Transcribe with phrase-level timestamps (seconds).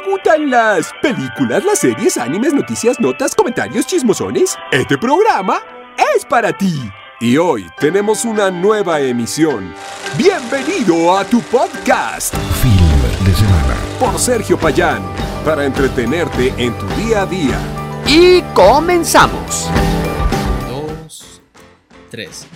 [0.00, 4.56] ¿Te gustan las películas, las series, animes, noticias, notas, comentarios, chismosones?
[4.72, 5.60] Este programa
[6.16, 6.90] es para ti.
[7.20, 9.74] Y hoy tenemos una nueva emisión.
[10.16, 12.34] Bienvenido a tu podcast.
[12.62, 13.76] Film de semana.
[13.98, 15.02] Por Sergio Payán.
[15.44, 17.58] Para entretenerte en tu día a día.
[18.06, 19.68] Y comenzamos.
[20.66, 21.42] Dos,
[22.10, 22.46] tres.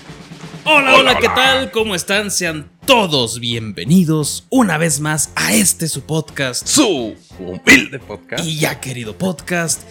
[0.64, 1.70] Hola, hola, ¿qué tal?
[1.70, 2.30] ¿Cómo están?
[2.30, 6.66] Sean todos bienvenidos una vez más a este su podcast.
[6.66, 8.44] Su humilde podcast.
[8.44, 9.82] Y ya querido podcast.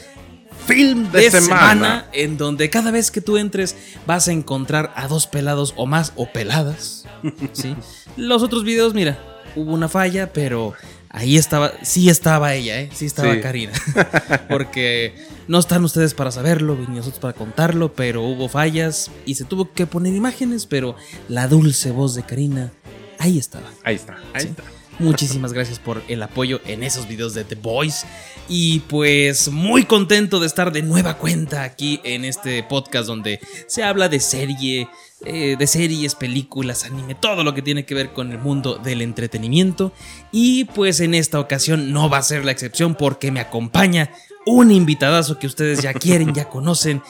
[0.67, 1.41] Film de, semana.
[1.41, 2.05] semana.
[2.13, 6.13] en donde cada vez que tú entres vas a encontrar a dos pelados o más
[6.15, 7.05] o peladas.
[7.53, 7.75] ¿sí?
[8.17, 9.17] Los otros videos, mira,
[9.55, 10.73] hubo una falla, pero
[11.13, 12.89] ahí estaba, sí estaba ella, ¿eh?
[12.93, 13.39] sí estaba Sí.
[13.39, 13.71] Karina.
[14.49, 15.15] Porque
[15.47, 19.71] no están ustedes para saberlo, ni nosotros para contarlo, pero hubo fallas y se tuvo
[19.71, 20.95] que poner imágenes, pero
[21.29, 22.71] la dulce voz de Karina,
[23.19, 23.69] ahí estaba.
[23.83, 24.47] Ahí está, ahí Sí.
[24.49, 24.63] está.
[24.99, 28.05] Muchísimas gracias por el apoyo en esos videos de The Boys.
[28.47, 33.83] Y pues muy contento de estar de nueva cuenta aquí en este podcast donde se
[33.83, 34.89] habla de serie,
[35.25, 39.01] eh, de series, películas, anime, todo lo que tiene que ver con el mundo del
[39.01, 39.93] entretenimiento.
[40.31, 44.11] Y pues en esta ocasión no va a ser la excepción porque me acompaña
[44.45, 47.01] un invitadazo que ustedes ya quieren, ya conocen,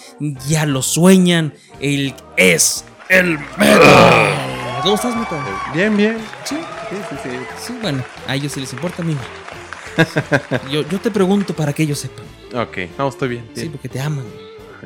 [0.47, 1.53] ya lo sueñan.
[1.79, 4.53] Él es el Metal.
[4.83, 5.39] ¿Cómo estás, Metal?
[5.73, 6.17] Bien, bien.
[6.45, 6.57] Sí.
[6.93, 7.29] Sí, sí, sí.
[7.67, 10.71] Sí, bueno, a ellos sí les importa, a mí no.
[10.71, 12.25] Yo, yo te pregunto para que ellos sepan.
[12.55, 13.45] Ok, no, estoy bien.
[13.53, 13.71] Sí, bien.
[13.71, 14.25] porque te aman.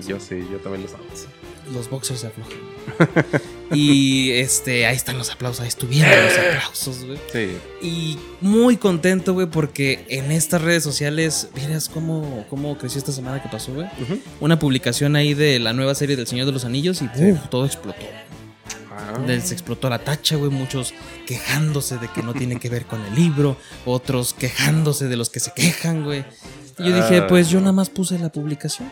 [0.07, 1.27] Yo sí, yo también lo sabes.
[1.73, 2.53] Los boxers se aflojan.
[3.73, 7.19] y este, ahí están los aplausos, ahí estuvieron los aplausos, güey.
[7.33, 7.57] Sí.
[7.81, 13.41] Y muy contento, güey, porque en estas redes sociales, miras cómo, cómo creció esta semana
[13.43, 13.87] que pasó, güey.
[14.39, 17.09] Una publicación ahí de la nueva serie del Señor de los Anillos y
[17.49, 17.99] todo explotó.
[18.97, 19.19] Ah.
[19.25, 20.49] Les explotó la tacha, güey.
[20.51, 20.93] Muchos
[21.25, 23.57] quejándose de que no tiene que ver con el libro.
[23.85, 26.25] Otros quejándose de los que se quejan, güey.
[26.79, 27.27] Y yo dije, Ah.
[27.27, 28.91] pues yo nada más puse la publicación.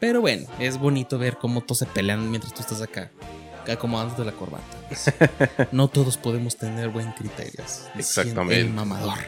[0.00, 3.10] Pero bueno, es bonito ver cómo todos se pelean mientras tú estás acá.
[3.70, 4.64] Acomodándote la corbata.
[5.72, 7.64] No todos podemos tener buen criterio.
[7.96, 8.60] Exactamente.
[8.60, 9.18] El mamador.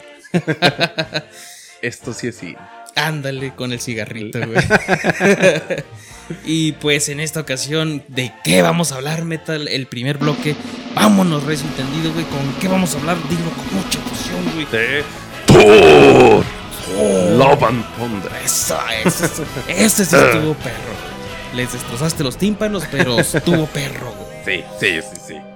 [1.83, 2.57] Esto sí es sí.
[2.97, 4.57] Ándale con el cigarrito, güey.
[6.45, 9.69] y pues en esta ocasión, ¿de qué vamos a hablar, Metal?
[9.69, 10.55] El primer bloque.
[10.95, 12.25] Vámonos, recio entendido, güey.
[12.27, 13.17] ¿Con qué vamos a hablar?
[13.29, 14.67] Dilo con mucha emoción, güey.
[14.67, 15.05] De
[15.47, 16.45] Thor.
[17.39, 18.33] Love and Thunder.
[18.45, 19.45] Eso, eso, eso.
[19.69, 20.95] Ese sí estuvo perro.
[21.55, 24.35] Les destrozaste los tímpanos, pero estuvo perro, güey.
[24.45, 25.54] Sí, sí, sí, sí.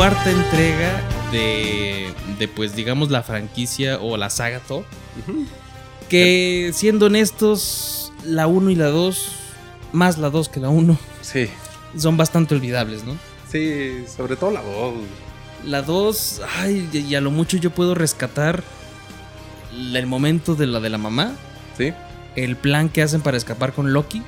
[0.00, 0.98] Cuarta entrega
[1.30, 4.86] de, de, pues, digamos, la franquicia o la saga Thor.
[6.08, 9.28] Que, siendo honestos, la 1 y la 2,
[9.92, 11.50] más la 2 que la 1, Sí,
[11.98, 13.14] son bastante olvidables, ¿no?
[13.52, 14.94] sí, sobre todo la voz.
[15.66, 18.62] La 2, ay, y a lo mucho yo puedo rescatar
[19.92, 21.34] el momento de la de la mamá,
[21.76, 21.92] Sí,
[22.36, 24.22] el plan que hacen para escapar con Loki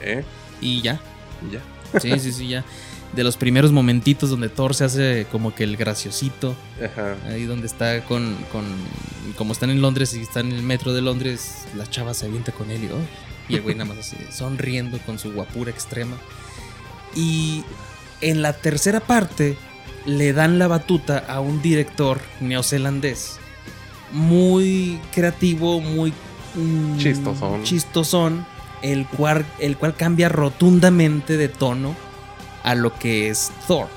[0.00, 0.24] eh,
[0.62, 1.02] y ya.
[1.46, 2.00] y ya.
[2.00, 2.64] Sí, sí, sí, ya.
[3.12, 6.56] De los primeros momentitos donde Thor se hace como que el graciosito.
[6.82, 7.16] Ajá.
[7.28, 8.64] Ahí donde está con, con.
[9.36, 12.52] Como están en Londres y están en el metro de Londres, la chava se avienta
[12.52, 12.98] con él y, oh,
[13.48, 16.16] y el güey nada más así, sonriendo con su guapura extrema.
[17.14, 17.64] Y
[18.22, 19.56] en la tercera parte
[20.06, 23.38] le dan la batuta a un director neozelandés
[24.12, 26.12] muy creativo, muy
[26.54, 27.62] mm, Chistosón.
[27.64, 28.46] chistosón,
[28.82, 31.96] el cual, el cual cambia rotundamente de tono
[32.62, 33.88] a lo que es Thor.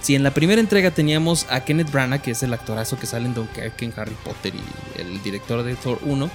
[0.00, 3.24] Si en la primera entrega teníamos a Kenneth Branagh, que es el actorazo que sale
[3.26, 6.32] en Dunkerque, en Harry Potter y el director de Thor 1, Ujú.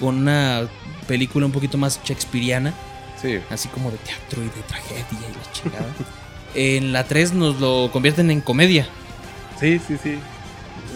[0.00, 0.66] con una
[1.06, 2.72] película un poquito más shakespeariana,
[3.20, 5.86] Sí, así como de teatro y de tragedia y la chingada.
[6.54, 8.88] en la 3 nos lo convierten en comedia.
[9.60, 10.18] sí, sí, sí.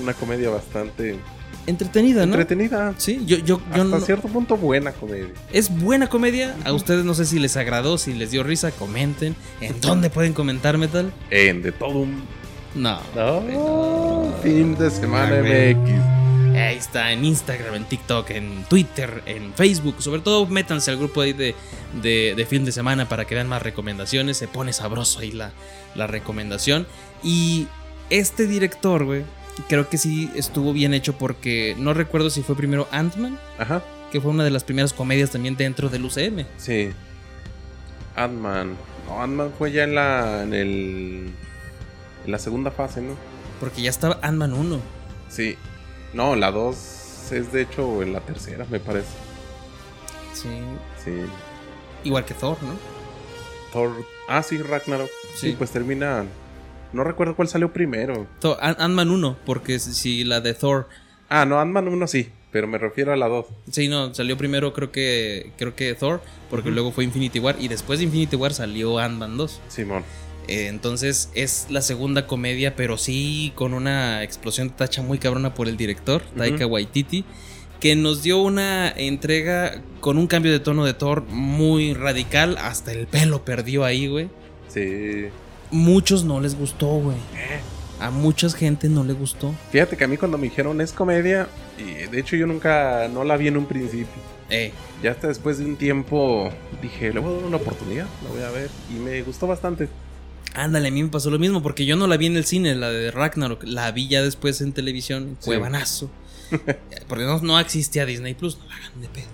[0.02, 1.19] Una comedia bastante
[1.66, 2.34] Entretenida, ¿no?
[2.34, 2.94] entretenida.
[2.99, 5.28] Sí, yo, yo, yo Hasta no- cierto punto buena comedia.
[5.52, 6.55] Es buena comedia.
[6.64, 9.34] A ustedes no sé si les agradó, si les dio risa, comenten.
[9.61, 11.12] ¿En dónde pueden comentar, Metal?
[11.31, 12.22] En de todo un
[12.75, 12.99] No.
[13.14, 14.34] No, No.
[14.43, 15.43] fin de semana Ah.
[15.43, 16.56] MX.
[16.56, 19.96] Ahí está, en Instagram, en TikTok, en Twitter, en Facebook.
[20.00, 21.55] Sobre todo, métanse al grupo ahí de,
[22.02, 24.37] de, de fin de semana para que vean más recomendaciones.
[24.37, 25.52] Se pone sabroso ahí la,
[25.96, 26.87] la recomendación.
[27.25, 27.66] Y
[28.11, 29.22] este director, güey,
[29.69, 33.39] creo que sí estuvo bien hecho porque no recuerdo si fue primero Ant-Man,
[34.12, 36.45] que fue una de las primeras comedias también dentro del UCM.
[36.56, 36.91] sí.
[38.17, 38.77] Ant-Man.
[39.09, 40.43] No, Ant-Man fue ya en la.
[40.45, 41.33] en el.
[42.25, 43.17] en la segunda fase, ¿no?
[43.61, 44.81] Porque ya estaba Ant-Man 1.
[45.29, 45.57] Sí.
[46.12, 46.77] No, la 2
[47.33, 49.09] es de hecho en la tercera, me parece.
[50.33, 50.49] Sí.
[51.05, 51.11] Sí.
[52.05, 52.75] Igual que Thor, ¿no?
[53.73, 54.05] Thor.
[54.29, 55.11] Ah, sí, Ragnarok.
[55.35, 55.55] Sí, Sí.
[55.59, 56.25] pues termina.
[56.94, 58.26] No recuerdo cuál salió primero.
[58.43, 60.88] Ant- Ant-Man 1, porque si- si la de Thor.
[61.29, 63.46] Ah, no, Ant-Man 1 sí, pero me refiero a la 2.
[63.70, 67.69] Sí, no, salió primero creo que creo que Thor, porque luego fue Infinity War y
[67.69, 69.61] después de Infinity War salió Ant-Man 2.
[69.69, 70.05] Simón.
[70.46, 75.55] Eh, entonces es la segunda comedia, pero sí con una explosión de tacha muy cabrona
[75.55, 77.25] por el director, Taika Waititi,
[77.81, 82.93] que nos dio una entrega con un cambio de tono de Thor muy radical, hasta
[82.93, 84.29] el pelo perdió ahí, güey.
[84.69, 85.26] Sí.
[85.70, 87.16] Muchos no les gustó, güey.
[88.00, 89.55] A mucha gente no le gustó.
[89.70, 93.25] Fíjate que a mí cuando me dijeron es comedia, y de hecho yo nunca, no
[93.25, 94.22] la vi en un principio.
[94.50, 94.72] Eh,
[95.02, 96.50] Ya hasta después de un tiempo
[96.82, 98.70] dije, le voy a dar una oportunidad, la voy a ver.
[98.90, 99.88] Y me gustó bastante.
[100.55, 102.75] ándale, a mí me pasó lo mismo, porque yo no la vi en el cine,
[102.75, 105.46] la de Ragnarok, la vi ya después en televisión, Sí.
[105.46, 106.11] cuevanazo.
[107.08, 109.26] porque no, no existía Disney Plus, no la hagan de pedo.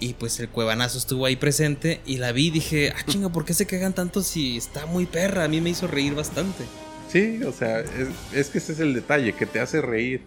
[0.00, 3.44] Y pues el cuevanazo estuvo ahí presente y la vi y dije, ah, chinga, ¿por
[3.44, 5.44] qué se cagan tanto si está muy perra?
[5.44, 6.64] A mí me hizo reír bastante.
[7.12, 10.22] Sí, o sea, es, es que ese es el detalle, que te hace reír.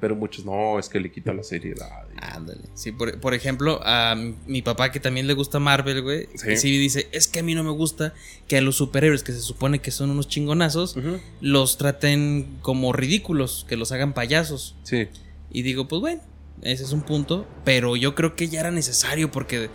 [0.00, 1.90] Pero muchos no, es que le quita la seriedad.
[2.22, 2.60] Ándale.
[2.74, 4.14] Sí, por, por ejemplo, a
[4.46, 6.56] mi- papá que también le gusta Marvel, güey, Sí.
[6.56, 6.78] sí.
[6.78, 8.14] dice, es que a mí no me gusta
[8.46, 10.96] que a los superhéroes que se supone que son unos chingonazos,
[11.40, 14.76] los traten como ridículos, que los hagan payasos.
[14.84, 15.08] Sí,
[15.50, 16.22] Y digo, pues bueno,
[16.62, 19.70] ese es un punto, pero yo creo que ya era necesario porque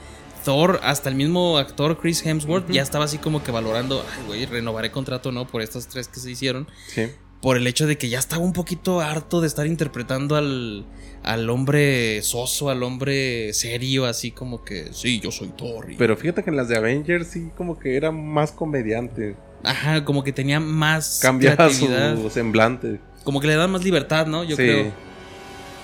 [0.45, 4.45] Thor, hasta el mismo actor Chris Hemsworth, ya estaba así como que valorando, ay, güey,
[4.45, 7.03] renovaré contrato o no por estas tres que se hicieron, sí.
[7.41, 10.85] por el hecho de que ya estaba un poquito harto de estar interpretando al,
[11.23, 15.89] al hombre soso, al hombre serio, así como que, sí, yo soy Thor.
[15.91, 19.37] y- Pero fíjate que en las de Avengers sí como que era más comediante.
[19.63, 22.99] Ajá, como que tenía más Cambiaba su semblante.
[23.23, 24.43] como que le da más libertad, ¿no?
[24.43, 24.91] Yo sí, creo.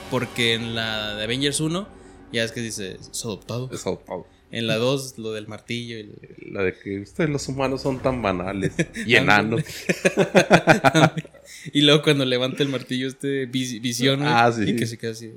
[0.10, 1.88] Porque en la de Avengers 1,
[2.34, 3.70] ya es que dice, es adoptado.
[3.72, 4.26] es adoptado.
[4.52, 5.98] En la 2, lo del martillo.
[5.98, 8.74] y el- La de que ustedes los humanos son tan banales
[9.06, 9.62] y enanos.
[11.74, 14.22] y luego cuando levanta el martillo, este vis- visión.
[14.24, 14.64] Ah, sí.
[14.72, 15.34] Y que se queda así.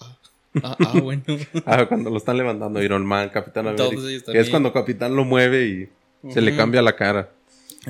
[0.00, 0.18] Ah,
[0.62, 1.22] ah, ah, bueno.
[1.66, 4.08] Ah, cuando lo están levantando Iron Man, Capitán Todos América.
[4.10, 5.88] ellos Que es cuando Capitán lo mueve
[6.24, 7.30] y se le cambia la cara.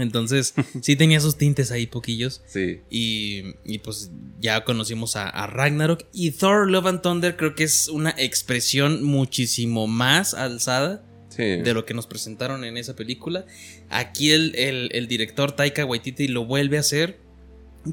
[0.01, 2.43] Entonces, sí tenía sus tintes ahí poquillos.
[2.47, 2.81] Sí.
[2.91, 4.11] Y, y pues
[4.41, 6.05] ya conocimos a, a Ragnarok.
[6.13, 11.45] Y Thor Love and Thunder creo que es una expresión muchísimo más alzada Sí.
[11.45, 13.47] de lo que nos presentaron en esa película.
[13.89, 17.19] Aquí el, el- el director Taika Waititi lo vuelve a hacer,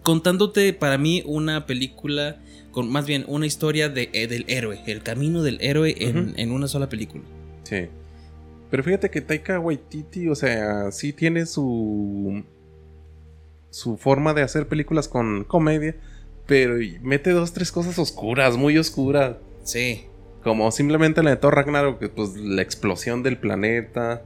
[0.03, 2.37] contándote para mí una película,
[2.71, 6.51] con más bien una historia de, eh, del héroe, el camino del héroe en, en
[6.51, 7.23] una sola película.
[7.63, 7.85] Sí.
[8.69, 12.43] Pero fíjate que Taika Waititi, o sea, sí tiene su.
[13.69, 15.95] su forma de hacer películas con comedia.
[16.45, 19.35] Pero mete dos, tres cosas oscuras, muy oscuras.
[19.63, 20.05] Sí.
[20.43, 24.23] Como simplemente la de Thor Ragnarok, que pues la explosión del planeta.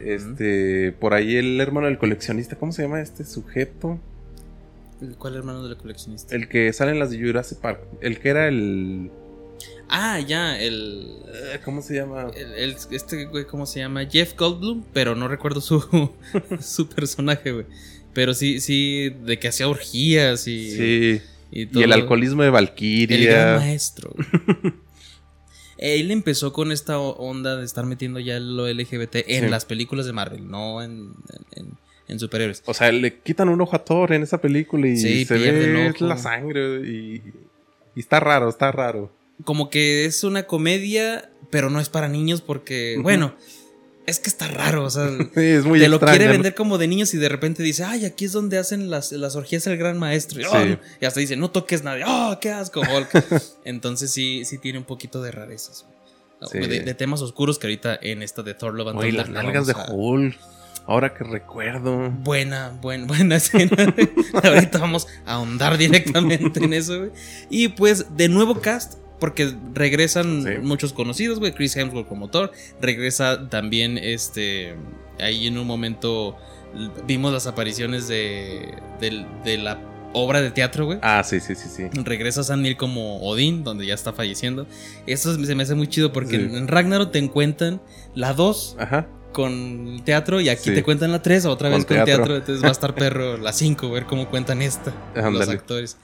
[0.00, 0.92] Este.
[0.92, 3.98] Por ahí el hermano del coleccionista, ¿cómo se llama este sujeto?
[5.18, 6.34] ¿Cuál hermano de la coleccionista?
[6.34, 7.80] El que sale en las de Jurassic Park.
[8.00, 9.10] El que era el.
[9.88, 12.30] Ah, ya, el, eh, ¿Cómo se llama?
[12.36, 14.04] el- el- Este güey, ¿cómo se llama?
[14.06, 15.80] Jeff Goldblum, pero no recuerdo su,
[16.60, 17.66] su personaje, güey.
[18.12, 20.70] Pero sí, sí, de que hacía orgías y.
[20.72, 21.22] Sí.
[21.50, 21.82] Y, Y todo.
[21.84, 23.56] el alcoholismo de El gran Valkyria.
[23.58, 24.14] maestro.
[25.78, 29.50] Él empezó con esta onda de estar metiendo ya lo LGBT en Sí.
[29.50, 31.12] las películas de Marvel, no en,
[31.52, 31.78] en-
[32.08, 32.62] en superhéroes.
[32.66, 35.88] O sea, le quitan un ojo a Thor en esa película y Sí, se ve
[35.94, 36.06] ojo.
[36.06, 37.22] la sangre y,
[37.94, 39.12] y está raro, está raro.
[39.44, 43.02] Como que es una comedia, pero no es para niños porque, Ujú.
[43.04, 43.34] bueno,
[44.06, 46.16] es que está raro, o sea, Sí, es muy te lo extraño.
[46.18, 49.12] quiere vender como de niños y de repente dice, ay, aquí es donde hacen las,
[49.12, 50.40] las orgías el gran maestro.
[50.40, 50.50] Y, Sí.
[50.52, 50.78] "Oh, no".
[51.00, 51.98] y hasta dice, no toques nada.
[52.06, 53.08] ¡Oh, qué asco, Hulk!
[53.64, 55.86] Entonces sí, sí tiene un poquito de rarezas.
[56.50, 56.58] Sí.
[56.58, 59.66] De, de temas oscuros que ahorita en esta de Thor Love and Oye, las nalgas
[59.66, 60.36] de a- Hulk.
[60.86, 62.10] Ahora que recuerdo.
[62.10, 63.94] Buena, buena, buena escena.
[64.42, 67.10] ahorita vamos a ahondar directamente en eso, güey.
[67.50, 70.50] Y pues, de nuevo cast, porque regresan Sí.
[70.62, 71.52] muchos conocidos, güey.
[71.52, 72.52] Chris Hemsworth como Thor.
[72.80, 74.74] Regresa también, este,
[75.20, 76.36] ahí en un momento
[77.06, 79.80] vimos las apariciones de, del- de la
[80.12, 80.98] obra de teatro, güey.
[81.02, 81.84] Ah, sí, sí, sí, sí.
[82.02, 84.66] Regresa Sam Neill como Odín, donde ya está falleciendo.
[85.06, 86.56] Esto se me hace muy chido porque Sí.
[86.56, 87.80] en Ragnarok te encuentran
[88.14, 89.06] la 2 Ajá.
[89.32, 90.74] con teatro y aquí Sí.
[90.74, 92.16] te cuentan la 3, otra vez Con con, teatro.
[92.24, 92.36] teatro.
[92.36, 94.92] Entonces va a estar perro la 5, ver cómo cuentan esta.
[95.14, 95.52] Los Ándale.
[95.52, 95.96] actores.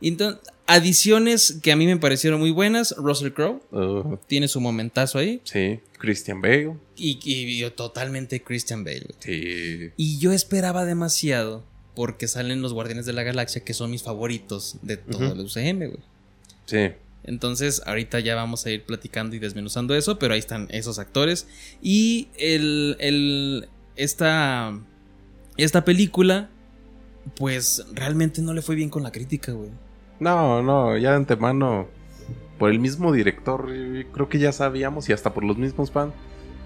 [0.00, 2.94] Entonces, adiciones que a mí me parecieron muy buenas.
[2.96, 5.40] Russell Crowe Uh, tiene su momentazo ahí.
[5.44, 6.76] sí, Christian Bale.
[6.96, 9.06] Y, y- y totalmente Christian Bale.
[9.20, 9.90] Sí.
[9.96, 11.64] Y yo esperaba demasiado
[11.94, 15.78] porque salen los Guardianes de la Galaxia, que son mis favoritos de todo el UCM,
[15.88, 15.98] güey.
[16.66, 16.88] Sí.
[17.24, 21.46] Entonces, ahorita ya vamos a ir platicando y desmenuzando eso, pero ahí están esos actores.
[21.80, 24.76] Y el, el, esta,
[25.56, 26.50] esta película,
[27.36, 29.70] pues realmente no le fue bien con la crítica, güey.
[30.22, 31.88] No, no, ya de antemano,
[32.58, 33.68] por el mismo director,
[34.12, 36.12] creo que ya sabíamos, y hasta por los mismos fans,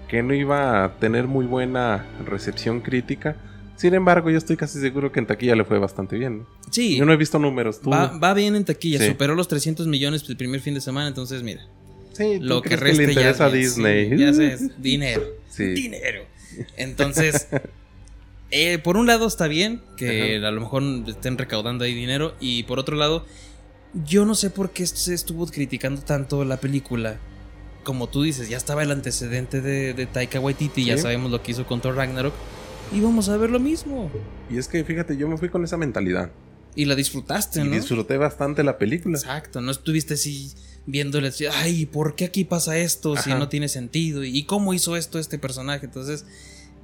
[0.07, 3.35] que no iba a tener muy buena recepción crítica.
[3.75, 6.39] Sin embargo, yo estoy casi seguro que en taquilla le fue bastante bien.
[6.39, 6.47] ¿no?
[6.71, 7.89] Sí, Yo no he visto números, tú.
[7.91, 9.07] va, va bien en taquilla, Sí.
[9.07, 11.61] superó los 300 millones el primer fin de semana, entonces mira,
[12.13, 14.09] sí, ¿tú lo que resta le interesa a ya bien, Disney.
[14.09, 14.17] sí,
[14.69, 15.23] ya dinero.
[15.49, 15.63] Sí.
[15.73, 16.21] dinero.
[16.75, 17.47] Entonces,
[18.51, 22.63] eh, por un lado está bien que a lo mejor estén recaudando ahí dinero y
[22.63, 23.25] por otro lado,
[23.93, 27.17] yo no sé por qué se estuvo criticando tanto la película.
[27.83, 31.03] Como tú dices, ya estaba el antecedente de, de Taika Waititi, ya Sí.
[31.03, 32.33] sabemos lo que hizo con Thor Ragnarok.
[32.93, 34.11] Y vamos a ver lo mismo.
[34.49, 36.31] Y es que fíjate, yo me fui con esa mentalidad.
[36.75, 37.71] Y la disfrutaste, Y ¿no?
[37.71, 39.17] disfruté bastante la película.
[39.17, 40.51] Exacto, no estuviste así
[40.85, 44.23] viéndole así, ay, ¿por qué aquí pasa esto si no tiene sentido?
[44.23, 45.85] ¿Y cómo hizo esto este personaje?
[45.85, 46.25] Entonces,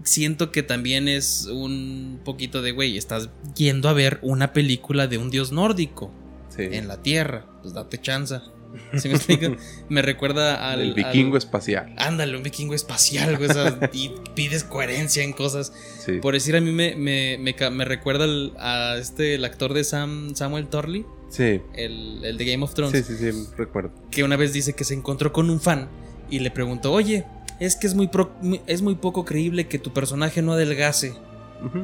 [0.04, 5.18] siento que también es un poquito de, güey, estás yendo a ver una película de
[5.18, 6.12] un dios nórdico
[6.56, 6.64] Sí.
[6.72, 8.44] en la Tierra, pues date chanza.
[8.98, 9.56] ¿Sí me explico?
[9.90, 10.82] me recuerda al...
[10.82, 11.94] el vikingo al- espacial.
[11.98, 13.50] Ándale, un vikingo espacial, güey,
[13.94, 15.72] y pides coherencia en cosas.
[16.04, 16.14] Sí.
[16.14, 19.84] Por decir, a mí me, me, me, me recuerda al- a este, el actor de
[19.84, 21.62] Sam, Samuel Torley, Sí.
[21.76, 23.92] el, el de Game of Thrones Sí, sí, sí, recuerdo.
[24.12, 25.88] que una vez dice que se encontró con un fan
[26.30, 27.26] y le preguntó, oye,
[27.60, 28.34] es que es muy, pro-
[28.68, 31.14] es muy poco creíble que tu personaje no adelgase.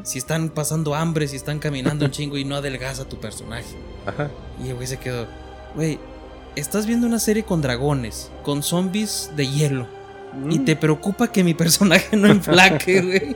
[0.04, 3.76] Si están pasando hambre, si están caminando un chingo y no adelgaza tu personaje.
[4.06, 4.30] Ajá.
[4.64, 5.26] Y el güey se quedó,
[5.76, 6.00] güey,
[6.56, 9.88] estás viendo una serie con dragones, con zombies de hielo,
[10.50, 10.66] y Mm.
[10.66, 13.36] te preocupa que mi personaje no enflaque, güey.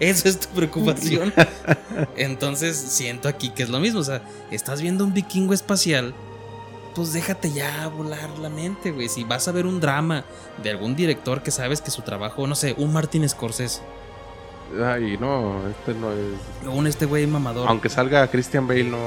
[0.00, 1.32] Esa es tu preocupación.
[2.16, 3.98] Entonces siento aquí que es lo mismo.
[4.00, 4.22] O sea,
[4.52, 6.14] estás viendo un vikingo espacial.
[6.94, 9.08] Pues déjate ya volar la mente, güey.
[9.08, 10.24] Si vas a ver un drama
[10.62, 13.80] de algún director que sabes que su trabajo, no sé, un Martin Scorsese
[14.84, 16.68] Ay, no, este no es.
[16.68, 17.68] un este güey mamador.
[17.68, 18.98] Aunque salga Christian Bale, no.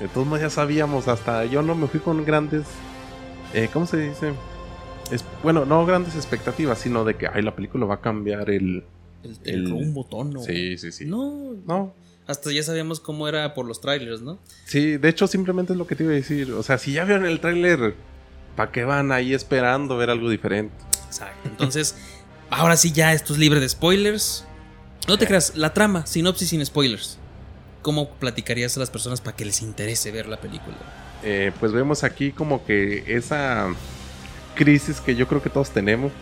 [0.00, 2.64] De todos modos, ya sabíamos, hasta yo no me fui con grandes.
[3.52, 4.32] eh, ¿Cómo se dice?
[5.10, 8.84] Es, bueno, no grandes expectativas, sino de que ay, la película va a cambiar el.
[9.24, 10.40] el, el el- rumbo tono.
[10.42, 11.04] Sí, sí, sí.
[11.04, 11.92] No, No.
[12.26, 14.38] hasta ya sabíamos cómo era por los trailers, ¿no?
[14.64, 16.52] Sí, de hecho, simplemente es lo que te iba a decir.
[16.52, 17.94] O sea, si ya vieron el tráiler,
[18.56, 20.74] ¿para qué van ahí esperando ver algo diferente?
[21.06, 21.46] Exacto.
[21.48, 21.96] Entonces,
[22.50, 24.44] ahora sí ya esto es libre de spoilers.
[25.08, 27.18] No te creas, la trama, sinopsis sin spoilers.
[27.82, 30.76] ¿Cómo platicarías a las personas para que les interese ver la película?
[31.22, 33.68] Eh, pues vemos aquí como que esa
[34.54, 36.12] crisis que yo creo que todos tenemos.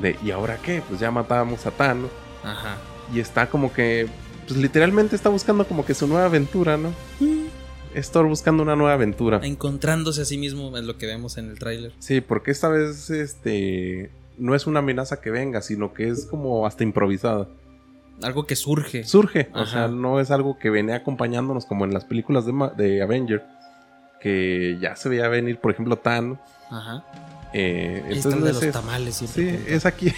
[0.00, 0.82] De, ¿y ahora qué?
[0.88, 2.10] Pues ya matábamos a Thanos.
[2.44, 2.76] Ajá.
[3.12, 4.06] Y está como que,
[4.46, 6.92] pues literalmente está buscando como que su nueva aventura, ¿no?
[7.94, 9.40] Es Thor buscando una nueva aventura.
[9.42, 11.92] Encontrándose a sí mismo es lo que vemos en el tráiler.
[11.98, 16.66] Sí, porque esta vez, este, no es una amenaza que venga, sino que es como
[16.66, 17.48] hasta improvisada.
[18.22, 19.04] Algo que surge.
[19.04, 23.02] Surge, o sea, no es algo que venía acompañándonos como en las películas de, de
[23.02, 23.44] Avenger,
[24.20, 26.38] que ya se veía venir, por ejemplo, Thanos.
[26.70, 27.04] Ajá.
[27.52, 28.80] Eh, entonces de es los eso.
[28.80, 29.14] tamales.
[29.14, 30.12] Sí, es aquí.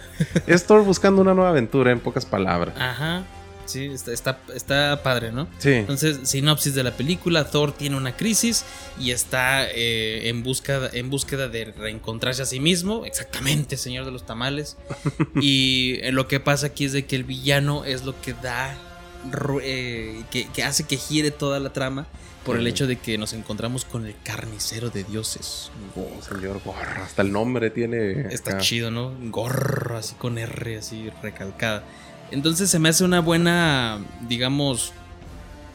[0.46, 2.74] es Thor buscando una nueva aventura, en pocas palabras.
[2.78, 3.24] Ajá.
[3.66, 5.48] Sí, está, está, está padre, ¿no?
[5.58, 5.72] Sí.
[5.72, 8.64] Entonces, sinopsis de la película, Thor tiene una crisis
[8.98, 14.12] y está eh, en, búsqueda, en búsqueda de reencontrarse a sí mismo, exactamente, señor de
[14.12, 14.76] los tamales.
[15.40, 18.76] y eh, lo que pasa aquí es de que el villano es lo que da,
[19.62, 22.06] eh, que, que hace que gire toda la trama
[22.46, 25.72] por el hecho de que nos encontramos con el carnicero de dioses.
[25.96, 28.32] Oh, señor Gorra, hasta el nombre tiene.
[28.32, 28.60] Está acá.
[28.60, 29.12] chido, ¿no?
[29.30, 31.84] Gorro, así con R, así recalcada.
[32.30, 34.92] Entonces se me hace una buena, digamos,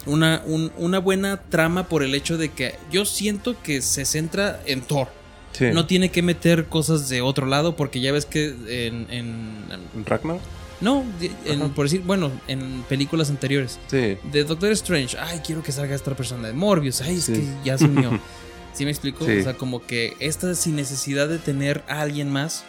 [0.05, 4.59] una, un- una buena trama por el hecho de que yo siento que se centra
[4.65, 5.07] en Thor.
[5.53, 5.65] Sí.
[5.73, 9.05] No tiene que meter cosas de otro lado porque ya ves que en...
[9.09, 10.39] en- Ragnar.
[10.79, 11.03] no,
[11.45, 11.73] en- Ajá.
[11.75, 13.77] por decir, bueno, en películas anteriores.
[13.87, 14.17] Sí.
[14.31, 17.33] De Doctor Strange, ay, quiero que salga esta persona de Morbius, ay, es Sí.
[17.33, 18.17] que ya se unió.
[18.73, 19.25] ¿Sí me explico?
[19.25, 19.39] Sí.
[19.39, 22.63] O sea, como que esta sin necesidad de tener a alguien más.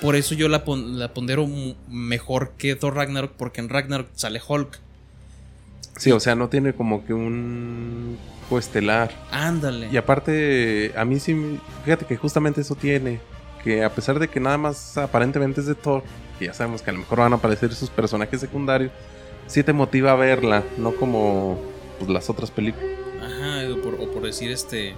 [0.00, 1.46] Por eso yo la, pon- la pondero
[1.88, 4.78] mejor que Thor Ragnarok, porque en Ragnarok sale Hulk.
[5.96, 8.18] Sí, o sea, no tiene como que un
[8.50, 9.10] coestelar.
[9.30, 9.88] Ándale.
[9.90, 13.20] Y aparte, a mí sí, fíjate que justamente eso tiene.
[13.54, 16.02] porque a pesar de que nada más aparentemente es de Thor,
[16.38, 18.92] y ya sabemos que a lo mejor van a aparecer sus personajes secundarios,
[19.46, 21.58] sí te motiva a verla, no como
[21.98, 22.90] pues, las otras películas.
[23.22, 24.94] Ajá, o por, o por decir este.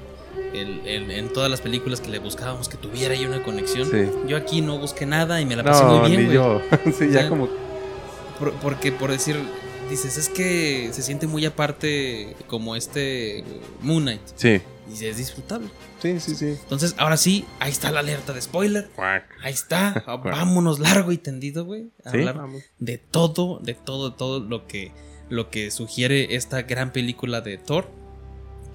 [0.55, 3.89] El- el- en todas las películas que le buscábamos que tuviera ahí una conexión.
[3.91, 4.11] Sí.
[4.27, 6.61] Yo aquí no busqué nada y me la pasé No, muy bien, ni yo.
[6.99, 7.49] sí, O ya como.
[8.39, 9.37] Por- porque por decir,
[9.91, 13.45] dices, es que se siente muy aparte como este
[13.81, 14.21] Moon Knight.
[14.37, 14.61] Sí,
[14.99, 15.69] Y es disfrutable.
[16.01, 16.47] sí, sí, sí.
[16.63, 18.89] Entonces, ahora sí, ahí está la alerta de spoiler.
[19.43, 20.05] Ahí está.
[20.25, 21.91] Vámonos largo y tendido, güey.
[22.05, 22.63] A Sí, hablar vamos.
[22.79, 24.93] de todo, de todo, todo lo que,
[25.29, 27.91] lo que sugiere esta gran película de Thor.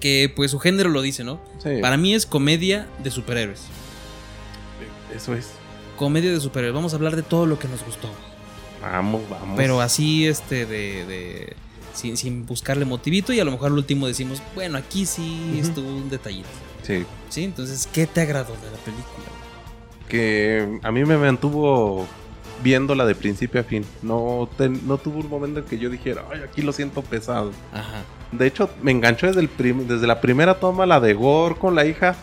[0.04, 1.40] Que pues su género lo dice, ¿no?
[1.62, 3.62] Sí, Para mí es comedia de superhéroes.
[5.16, 5.48] eso es.
[5.96, 6.74] Comedia de superhéroes.
[6.74, 8.10] Vamos a hablar de todo lo que nos gustó.
[8.82, 9.56] Vamos, vamos.
[9.56, 11.06] Pero así, este, de.
[11.06, 11.56] de-
[11.94, 13.32] sin, sin buscarle motivito.
[13.32, 16.48] Y a lo mejor al último decimos, bueno, aquí sí estuvo un detallito.
[16.82, 17.44] Sí, ¿Sí?
[17.44, 19.24] Entonces, ¿qué te agradó de la película?
[20.08, 22.06] que a mí me mantuvo
[22.62, 23.86] viéndola de principio a fin.
[24.02, 27.52] No, te- no tuvo un momento en que yo dijera, ay, aquí lo siento pesado.
[27.72, 28.02] Ajá.
[28.32, 31.74] De hecho, me enganchó desde, el prim- desde la primera toma, la de Gore con
[31.74, 32.14] la hija.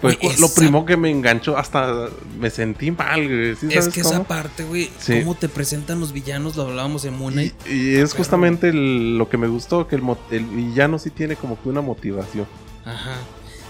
[0.00, 3.54] Fue Güey, lo primero que me enganchó, hasta me sentí mal, güey.
[3.56, 4.14] ¿Sí Es que cómo?
[4.14, 5.20] esa parte, güey, Sí.
[5.20, 7.54] cómo te presentan los villanos, lo hablábamos en Moon Y, Knight.
[7.68, 8.18] y es perro.
[8.18, 12.46] justamente el- lo que me gustó, que el villano sí tiene como que una motivación.
[12.84, 13.12] Ajá.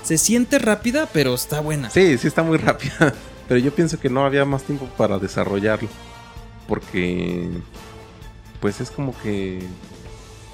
[0.05, 1.91] Se siente rápida, pero está buena.
[1.91, 3.13] Sí, sí está muy rápida.
[3.49, 5.89] Pero yo pienso que no había más tiempo para desarrollarlo.
[6.69, 7.49] Porque.
[8.61, 9.61] Pues es como que.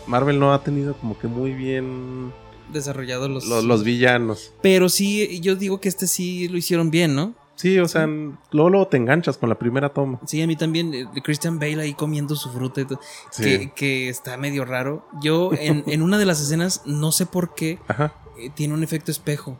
[0.06, 2.32] Marvel no ha tenido como que muy bien.
[2.72, 3.46] Desarrollados los...
[3.46, 4.52] Los, los villanos.
[4.62, 7.34] Pero sí, yo digo que este sí lo hicieron bien, ¿no?
[7.54, 10.20] Sí, o sea, luego, luego te enganchas con la primera toma.
[10.26, 10.92] Sí, a mí también.
[10.92, 13.00] eh, Christian Bale ahí comiendo su fruta y todo.
[13.30, 13.44] Sí.
[13.44, 15.08] Que, que está medio raro.
[15.22, 18.12] Yo, en, en una de las escenas, no sé por qué, Ajá.
[18.38, 19.56] eh, tiene un efecto espejo.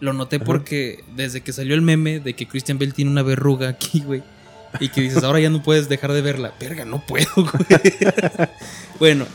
[0.00, 0.44] Lo noté Ajá.
[0.46, 4.22] porque desde que salió el meme de que Christian Bale tiene una verruga aquí, güey.
[4.80, 6.54] Y que dices, ahora ya no puedes dejar de verla.
[6.58, 7.82] Verga, no puedo, güey.
[8.98, 9.26] bueno,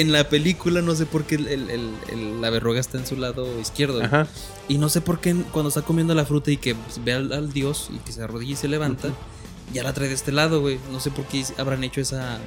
[0.00, 3.06] en la película no sé por qué el- el- el- el- la verruga está en
[3.06, 4.02] su lado izquierdo.
[4.02, 4.26] Ajá.
[4.68, 7.32] Y no sé por qué cuando está comiendo la fruta y que pues, ve al,
[7.32, 9.16] al dios y que se arrodilla y se levanta, Ujú.
[9.72, 10.78] ya la trae de este lado, güey.
[10.92, 12.38] No sé por qué habrán hecho esa,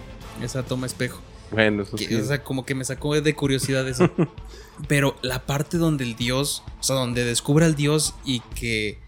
[0.41, 1.21] esa toma espejo.
[1.51, 2.15] Bueno, eso Que, sí.
[2.15, 4.11] O sea, como que me sacó de curiosidad eso.
[4.87, 8.99] Pero la parte donde el dios, o sea, donde descubre al dios y que,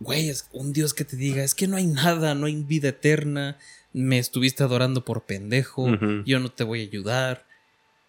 [0.00, 2.88] güey, es un dios que te diga, es que no hay nada, no hay vida
[2.90, 3.58] eterna,
[3.92, 5.86] me estuviste adorando por pendejo,
[6.24, 7.46] yo no te voy a ayudar.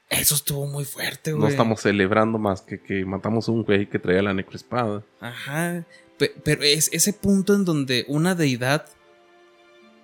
[0.10, 1.42] Eso estuvo muy fuerte, güey.
[1.44, 5.04] no estamos celebrando más que que matamos a un güey que traía la necroespada.
[5.20, 5.86] Ajá.
[6.20, 8.86] Pe- Pero es ese punto en donde una deidad.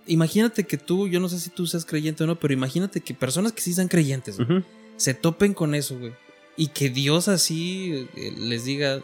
[0.08, 3.14] Imagínate que tú, yo no sé si tú seas creyente o no, pero imagínate que
[3.14, 4.38] personas que sí sean creyentes
[4.98, 6.14] se topen con eso, güey.
[6.58, 9.00] Y que Dios así eh, les diga,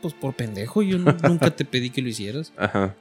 [0.00, 2.52] pues por pendejo, yo nu- nunca te pedí que lo hicieras.
[2.56, 2.94] Ajá.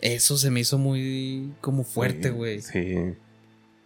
[0.00, 2.60] Eso se me hizo muy como fuerte, güey.
[2.60, 3.14] Sí.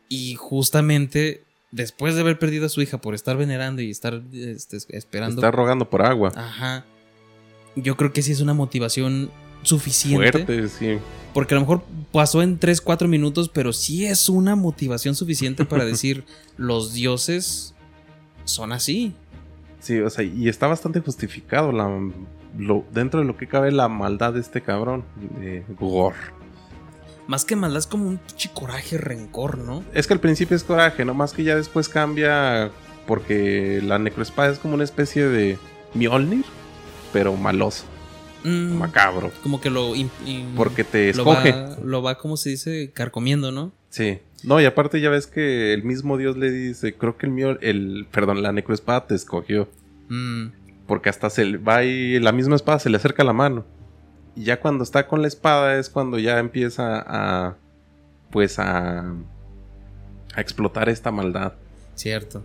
[0.09, 4.79] Y justamente después de haber perdido a su hija por estar venerando y estar este,
[4.91, 5.37] esperando.
[5.37, 6.33] Está rogando por agua.
[6.35, 6.85] Ajá.
[7.77, 9.31] Yo creo que sí es una motivación
[9.63, 10.45] suficiente.
[10.45, 10.99] Fuerte, sí.
[11.35, 15.65] Porque a lo mejor pasó en 3, 4 minutos, pero sí es una motivación suficiente
[15.65, 16.25] para decir
[16.57, 17.75] los dioses
[18.45, 19.15] son así.
[19.81, 21.87] Sí, o sea, y está bastante justificado la,
[22.57, 25.05] lo- dentro de lo que cabe la maldad de este cabrón,
[25.41, 26.17] de Gore.
[27.27, 29.85] Más que maldad es como un pinche coraje, rencor, ¿no?
[29.93, 32.71] Es que al principio es coraje, no más que ya después cambia
[33.07, 35.59] porque la necroespada es como una especie de
[35.95, 36.45] Mjolnir,
[37.13, 37.85] pero maloso,
[38.45, 39.95] Mm, macabro, como que lo...
[39.97, 40.09] im-
[40.57, 41.53] porque te lo escoge.
[41.53, 43.73] va, lo va, como se dice, carcomiendo, ¿no?
[43.91, 44.21] Sí.
[44.45, 47.59] No, y aparte ya ves que el mismo Dios le dice, creo que el mío,
[47.61, 49.69] el, perdón, la necroespada te escogió.
[50.09, 50.47] Mm,
[50.89, 53.65] Porque hasta se le va y la misma espada se le acerca a la mano.
[54.35, 57.57] Y ya cuando está con la espada es cuando ya empieza a.
[58.31, 59.01] Pues a.
[60.35, 61.53] a explotar esta maldad.
[61.95, 62.43] cierto.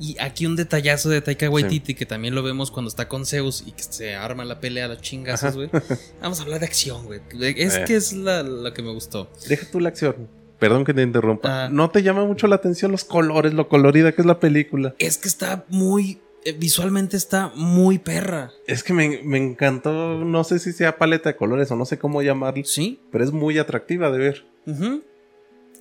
[0.00, 3.64] Y aquí un detallazo de Taika Waititi, que también lo vemos cuando está con Zeus
[3.66, 5.70] y que se arma la pelea a las chingazos, güey.
[6.22, 7.20] Vamos a hablar de acción, güey.
[7.56, 7.84] Es Eh.
[7.84, 9.28] que es la, la que me gustó.
[9.48, 10.28] Deja tú la acción.
[10.60, 11.64] Perdón que te interrumpa.
[11.64, 11.68] Ah.
[11.68, 14.94] ¿No te llama mucho la atención los colores, lo colorida que es la película?
[15.00, 16.20] Es que está muy.
[16.48, 18.52] Eh, visualmente está muy perra.
[18.66, 21.98] Es que me, me encantó, no sé si sea paleta de colores o no sé
[21.98, 23.00] cómo llamarlo, Sí.
[23.10, 24.44] pero es muy atractiva de ver.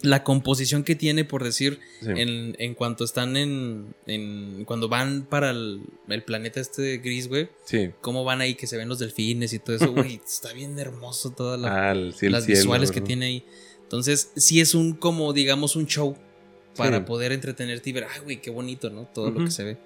[0.03, 2.09] La composición que tiene, por decir, Sí.
[2.15, 7.49] en, en cuanto están en, en- Cuando van para el, el planeta este gris, güey.
[7.65, 7.89] Sí.
[8.01, 10.21] Cómo van ahí, que se ven los delfines y todo eso, güey.
[10.27, 13.45] está bien hermoso todas Ah, el- sí, las cielo, visuales que tiene ahí.
[13.81, 16.15] Entonces, sí es un, como, digamos, un show
[16.75, 17.03] para Sí.
[17.05, 19.05] poder entretenerte y ver, ay, güey, qué bonito, ¿no?
[19.07, 19.77] Todo lo que se ve.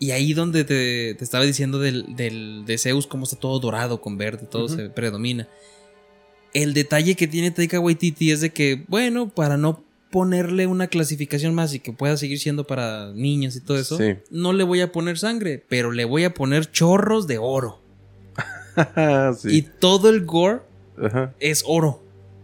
[0.00, 4.00] Y ahí donde te, te estaba diciendo del, del, de Zeus, cómo está todo dorado
[4.00, 5.46] con verde, todo se predomina.
[6.54, 11.54] El detalle que tiene Taika Waititi es de que, bueno, para no ponerle una clasificación
[11.54, 14.16] más y que pueda seguir siendo para niños y todo eso, Sí.
[14.30, 17.80] no le voy a poner sangre, pero le voy a poner chorros de oro.
[19.38, 19.48] sí.
[19.58, 20.60] Y todo el gore
[21.00, 21.34] Ajá.
[21.40, 22.02] es oro.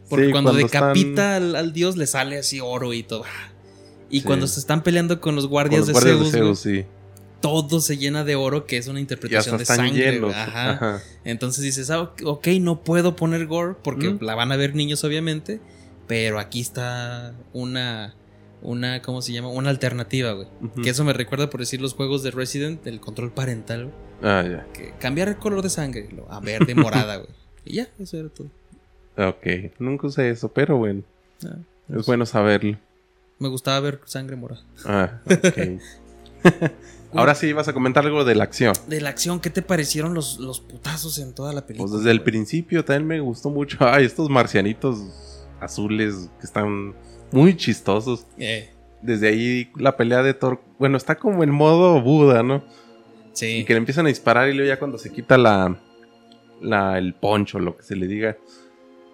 [0.09, 3.25] Porque Sí, cuando, cuando decapita al, al dios le sale así oro y todo.
[4.09, 6.87] Y cuando se están peleando con los Con guardias, los de, guardias Zeus, de.
[7.47, 10.21] Todo se llena de oro, que es una interpretación de sangre.
[10.35, 10.71] Ajá.
[10.71, 11.03] Ajá.
[11.25, 14.19] Entonces dices, ah, ok, no puedo poner gore porque Mm.
[14.23, 15.61] la van a ver niños, obviamente.
[16.07, 18.15] Pero aquí está una.
[18.63, 19.49] Una, ¿cómo se llama?
[19.49, 20.49] Una alternativa, güey.
[20.83, 23.95] Que eso me recuerda, por decir, los juegos de Resident, el control parental, güey.
[24.23, 24.67] Ah, ya.
[24.73, 27.29] Que cambiar el color de sangre a verde, morada, güey.
[27.65, 28.49] Y ya, eso era todo.
[29.19, 29.47] Ok.
[29.79, 31.03] Nunca usé eso, pero bueno.
[31.45, 31.57] Ah,
[31.97, 32.77] Es bueno saberlo.
[33.39, 34.63] Me gustaba ver sangre morada.
[34.85, 35.81] Ah, ok.
[37.15, 38.75] Ahora sí, vas a comentar algo de la acción.
[38.89, 41.89] De la acción, ¿qué te parecieron los, los putazos en toda la película?
[41.91, 42.25] Pues desde el güey?
[42.27, 43.79] principio también me gustó mucho.
[43.81, 45.01] Ay, estos marcianitos
[45.61, 46.95] azules que están
[47.33, 48.27] muy chistosos.
[48.39, 48.71] Eh,
[49.03, 52.65] Desde ahí la pelea de Thor, bueno, está como en modo Buda, ¿no?
[53.33, 53.59] sí.
[53.59, 55.79] Y que le empiezan a disparar y luego ya cuando se quita la,
[56.61, 58.37] la el poncho, lo que se le diga,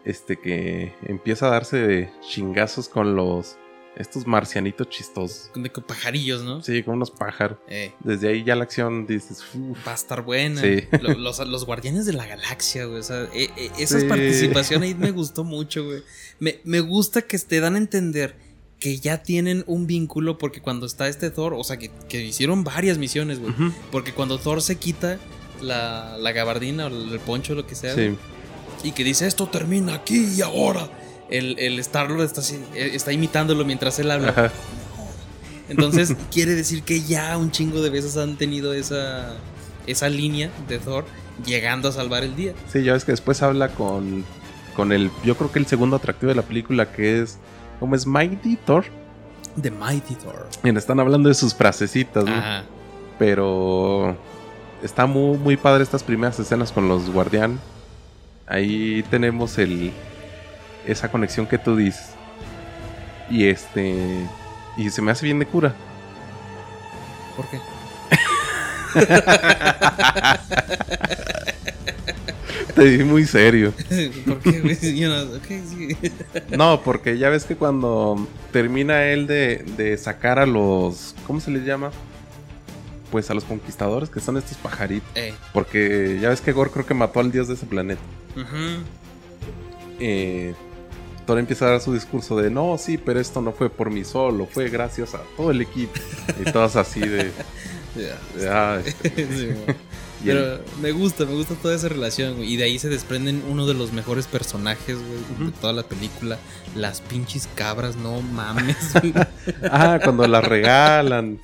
[0.05, 3.57] este que empieza a darse chingazos con los
[3.97, 5.51] estos marcianitos chistosos.
[5.55, 6.63] De con pajarillos, ¿no?
[6.63, 7.59] Sí, con unos pájaros.
[7.69, 9.77] Eh, Desde ahí ya la acción dices, "Uf".
[9.87, 10.61] va a estar buena.
[10.63, 10.85] Sí.
[11.01, 13.01] Lo- Los, los guardianes de la galaxia, güey.
[13.01, 14.07] O sea, eh, eh, esa Sí.
[14.07, 16.03] participación ahí me gustó mucho, güey.
[16.41, 18.37] Me, me gusta que te dan a entender
[18.81, 22.65] que ya tienen un vínculo porque cuando está este Thor, o sea, que, que hicieron
[22.65, 23.53] varias misiones, güey.
[23.93, 25.19] Porque cuando Thor se quita
[25.61, 28.17] la, la gabardina o el poncho, lo que sea, Sí,
[28.83, 30.89] y que dice esto termina aquí y ahora.
[31.33, 32.43] El, el Star-Lord está,
[32.75, 34.29] eh, está imitándolo mientras él habla.
[34.29, 34.53] ajá.
[35.69, 39.35] Entonces quiere decir que ya un chingo de veces han tenido esa,
[39.87, 41.05] esa línea de Thor
[41.47, 42.53] llegando a salvar el día.
[42.71, 44.25] Sí, ya ves que después habla con,
[44.77, 47.39] con el, yo creo que el segundo atractivo de la película que es,
[47.81, 48.07] ¿cómo es?
[48.07, 48.85] Mighty Thor.
[49.61, 50.49] The Mighty Thor.
[50.63, 52.35] Mira, están hablando de sus frasecitas, ¿no?
[52.35, 52.65] Ajá.
[53.19, 54.17] Pero
[54.83, 57.61] está muy, muy padre estas primeras escenas con los guardián.
[58.47, 59.93] Ahí tenemos el
[60.87, 62.11] esa conexión que tú dices.
[63.31, 64.27] Y este
[64.77, 65.75] y se me hace bien de cura.
[67.37, 67.59] ¿Por qué?
[72.75, 73.73] Te vi muy serio.
[74.27, 74.97] ¿Por qué?
[74.97, 75.97] Yo no- sí.
[76.57, 81.51] No, porque ya ves que cuando termina él de, de sacar a los ¿cómo se
[81.51, 81.91] les llama?
[83.11, 85.09] Pues a los conquistadores que son estos pajaritos.
[85.15, 88.01] Eh, Porque ya ves que Gore creo que mató al dios de ese planeta.
[88.35, 88.83] ujú.
[90.01, 90.55] eh,
[91.27, 94.05] Thor empieza a dar su discurso de no, sí, pero esto no fue por mí
[94.05, 95.93] solo, fue gracias a todo el equipo.
[96.45, 97.31] Y todos así de.
[97.95, 98.41] Ya.
[98.41, 98.83] de, "Ay".
[99.05, 99.77] Sí, güey.
[100.25, 102.55] Y el- Pero me gusta, me gusta toda esa relación, güey.
[102.55, 106.39] Y de ahí se desprenden uno de los mejores personajes, güey, de toda la película.
[106.75, 108.77] Las pinches cabras, no mames.
[109.71, 111.39] ah, cuando la regalan.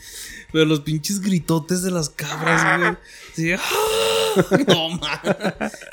[0.52, 2.96] Pero los pinches gritotes de las cabras, güey.
[3.34, 3.58] Sí, ¡ah!
[4.66, 5.00] No.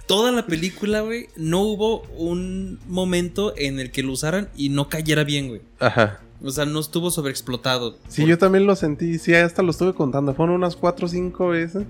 [0.08, 4.88] Toda la película, güey, no hubo un momento en el que lo usaran y no
[4.88, 5.62] cayera bien, güey.
[5.80, 6.22] Ajá.
[6.44, 7.98] O sea, no estuvo sobreexplotado.
[8.08, 9.18] Sí, yo también lo sentí.
[9.20, 10.34] Sí, hasta lo estuve contando.
[10.34, 11.86] Fueron unas cuatro o cinco veces.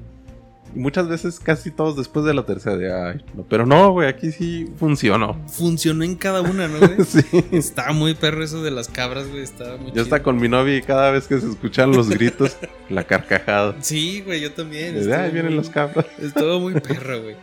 [0.73, 2.75] Y muchas veces casi todos después de la tercera.
[2.78, 5.38] De, Ay, no, pero no, güey, aquí sí funcionó.
[5.47, 7.06] Funcionó en cada una, ¿no, güey?
[7.06, 7.19] sí.
[7.51, 9.43] Estaba muy perro eso de las cabras, güey.
[9.43, 12.58] Estaba muy Yo estaba con mi novia y cada vez que se escuchan los gritos,
[12.89, 13.75] la carcajada.
[13.82, 14.93] Sí, güey, yo también.
[14.95, 16.06] De, estuvo Ay, vienen muy- los cabras.
[16.19, 17.36] Estuvo muy perro, güey.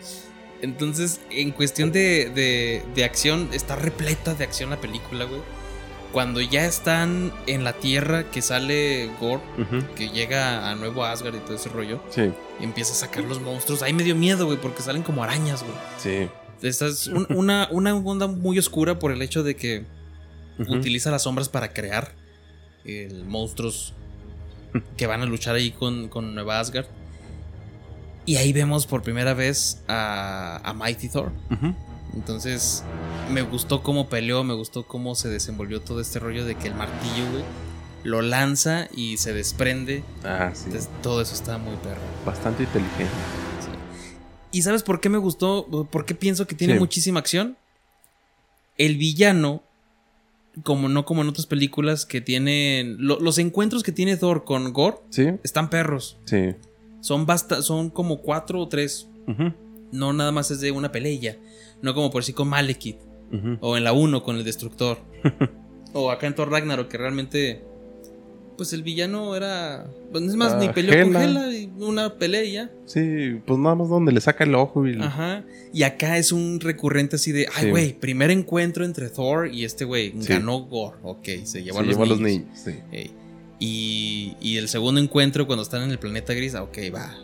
[0.60, 5.40] Entonces, en cuestión de, de, de acción, está repleta de acción la película, güey.
[6.12, 9.42] Cuando ya están en la tierra, que sale Gore,
[9.96, 13.40] que llega a Nuevo Asgard y todo ese rollo, Sí, y empieza a sacar los
[13.40, 13.82] monstruos.
[13.82, 15.74] Ahí me dio miedo, güey, porque salen como arañas, güey.
[15.98, 16.28] sí.
[16.60, 19.84] Esta es un- una, una onda muy oscura por el hecho de que
[20.68, 22.12] utiliza las sombras para crear
[22.84, 23.94] el monstruos
[24.96, 26.86] que van a luchar ahí con, con Nueva Asgard.
[28.26, 31.32] Y ahí vemos por primera vez a, a Mighty Thor.
[31.50, 31.74] Ujú.
[32.14, 32.84] Entonces,
[33.30, 36.74] me gustó cómo peleó, me gustó cómo se desenvolvió todo este rollo de que el
[36.74, 37.44] martillo, güey,
[38.04, 40.02] lo lanza y se desprende.
[40.24, 40.64] Ah, sí.
[40.66, 42.00] Entonces, todo eso está muy perro.
[42.26, 43.06] Bastante inteligente.
[44.50, 45.66] ¿Y sabes por qué me gustó?
[45.90, 46.78] ¿Por qué pienso que tiene Sí.
[46.78, 47.56] muchísima acción?
[48.76, 49.62] El villano,
[50.64, 52.96] como no como en otras películas que tienen...
[52.98, 56.18] lo- los encuentros que tiene Thor con Gore Sí, están perros.
[56.26, 56.54] sí.
[57.00, 59.08] Son, basta, son como cuatro o tres.
[59.26, 59.52] Ujú,
[59.90, 61.36] No nada más es de una pelea.
[61.82, 62.98] No como por sí con Malekith.
[63.60, 64.98] O en la 1 con el Destructor.
[65.92, 67.62] o acá en Thor Ragnarok que realmente...
[68.58, 69.86] pues el villano era.
[70.12, 71.50] pues, es más, Ah, ni peleó con Hela.
[71.50, 72.70] Y una pelea y ya.
[72.84, 75.00] Sí, pues nada más donde le saca el ojo y...
[75.00, 75.44] Ajá.
[75.72, 77.70] Y acá es un recurrente así de, ay, Sí.
[77.70, 80.12] güey, primer encuentro entre Thor y este güey.
[80.20, 80.28] Sí.
[80.28, 80.96] Ganó Gore.
[81.02, 82.46] Ok, se llevó, se a, los llevó a los niños.
[82.54, 82.74] Sí.
[83.64, 87.14] Y, y el segundo encuentro cuando están en el planeta gris, ah, ok, va.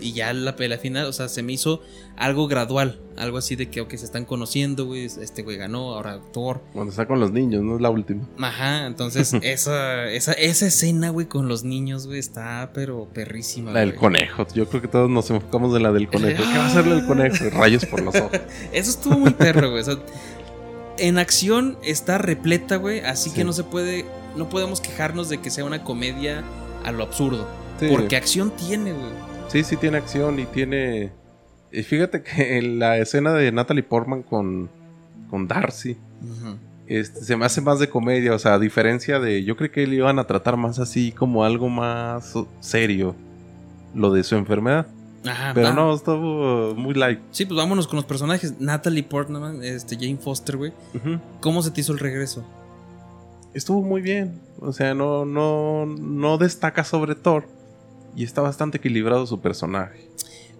[0.00, 1.82] Y ya la pelea final, o sea, se me hizo
[2.16, 3.00] algo gradual.
[3.16, 5.06] Algo así de que, ok, se están conociendo, güey.
[5.06, 6.62] Este güey ganó, ahora Thor.
[6.74, 8.22] Cuando está con los niños, no es la última.
[8.38, 13.72] Ajá, entonces esa, esa, esa escena, güey, con los niños, güey, está pero perrísima.
[13.72, 13.98] La del güey.
[13.98, 14.46] conejo.
[14.54, 16.40] Yo creo que todos nos enfocamos en la del conejo.
[16.40, 17.50] ¿Qué va a hacerle el conejo?
[17.52, 18.38] Rayos por los ojos.
[18.72, 19.82] Eso estuvo muy perro, güey.
[19.82, 19.98] O sea,
[21.00, 23.00] en acción está repleta, güey.
[23.00, 23.36] Así Sí.
[23.36, 24.04] que no se puede.
[24.36, 26.44] No podemos quejarnos de que sea una comedia
[26.84, 27.48] a lo absurdo.
[27.80, 27.88] Sí.
[27.90, 29.10] Porque acción tiene, güey.
[29.48, 31.10] Sí, sí tiene acción y tiene...
[31.72, 34.68] Y fíjate que en la escena de Natalie Portman con,
[35.28, 35.96] con Darcy
[36.86, 38.34] este, se me hace más de comedia.
[38.34, 39.42] O sea, a diferencia de...
[39.44, 43.14] Yo creo que le iban a tratar más así como algo más serio.
[43.94, 44.86] Lo de su enfermedad.
[45.24, 45.52] Ajá.
[45.54, 45.74] Pero va.
[45.74, 47.20] no, estuvo muy light.
[47.30, 48.60] Sí, pues vámonos con los personajes.
[48.60, 50.72] Natalie Portman, este, Jane Foster, güey.
[51.40, 52.44] ¿Cómo se te hizo el regreso?
[53.52, 54.40] Estuvo muy bien.
[54.60, 57.46] O sea, no, no, no destaca sobre Thor.
[58.16, 60.08] Y está bastante equilibrado su personaje.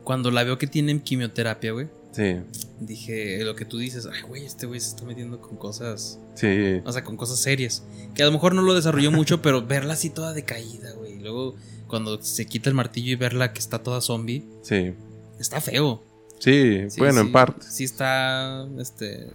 [0.05, 1.89] Cuando la veo que tienen quimioterapia, güey.
[2.13, 2.37] Sí,
[2.81, 4.07] Dije lo que tú dices.
[4.13, 6.19] Ay, güey, este güey se está metiendo con cosas.
[6.35, 6.81] sí.
[6.85, 7.85] O sea, con cosas serias.
[8.15, 11.15] Que a lo mejor no lo desarrolló mucho, pero verla así toda decaída, güey.
[11.15, 11.55] Y luego,
[11.91, 14.95] cuando se quita el martillo y verla que está toda zombie, Sí,
[15.39, 16.03] está feo.
[16.39, 17.67] sí, Sí, bueno, sí, en parte.
[17.69, 19.33] Sí está, este,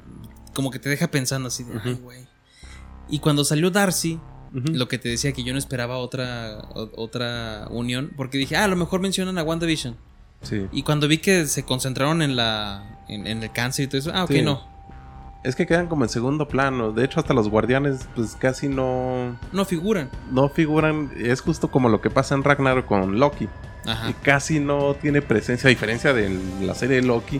[0.54, 2.20] como que te deja pensando así de, ay, güey.
[3.10, 4.20] Y cuando salió Darcy,
[4.54, 8.68] lo que te decía que yo no esperaba otra, otra unión, porque dije, ah, a
[8.70, 9.98] lo mejor mencionan a WandaVision.
[10.42, 10.66] Sí.
[10.72, 14.12] Y cuando vi que se concentraron en la, en, en el cáncer y todo eso,
[14.14, 14.42] ah, ok, Sí.
[14.42, 14.75] no.
[15.46, 16.92] Es que quedan como en segundo plano.
[16.92, 20.10] De hecho, hasta los guardianes, pues casi no, No figuran.
[20.32, 21.12] no figuran.
[21.18, 23.48] Es justo como lo que pasa en Ragnarok con Loki.
[23.86, 24.10] Ajá.
[24.10, 27.40] Y casi no tiene presencia, a diferencia de la serie de Loki,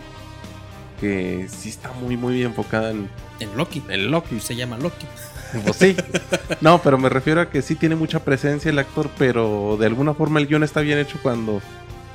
[1.00, 3.84] que sí está muy, muy enfocada en, En Loki.
[3.90, 4.40] en Loki.
[4.40, 5.06] Se llama Loki.
[5.64, 5.96] Pues sí.
[6.62, 10.14] No, pero me refiero a que sí tiene mucha presencia el actor, pero de alguna
[10.14, 11.62] forma el guion está bien hecho cuando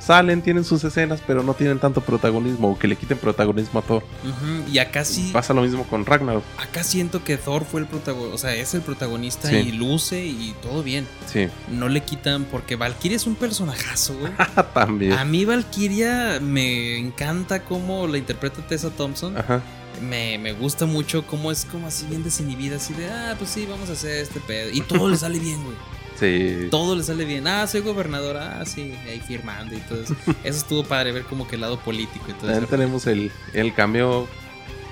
[0.03, 3.83] salen, tienen sus escenas, pero no tienen tanto protagonismo o que le quiten protagonismo a
[3.83, 4.03] Thor.
[4.23, 6.43] Ujú, Y acá sí, Pasa lo mismo con Ragnarok.
[6.57, 9.55] acá siento que Thor fue el protagonista, o sea, es el protagonista Sí.
[9.57, 11.07] y luce y todo bien.
[11.31, 11.47] Sí.
[11.69, 14.31] No le quitan porque Valkyria es un personajazo, güey.
[14.73, 15.13] También.
[15.13, 19.37] A mí Valkyria me encanta cómo la interpreta Tessa Thompson.
[19.37, 19.61] Ajá.
[20.01, 23.67] Me, me gusta mucho cómo es como así bien desinhibida, así de, ah, pues sí,
[23.69, 24.71] vamos a hacer este pedo.
[24.71, 25.75] Y todo le sale bien, güey.
[26.21, 26.67] Sí.
[26.69, 27.47] Todo le sale bien.
[27.47, 30.15] Ah, soy gobernadora, ah, sí, ahí firmando y todo eso.
[30.43, 32.69] Eso estuvo padre ver como que el lado político y todo También eso.
[32.69, 34.27] tenemos el, el cameo.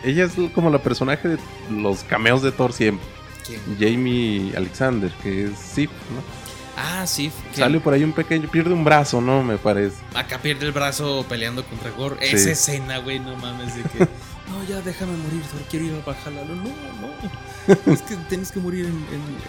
[0.03, 1.37] Ella es como la personaje de
[1.69, 3.05] los cameos de Thor siempre.
[3.45, 3.61] ¿Quién?
[3.79, 6.21] Jamie Alexander, que es Sif, ¿no?
[6.75, 7.31] Ah, sí.
[7.53, 9.43] que Sale por ahí un pequeño, pierde un brazo, ¿no?
[9.43, 9.97] Me parece.
[10.15, 12.15] Acá pierde el brazo peleando contra Gore.
[12.25, 12.35] Sí.
[12.37, 14.07] Esa escena, güey, no mames, de que.
[14.49, 16.43] No, ya déjame morir, Thor, quiero ir a Valhalla.
[16.43, 17.31] No, no, no.
[17.87, 18.91] Es que tienes que morir en,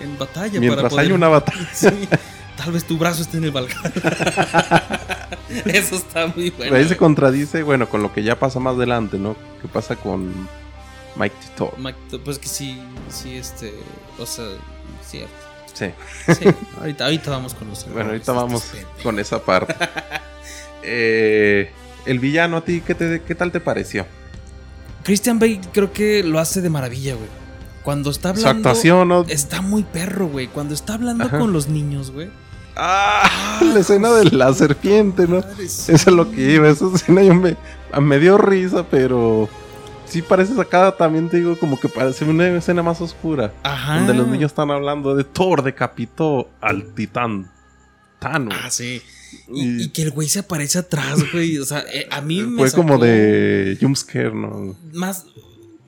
[0.02, 1.06] en- en batalla para Mientras poder.
[1.06, 1.68] hay una batalla.
[1.74, 1.88] Sí,
[2.56, 3.80] tal vez tu brazo esté en el Valhalla.
[5.66, 6.76] Eso está muy bueno.
[6.76, 9.37] ahí se contradice, bueno, con lo que ya pasa más adelante, ¿no?
[9.62, 10.33] Que pasa con
[11.16, 11.78] Mike Thor.
[11.78, 13.72] Mac- Pues que sí, sí, este.
[14.18, 14.46] O sea,
[15.06, 15.33] cierto.
[15.72, 15.87] Sí.
[16.26, 16.44] Sí,
[16.78, 19.02] ahorita, ahorita vamos con los Bueno, ahorita vamos pendejos.
[19.02, 19.74] con esa parte.
[20.83, 21.70] Eh,
[22.06, 24.06] el villano, ¿a ti qué, te, qué tal te pareció?
[25.04, 27.28] Christian Bale creo que lo hace de maravilla, güey.
[27.83, 28.69] Cuando está Su hablando.
[28.69, 29.23] actuación, ¿no?
[29.29, 30.49] Está muy perro, güey.
[30.49, 31.38] Cuando está hablando Ajá.
[31.38, 32.31] con los niños, güey.
[32.77, 35.38] Ah, la escena de la serpiente, ¿no?
[35.38, 37.57] Eso es lo que iba, esa escena yo me,
[38.01, 39.49] me dio risa, pero
[40.07, 43.53] sí parece sacada también, te digo, como que parece una escena más oscura.
[43.62, 43.99] Ajá.
[43.99, 47.51] Donde los niños están hablando de Thor decapitó al titán
[48.19, 48.55] Thanos.
[48.62, 49.03] Ah, sí.
[49.49, 51.59] Y, que el güey se aparece atrás, güey.
[51.59, 54.77] O sea, eh, a mí me Fue como de jumpscare, ¿no?
[54.93, 55.27] Más,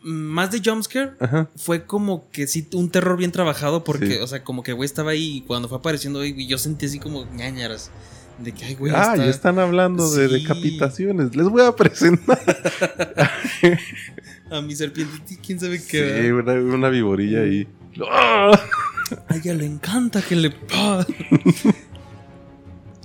[0.02, 1.12] más de jumpscare.
[1.20, 1.48] Ajá.
[1.56, 3.84] Fue como que sí, un terror bien trabajado.
[3.84, 4.18] Porque, Sí.
[4.20, 6.86] o sea, como que el güey estaba ahí y cuando fue apareciendo, y yo sentí
[6.86, 7.90] así como ñañaras.
[8.38, 8.92] De que, ay, güey.
[8.96, 10.34] ah, está- ya están hablando de Sí.
[10.40, 11.36] decapitaciones.
[11.36, 12.40] Les voy a presentar.
[14.50, 16.32] A mi serpiente, quién sabe sí, qué.
[16.32, 17.66] una, una viborilla ahí.
[18.10, 18.50] ¡Ah!
[19.28, 20.54] A ella le encanta que le.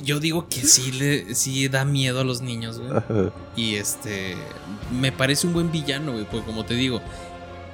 [0.07, 2.91] Yo digo que sí le sí da miedo a los niños, güey.
[2.95, 3.31] Ajá.
[3.57, 4.37] Y este.
[4.89, 6.23] Me parece un buen villano, güey.
[6.23, 7.01] Porque como te digo,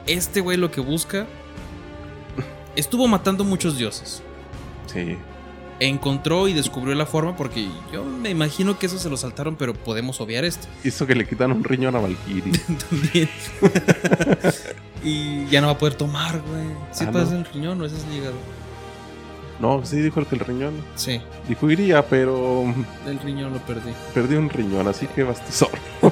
[0.08, 1.28] este güey lo que busca.
[2.76, 4.24] Estuvo matando muchos dioses.
[4.92, 5.16] Sí.
[5.80, 7.38] Encontró y descubrió la forma.
[7.38, 11.14] Porque yo me imagino que eso se lo saltaron, pero podemos obviar esto Hizo que
[11.14, 12.52] le quitan un riñón a Valkyrie.
[12.90, 13.30] también.
[15.04, 16.66] y ya no va a poder tomar, güey.
[16.92, 17.38] ¿Sí Ah, pasa ¿no?
[17.40, 18.34] el riñón o ese es el hígado?
[19.64, 20.74] No, sí dijo que el riñón.
[20.96, 22.64] Sí, Dijo iría, pero
[23.08, 23.92] el riñón lo perdí.
[24.14, 25.72] perdí un riñón, así que bastizor.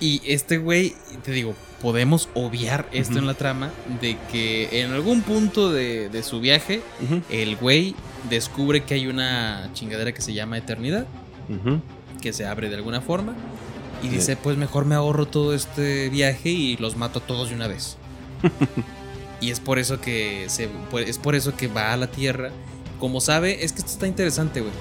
[0.00, 3.70] Y este güey, te digo, podemos obviar esto en la trama
[4.02, 6.82] de que en algún punto de, de su viaje,
[7.30, 7.94] el güey
[8.28, 11.06] descubre que hay una chingadera que se llama eternidad,
[12.20, 13.34] que se abre de alguna forma.
[14.02, 14.14] Y Sí.
[14.16, 17.68] dice, pues mejor me ahorro todo este viaje y los mato a todos de una
[17.68, 17.96] vez.
[19.44, 20.68] y es por eso que se,
[21.06, 22.50] es por eso que va a la Tierra.
[22.98, 24.72] Como sabe, es que esto está interesante, güey.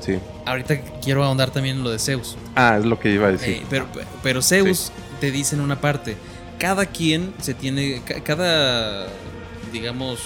[0.00, 0.18] Sí.
[0.46, 2.36] Ahorita quiero ahondar también en lo de Zeus.
[2.54, 3.56] Ah, es lo que iba a decir.
[3.56, 3.86] Eh, pero,
[4.22, 6.16] pero Zeus te dice en una parte,
[6.58, 9.08] cada quien se tiene, ca- cada,
[9.72, 10.20] digamos,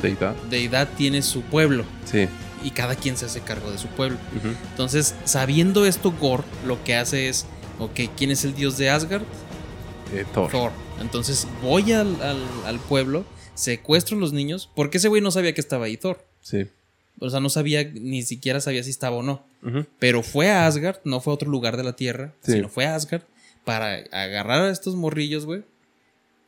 [0.00, 0.34] Deidad.
[0.50, 2.28] deidad tiene su pueblo Sí.
[2.64, 4.18] y cada quien se hace cargo de su pueblo.
[4.70, 7.46] Entonces, sabiendo esto, Gore lo que hace es,
[7.78, 9.22] ok, ¿quién es el dios de Asgard?
[10.14, 10.50] Eh, Thor.
[10.50, 10.72] Thor.
[11.00, 15.52] Entonces voy al, al, al pueblo, secuestro a los niños, porque ese güey no sabía
[15.54, 16.24] que estaba ahí Thor.
[16.40, 16.66] Sí.
[17.18, 19.44] O sea, no sabía, ni siquiera sabía si estaba o no.
[19.98, 22.52] Pero fue a Asgard, no fue a otro lugar de la Tierra, Sí.
[22.52, 23.22] sino fue a Asgard
[23.64, 25.64] para agarrar a estos morrillos, güey,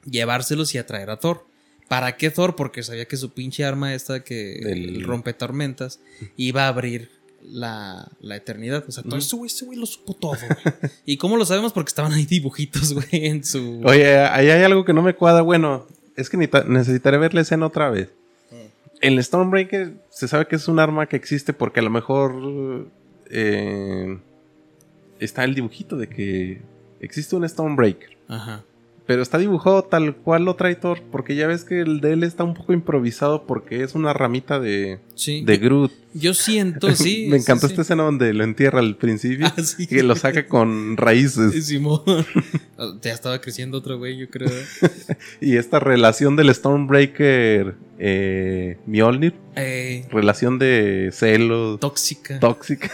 [0.09, 1.45] llevárselos y atraer a Thor.
[1.89, 2.55] ¿Para qué Thor?
[2.55, 6.01] Porque sabía que su pinche arma esta que el rompe tormentas
[6.37, 7.11] iba a abrir
[7.51, 8.85] la, la eternidad.
[8.89, 10.91] O sea, todo eso, güey, ese güey lo supo todo, güey.
[11.05, 11.73] ¿Y cómo lo sabemos?
[11.73, 13.81] Porque estaban ahí dibujitos, güey, en su...
[13.85, 15.43] Oye, ahí hay algo que no me cuadra.
[15.43, 18.11] Bueno, es que necesita- necesitaré ver la escena otra vez.
[19.01, 22.89] El Stormbreaker se sabe que es un arma que existe porque a lo mejor
[23.31, 24.19] eh,
[25.21, 26.63] está el dibujito de que
[27.01, 28.17] existe un Stormbreaker.
[28.27, 28.65] Ajá.
[29.09, 32.23] Pero está dibujado tal cual lo trae Thor, porque ya ves que el de él
[32.25, 35.43] está un poco improvisado porque es una ramita de, Sí.
[35.47, 35.91] de Groot.
[36.13, 37.27] Yo siento, sí.
[37.31, 37.87] Me encantó sí, esta sí.
[37.87, 41.67] escena donde lo entierra al principio Ah, y que lo saca con raíces.
[41.67, 42.03] Simón.
[43.03, 44.51] ya estaba creciendo otro güey, yo creo.
[45.41, 52.39] Y esta relación del Stormbreaker eh, Mjolnir, Eh, relación de celos, tóxica.
[52.41, 52.91] tóxica.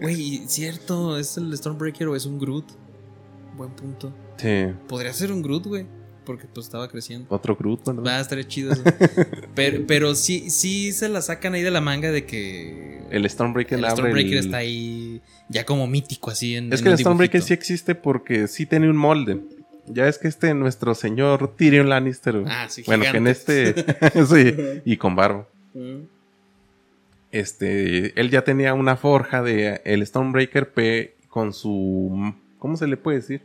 [0.00, 2.64] Güey, cierto, ¿es el Stormbreaker o es un Groot?
[3.58, 4.12] Buen punto.
[4.38, 5.86] Sí, Podría ser un Groot, güey.
[6.24, 7.26] Porque pues estaba creciendo.
[7.30, 8.04] otro Groot, ¿verdad?
[8.04, 8.82] Va a estar chido eso.
[9.54, 13.02] pero, pero sí, sí se la sacan ahí de la manga de que.
[13.10, 16.70] El Stormbreaker el abre Stormbreaker el- está ahí ya como mítico, así en.
[16.72, 19.40] Es en que el Stormbreaker sí existe porque sí tiene un molde.
[19.86, 22.44] Ya es que este nuestro señor Tyrion Lannister.
[22.46, 23.74] Ah, sí, bueno, que en este.
[24.26, 25.48] sí, y con barba.
[25.72, 26.02] Mm.
[27.32, 28.18] Este.
[28.20, 32.34] Él ya tenía una forja de el Stormbreaker P con su.
[32.58, 33.42] ¿Cómo se le puede decir?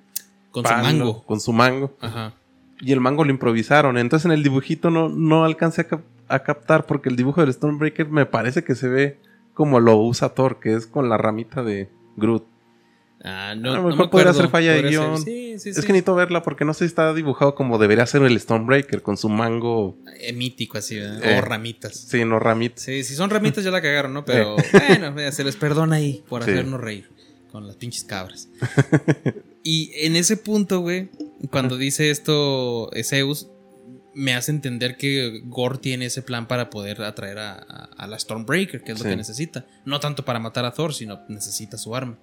[0.51, 1.23] Con su mango.
[1.23, 1.95] Con su mango.
[2.01, 2.33] Ajá.
[2.79, 3.97] Y el mango lo improvisaron.
[3.97, 7.53] Entonces en el dibujito no, no alcancé a, cap- a captar porque el dibujo del
[7.53, 9.19] Stormbreaker me parece que se ve
[9.53, 12.43] como lo usa Thor, que es con la ramita de Groot.
[13.25, 15.17] Ah, no, A lo no mejor me podría ser falla de guion.
[15.17, 15.81] Sí, sí, es sí.
[15.83, 19.15] que necesito verla porque no sé si está dibujado como debería ser el Stormbreaker, con
[19.15, 21.23] su mango, Eh, mítico así, ¿verdad?
[21.23, 21.37] Eh.
[21.37, 21.95] O ramitas.
[21.97, 22.81] sí, no ramita.
[22.81, 24.25] Sí, si son ramitas ya la cagaron, ¿no?
[24.25, 24.57] Pero
[24.89, 27.09] bueno, se les perdona ahí por hacernos reír
[27.53, 28.49] con las pinches cabras.
[29.63, 31.09] y en ese punto, güey,
[31.51, 33.47] cuando dice esto eh, Zeus,
[34.15, 38.19] me hace entender que Gore tiene ese plan para poder atraer a, a- a la
[38.19, 39.09] Stormbreaker, que es lo Sí.
[39.11, 39.65] que necesita.
[39.85, 42.17] No tanto para matar a Thor, sino necesita su arma.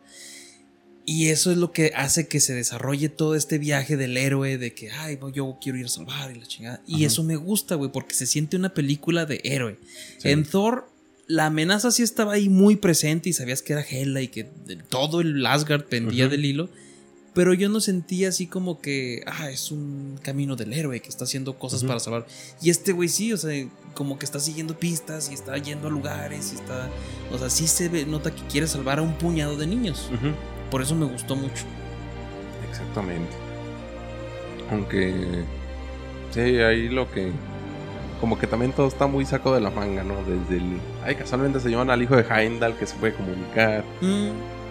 [1.07, 4.75] Y eso es lo que hace que se desarrolle todo este viaje del héroe, de
[4.75, 6.83] que, ay, yo quiero ir a salvar y la chingada.
[6.87, 7.07] Y Ajá.
[7.07, 9.79] eso me gusta, güey, porque se siente una película de héroe.
[10.19, 10.29] Sí.
[10.29, 10.89] En Thor,
[11.31, 14.45] la amenaza sí estaba ahí muy presente y sabías que era Hela y que
[14.89, 16.69] todo el Asgard pendía del hilo.
[17.33, 21.23] Pero yo no sentía así como que, ah, es un camino del héroe que está
[21.23, 22.27] haciendo cosas para salvar.
[22.61, 25.91] Y este güey sí, o sea, como que está siguiendo pistas y está yendo a
[25.93, 26.91] lugares y está.
[27.31, 30.11] O sea, sí se ve, nota que quiere salvar a un puñado de niños.
[30.73, 31.65] Por eso me gustó mucho.
[32.69, 33.33] Exactamente.
[34.73, 35.45] Aunque.
[36.33, 37.31] Sí, ahí lo que.
[38.21, 40.15] Como que también todo está muy saco de la manga, ¿no?
[40.25, 40.79] Desde el.
[41.05, 43.83] Ay, casualmente se llevan al hijo de Heimdall que se puede comunicar.
[44.03, 44.29] Mm,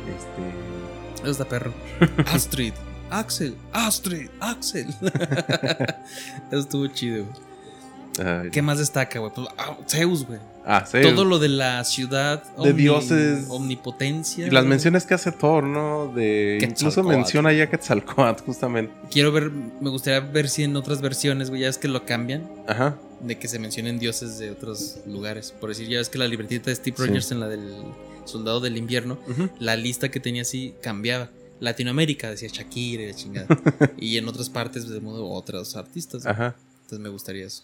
[0.07, 1.21] Este.
[1.23, 1.73] eso está perro.
[2.31, 2.73] Astrid,
[3.09, 4.87] Axel, Astrid, Axel.
[6.51, 8.27] eso estuvo chido, güey.
[8.27, 9.31] ay, ¿Qué más destaca, güey?
[9.33, 10.39] Pues, ah, Zeus, güey.
[10.65, 10.99] Ah, sí.
[11.01, 12.43] Todo lo de la ciudad.
[12.63, 13.47] De dioses.
[13.49, 14.45] Omnipotencia.
[14.45, 16.11] Y las menciones que hace Thor, ¿no?
[16.13, 16.59] De.
[16.61, 18.93] Incluso menciona ya Quetzalcoatl, justamente.
[19.09, 22.47] Quiero ver, me gustaría ver si en otras versiones, güey, ya es que lo cambian.
[22.67, 22.95] Ajá.
[23.21, 25.51] De que se mencionen dioses de otros lugares.
[25.59, 27.05] Por decir, ya ves que la libretita de Steve Sí.
[27.05, 27.83] Rogers en la del
[28.25, 29.17] Soldado del Invierno,
[29.59, 31.29] la lista que tenía así cambiaba.
[31.59, 33.47] Latinoamérica decía Shakira y la chingada.
[33.97, 36.25] y en otras partes de modo otros artistas.
[36.25, 36.55] Ajá.
[36.83, 37.63] Entonces me gustaría eso.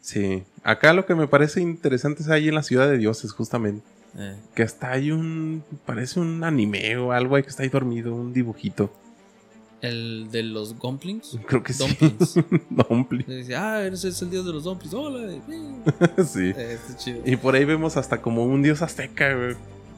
[0.00, 0.42] Sí.
[0.64, 3.84] Acá lo que me parece interesante es ahí en la ciudad de dioses, justamente.
[4.16, 5.62] Eh, Que hasta hay un.
[5.86, 8.90] Parece un anime o algo ahí que está ahí dormido, un dibujito.
[9.80, 11.38] El de los Gomplings.
[11.46, 11.84] Creo que sí.
[12.70, 13.26] Dumplings.
[13.28, 14.94] Dice, ah, eres, es el dios de los Dumplings.
[14.94, 15.32] Hola.
[16.26, 16.48] sí.
[16.56, 17.20] está chido.
[17.24, 19.54] Y por ahí vemos hasta como un dios azteca, güey.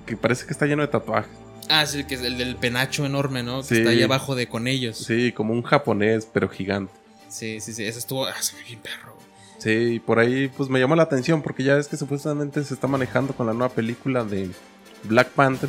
[0.06, 1.30] Que parece que está lleno de tatuajes.
[1.68, 3.60] Ah, sí, que es el del penacho enorme, ¿no?
[3.62, 3.76] Que Sí.
[3.78, 4.98] está ahí abajo de con ellos.
[4.98, 6.92] Sí, Sí, como un japonés, pero gigante.
[7.28, 7.70] sí, sí.
[7.70, 8.26] Ese estuvo.
[8.26, 9.16] Ah, se ve bien perro.
[9.58, 12.72] Sí, y por ahí pues me llamó la atención porque ya ves que supuestamente se
[12.74, 14.50] está manejando con la nueva película de
[15.04, 15.68] Black Panther.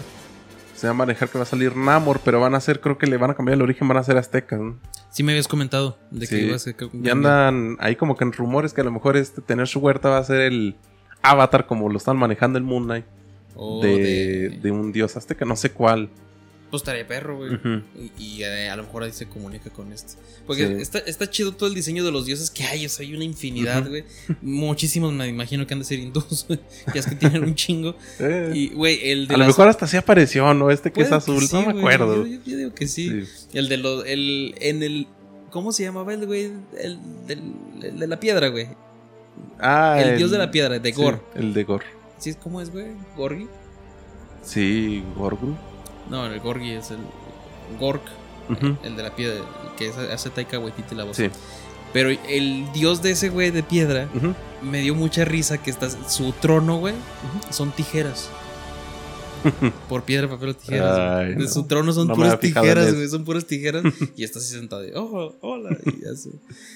[0.82, 3.06] Se va a manejar que va a salir Namor, pero van a hacer, creo que
[3.06, 4.80] le van a cambiar el origen, van a ser aztecas, ¿no?
[5.12, 6.46] Sí, me habías comentado de que Sí.
[6.46, 6.76] iba a ser.
[6.92, 10.10] Y andan ahí como que en rumores que a lo mejor este tener su huerta
[10.10, 10.76] va a ser el
[11.22, 13.06] avatar como lo están manejando el Moon Knight
[13.54, 14.50] O de, de.
[14.60, 16.10] de un dios azteca, no sé cuál.
[16.72, 17.52] Pues estaría perro, güey.
[18.18, 20.14] Y, y, eh, a lo mejor ahí se comunica con este.
[20.48, 20.74] Porque Sí.
[20.82, 22.86] está, está chido todo el diseño de los dioses que hay.
[22.86, 24.06] O sea, hay una infinidad, güey.
[24.42, 26.60] Muchísimos me imagino que han de ser hindús, güey.
[26.94, 27.96] Ya es que tienen un chingo.
[28.20, 30.72] Eh, Y, güey, el de a lo mejor hasta sí apareció, ¿no?
[30.72, 31.80] Este que es azul, sí, no me güey.
[31.80, 32.26] acuerdo.
[32.26, 33.26] Yo, yo- yo digo que sí.
[33.26, 33.48] Sí.
[33.54, 34.06] El de los.
[34.06, 35.08] El, en el.
[35.50, 36.52] ¿Cómo se llamaba el güey?
[36.80, 37.54] El, del-
[37.84, 38.70] el de la piedra, güey.
[39.60, 41.22] Ah, El, dios de la piedra, de Gor.
[41.36, 41.84] el de Gor.
[42.18, 42.34] ¿Sí?
[42.36, 42.86] ¿Cómo es, güey?
[43.18, 43.48] ¿Gorgi?
[44.44, 45.56] Sí, Gorgru.
[46.12, 47.00] No, el Gorgi es el.
[47.80, 48.02] Gork,
[48.84, 49.42] el de la piedra,
[49.78, 51.16] que hace- hace Taika Waititi la voz.
[51.18, 51.30] Sí.
[51.94, 54.08] Pero el dios de ese güey de piedra
[54.62, 56.94] me dio mucha risa que está, su trono, güey,
[57.50, 58.30] son tijeras.
[59.90, 61.00] Por piedra, papel o tijeras.
[61.00, 61.48] Ay, no.
[61.48, 63.08] Su trono son No puras tijeras, güey.
[63.08, 63.84] Son puras tijeras.
[64.16, 64.82] y está así sentado.
[64.84, 65.76] de, oh, hola.
[65.86, 66.30] Y así.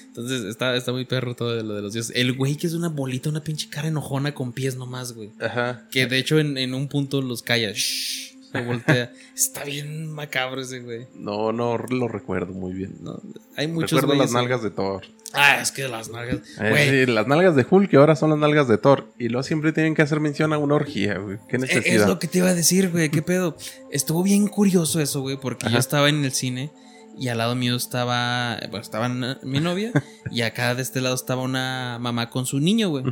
[0.08, 2.12] Entonces está, está muy perro todo lo de los dioses.
[2.16, 5.30] El güey que es una bolita, una pinche cara enojona con pies nomás, güey.
[5.40, 5.86] Ajá.
[5.92, 7.70] Que de hecho en, en un punto los calla.
[7.72, 9.12] Shh, voltea.
[9.34, 11.06] está bien macabro ese güey.
[11.14, 12.96] No, no lo recuerdo muy bien.
[13.00, 13.20] No,
[13.56, 15.04] hay muchos recuerdo las nalgas de Thor.
[15.32, 16.40] Ah, es que las nalgas.
[16.60, 19.06] Eh, sí, las nalgas de Hulk, que ahora son las nalgas de Thor.
[19.18, 21.38] Y luego siempre tienen que hacer mención a una orgía, güey.
[21.48, 22.02] Qué Eh, necesidad.
[22.02, 23.10] Es lo que te iba a decir, güey.
[23.10, 23.56] ¿Qué pedo?
[23.90, 26.70] Estuvo bien curioso eso, güey, porque yo estaba en el cine
[27.18, 29.08] y al lado mío estaba, bueno, estaba
[29.42, 29.90] mi novia
[30.30, 33.04] y acá de este lado estaba una mamá con su niño, güey.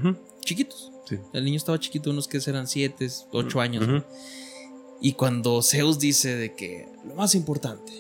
[0.44, 0.90] Chiquitos.
[1.06, 1.16] Sí.
[1.34, 4.04] El niño estaba chiquito, unos que eran 7, 8 años.
[5.04, 7.92] Y cuando Zeus dice de que lo más importante,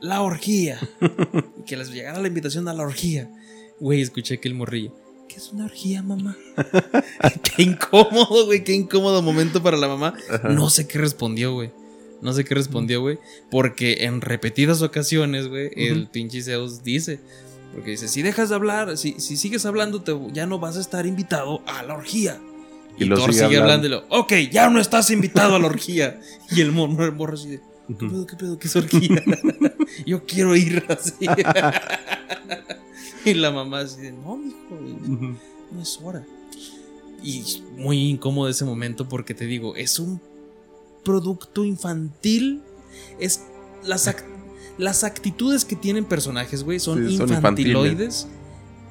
[0.00, 0.76] la orgía,
[1.56, 3.30] y que les llegara la invitación a la orgía,
[3.78, 4.92] güey, escuché que el morrillo.
[5.28, 6.36] ¿Qué es una orgía, mamá?
[7.56, 10.14] qué incómodo, güey, qué incómodo momento para la mamá.
[10.32, 10.48] Ajá.
[10.48, 11.70] No sé qué respondió, güey.
[12.22, 13.20] No sé qué respondió, güey.
[13.48, 17.20] Porque en repetidas ocasiones, güey, el pinche Zeus dice.
[17.72, 20.80] Porque dice, si dejas de hablar, si, si sigues hablando, te- ya no vas a
[20.80, 22.40] estar invitado a la orgía.
[22.98, 23.86] Y Y, lo Thor sigue sigue hablando.
[23.88, 24.20] hablándolo.
[24.20, 26.20] Ok, ya no estás invitado a la orgía.
[26.50, 29.22] y el morro, el morro así de, ¿qué pedo, qué pedo, qué es orgía?
[30.06, 31.26] Yo quiero ir así.
[33.24, 34.56] y la mamá así de, no, mijo,
[35.08, 35.34] Ujú.
[35.72, 36.24] no es hora.
[37.22, 40.20] Y muy incómodo ese momento porque te digo, es un
[41.04, 42.62] producto infantil.
[43.20, 43.44] Es
[43.84, 44.24] las, ac-
[44.76, 48.26] las actitudes que tienen personajes, güey, son, Sí, son infantiloides.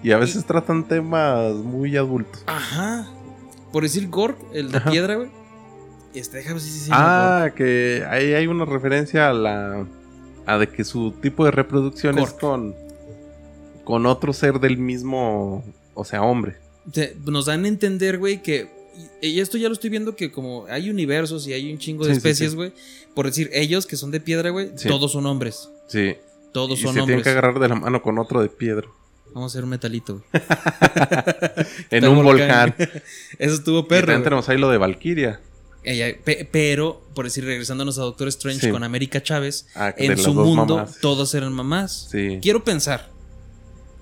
[0.04, 2.42] Y a veces tratan temas muy adultos.
[2.48, 3.08] Ajá.
[3.72, 4.92] Por decir Gork, el de Ajá.
[4.92, 5.30] piedra, güey.
[6.14, 6.90] Este, déjame si.
[6.92, 9.86] Ah, que ahí hay una referencia a la.
[10.46, 12.76] a de que su tipo de reproducción es con.
[13.86, 15.64] con otro ser del mismo.
[15.94, 16.56] o sea, hombre.
[17.26, 18.70] Nos dan a entender, güey, que.
[19.22, 22.12] Y esto ya lo estoy viendo que como hay universos y hay un chingo de
[22.12, 22.56] Sí, especies, sí.
[22.58, 22.74] güey.
[23.16, 25.70] Por decir, ellos que son de piedra, güey, todos son hombres.
[25.88, 26.16] Sí.
[26.52, 27.24] Todos y son se tienen hombres.
[27.24, 28.88] que agarrar de la mano con otro de piedra.
[29.34, 30.44] Vamos a hacer un metalito, güey.
[31.90, 32.76] en un volcán.
[33.40, 34.12] Eso estuvo Y perro.
[34.14, 34.24] güey.
[34.24, 35.40] tenemos ahí lo de Valkyria.
[35.84, 38.72] Ella- pe- pero, por decir, regresándonos a Doctor Strange Sí.
[38.72, 41.00] con América Chávez, Ah, en su mundo mamás.
[41.02, 42.08] todos eran mamás.
[42.12, 42.40] Sí.
[42.42, 43.10] Quiero pensar.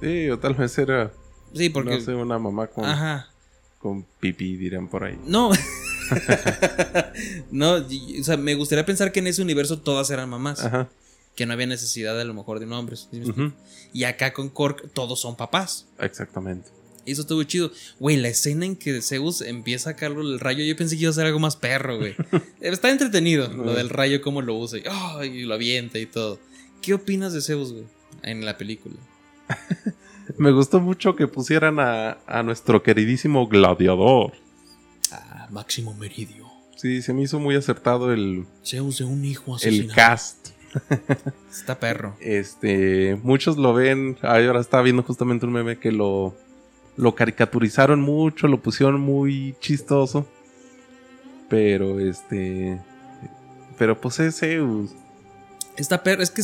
[0.01, 1.11] Sí, o tal vez era.
[1.53, 1.91] Sí, porque.
[1.91, 3.29] No sé, una mamá con, Ajá.
[3.79, 5.17] con pipí, dirán por ahí.
[5.25, 5.51] No.
[7.51, 10.63] no, y- o sea, me gustaría pensar que en ese universo todas eran mamás.
[10.63, 10.89] Ajá.
[11.39, 12.97] Que no había necesidad de a lo mejor de un hombre.
[12.97, 13.29] ¿sí explico?
[13.29, 13.53] Ujú,
[13.93, 15.87] Y acá con Cork todos son papás.
[15.97, 16.69] Exactamente.
[17.05, 17.71] Y eso estuvo chido.
[17.97, 21.11] Güey, la escena en que Zeus empieza a sacarlo el rayo, yo pensé que iba
[21.11, 22.13] a ser algo más perro, güey.
[22.59, 24.79] Está entretenido lo del rayo, cómo lo usa.
[25.23, 26.39] Y, lo avienta y todo.
[26.81, 27.85] ¿Qué opinas de Zeus, güey?
[28.21, 28.95] En la película.
[30.37, 34.33] Me gustó mucho que pusieran a, a nuestro queridísimo gladiador.
[35.09, 36.47] Ah, Máximo Meridio.
[36.75, 39.95] Sí, se me hizo muy acertado el, Zeus de un hijo el asesinado.
[39.95, 40.49] cast.
[41.51, 42.15] Está perro.
[42.19, 44.17] Este, muchos lo ven.
[44.21, 46.35] Ahora estaba viendo justamente un meme que lo,
[46.97, 50.27] lo caricaturizaron mucho, lo pusieron muy chistoso.
[51.49, 52.79] Pero este.
[53.77, 54.91] Pero pues es Zeus.
[55.77, 56.21] Está perro.
[56.21, 56.43] Es que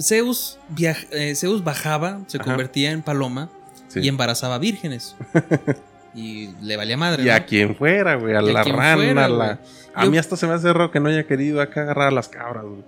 [0.00, 2.44] Zeus, viaj- eh, Zeus bajaba, se Ajá.
[2.44, 3.50] convertía en paloma
[3.88, 4.00] Sí.
[4.00, 5.16] y embarazaba vírgenes.
[6.14, 7.24] y le valía madre.
[7.24, 8.34] Y a quien fuera, güey.
[8.36, 9.60] A Y la rana, fuera, a la.
[9.94, 12.28] A mí hasta se me hace raro que no haya querido acá agarrar a las
[12.28, 12.82] cabras, güey.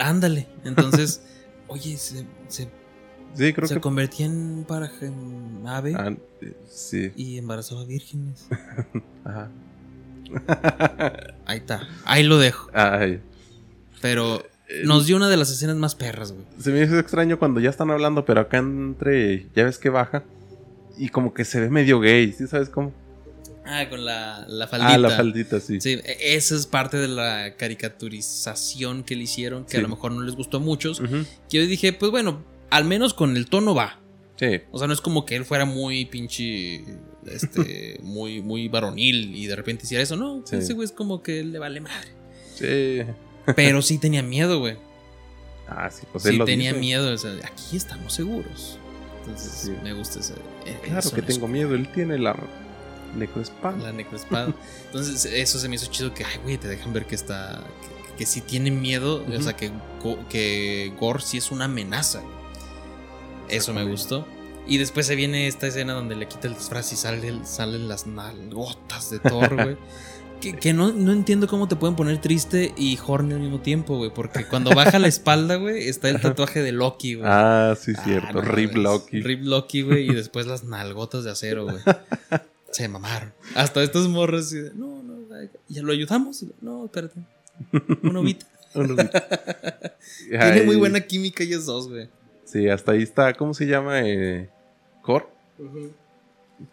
[0.00, 0.46] Ándale.
[0.64, 1.22] Entonces,
[1.68, 2.68] Oye, se, se,
[3.34, 3.80] Sí, creo se que.
[3.80, 7.12] convertía en, para, en ave Ah, eh, sí.
[7.16, 8.46] y embarazaba vírgenes.
[9.24, 9.50] Ajá.
[11.44, 11.82] Ahí está.
[12.04, 12.70] Ahí lo dejo.
[12.72, 13.20] Ay.
[14.00, 14.42] Pero
[14.84, 16.44] nos dio una de las escenas más perras, güey.
[16.58, 19.46] Se me hizo extraño cuando ya están hablando, pero acá entre.
[19.54, 20.24] Ya ves que baja.
[20.96, 22.92] Y como que se ve medio gay, ¿sí sabes cómo?
[23.66, 24.94] Ah, con la, la faldita.
[24.94, 25.80] Ah, la faldita, sí.
[25.80, 29.76] Sí, e- esa es parte de la caricaturización que le hicieron, que Sí.
[29.78, 31.00] a lo mejor no les gustó a muchos.
[31.48, 34.00] Que yo dije, pues bueno, al menos con el tono va.
[34.36, 34.60] Sí.
[34.70, 36.84] O sea, no es como que él fuera muy pinche.
[37.26, 37.98] Este.
[38.02, 40.16] muy, muy varonil y de repente hiciera eso.
[40.16, 40.56] No, Sí.
[40.56, 42.08] ese güey es como que le vale madre.
[42.54, 43.00] Sí.
[43.56, 44.76] Pero sí tenía miedo, güey.
[45.68, 46.80] Ah, sí, pues él Sí lo tenía dice.
[46.80, 47.12] miedo.
[47.12, 48.78] O sea, aquí estamos seguros.
[49.26, 49.72] Entonces, Sí.
[49.82, 50.34] me gusta ese.
[50.66, 52.36] eh, Claro eso que tengo miedo, él tiene la
[53.14, 53.76] necroespada.
[53.78, 54.52] La necroespada.
[54.86, 57.62] Entonces, eso se me hizo chido que, ay, güey, te dejan ver que está.
[58.08, 59.24] Que, que sí tiene miedo.
[59.28, 59.70] O sea, que,
[60.28, 62.22] que Gore sí es una amenaza.
[63.48, 64.26] Eso me gustó.
[64.66, 68.06] Y después se viene esta escena donde le quita el disfraz y sale, salen las
[68.08, 69.76] nalgotas de Thor, güey.
[70.40, 73.96] Que, que no, no entiendo cómo te pueden poner triste y horny al mismo tiempo,
[73.96, 74.12] güey.
[74.12, 77.26] Porque cuando baja la espalda, güey, está el tatuaje de Loki, güey.
[77.26, 78.32] Ah, sí, Ah, cierto.
[78.34, 78.74] no Rip.
[78.74, 79.22] Loki.
[79.22, 80.10] Rip Loki, güey.
[80.10, 81.78] Y después las nalgotas de acero, güey.
[82.70, 83.32] Se mamaron.
[83.54, 84.46] Hasta estos morros.
[84.46, 85.16] así de, no, no,
[85.68, 86.44] ¿ya lo ayudamos?
[86.60, 87.20] No, espérate.
[88.02, 88.46] Una ovita.
[90.28, 92.10] Tiene Ay, muy buena química ellos dos, güey.
[92.44, 93.32] Sí, hasta ahí está.
[93.34, 94.00] ¿Cómo se llama?
[94.02, 94.50] Eh,
[95.02, 95.30] Cor.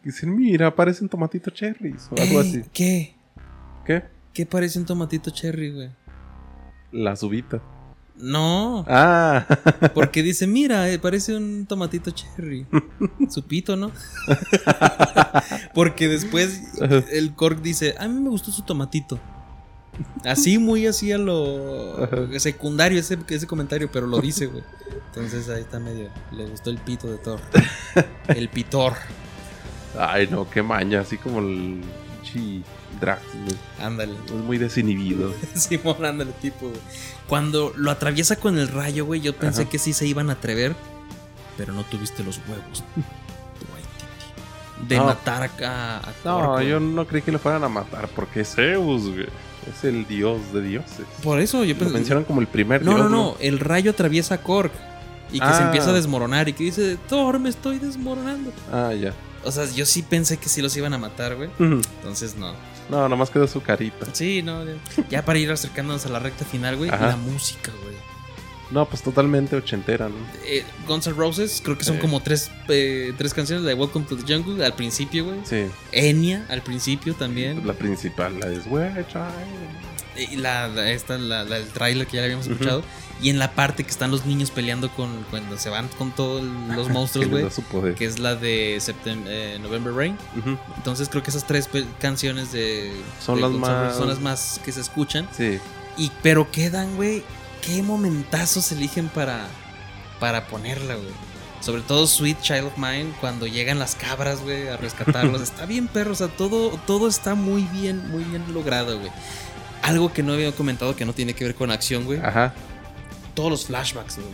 [0.04, 2.64] Dicen, mira, parecen tomatito cherries o algo Ey, así.
[2.74, 3.16] ¿Qué?
[3.86, 4.04] ¿Qué?
[4.34, 5.90] ¿Qué parece un tomatito cherry, güey?
[6.92, 7.62] Las uvitas.
[8.24, 9.46] No, Ah,
[9.94, 12.66] porque dice, mira, eh, parece un tomatito cherry.
[13.30, 13.92] Su pito, ¿no?
[15.74, 16.62] porque después
[17.12, 19.20] el Cork dice, a mí me gustó su tomatito.
[20.24, 22.10] Así, muy así a lo
[22.40, 24.64] secundario ese, ese comentario, pero lo dice, güey.
[25.08, 26.10] Entonces ahí está medio.
[26.32, 27.42] Le gustó el pito de Thor.
[28.30, 28.94] El pitor.
[30.00, 31.82] ay no, qué maña, así como el
[32.24, 32.64] chi
[33.80, 34.14] Ándale.
[34.26, 35.34] Es muy desinhibido.
[35.56, 36.80] Simón, ándale, tipo, güey.
[37.28, 39.70] Cuando lo atraviesa con el rayo, güey, yo pensé Ajá.
[39.72, 40.76] que sí se iban a atrever,
[41.58, 42.84] pero no tuviste los huevos.
[44.88, 45.06] De No.
[45.06, 49.04] matar acá a No, Thor, yo no creí que lo fueran a matar porque Zeus,
[49.10, 49.28] güey.
[49.74, 51.06] Es el dios de dioses.
[51.24, 51.94] Por eso yo Lo pensé.
[51.94, 53.10] mencionan como el primer No, dios.
[53.10, 53.38] no, no.
[53.40, 54.72] El rayo atraviesa a Korg.
[55.32, 55.66] Y que se Ah.
[55.68, 56.50] empieza a desmoronar.
[56.50, 58.52] Y que dice, Thor, me estoy desmoronando.
[58.74, 59.14] Ah, ya.
[59.46, 61.50] O sea, yo sí pensé que sí los iban a matar, güey.
[61.60, 62.54] Entonces, no.
[62.90, 64.08] No, nomás quedó su carita.
[64.14, 64.64] Sí, no.
[65.10, 66.90] Ya, para ir acercándonos a la recta final, güey.
[66.90, 67.08] Ajá.
[67.08, 67.94] La música, güey.
[68.72, 70.16] No, pues totalmente ochentera, ¿no?
[70.46, 73.64] Eh, Guns N' Roses, creo que son como tres, eh, tres canciones.
[73.64, 75.40] La de Welcome to the Jungle al principio, güey.
[75.44, 75.66] Sí.
[75.92, 77.66] Enya al principio también.
[77.68, 80.32] La principal, la es We're trying.
[80.32, 82.84] Y la, la- esta, la, la- el tráiler que ya habíamos escuchado.
[83.24, 86.44] Y en la parte que están los niños peleando con cuando se van con todos
[86.44, 87.30] los monstruos,
[87.72, 87.96] güey.
[87.96, 90.18] Que es la de eh, November Rain.
[90.78, 92.92] Entonces creo que esas tres pe- canciones de
[93.26, 95.28] Son de las más- son las más que se escuchan.
[95.36, 95.58] Sí.
[95.98, 97.24] Y pero quedan, güey,
[97.66, 99.48] qué momentazos eligen para
[100.20, 101.10] para ponerla, güey.
[101.62, 105.42] Sobre todo Sweet Child of Mine cuando llegan las cabras, güey, a rescatarlos.
[105.44, 109.12] está bien, perro, o sea, todo todo está muy bien, muy bien logrado, güey.
[109.82, 112.20] Algo que no había comentado que no tiene que ver con acción, güey.
[112.22, 112.54] Ajá.
[113.34, 114.28] Todos los flashbacks, güey.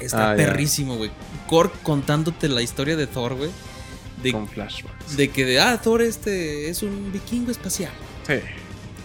[0.00, 1.10] Está Ah, perrísimo, güey.
[1.46, 3.50] Korg contándote la historia de Thor, güey.
[4.22, 5.16] De Con flashbacks.
[5.16, 7.92] de que de, ah, Thor este es un vikingo espacial.
[8.26, 8.34] Sí.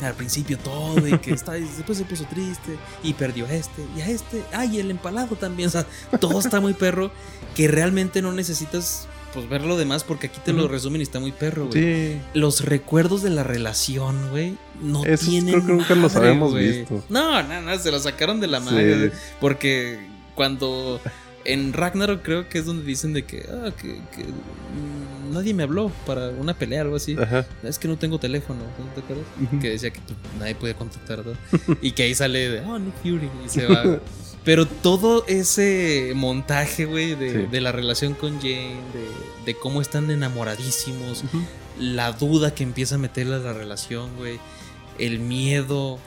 [0.03, 3.81] Al principio todo, y que está, y después se puso triste, y perdió a este,
[3.95, 5.69] y a este, ay, el empalado también.
[5.69, 5.85] O sea,
[6.19, 7.11] todo está muy perro,
[7.55, 11.19] que realmente no necesitas pues ver lo demás, porque aquí te lo resumen y está
[11.19, 12.13] muy perro, güey.
[12.13, 12.21] Sí.
[12.33, 15.53] Los recuerdos de la relación, güey, no Esos tienen.
[15.53, 16.79] creo que nunca los madre, habíamos güey.
[16.79, 17.03] visto.
[17.09, 19.99] No, no, no, se lo sacaron de la madre, porque
[20.33, 20.99] cuando.
[21.47, 24.25] En Ragnarok creo que es donde dicen de que, ah, que, que,
[25.31, 27.15] nadie me habló para una pelea o algo así.
[27.21, 27.45] Ajá.
[27.61, 29.25] Es que no tengo teléfono, ¿no te acuerdas?
[29.61, 29.99] Que decía que
[30.39, 31.33] nadie puede contactar, ¿no?
[31.83, 33.99] y que ahí sale de, oh, Nick Fury, y se va.
[34.45, 37.47] Pero todo ese montaje, güey, de, Sí.
[37.51, 39.09] de la relación con Jane, de,
[39.45, 41.23] de cómo están enamoradísimos,
[41.79, 44.39] la duda que empieza a meterle a la relación, güey,
[44.99, 45.97] el miedo,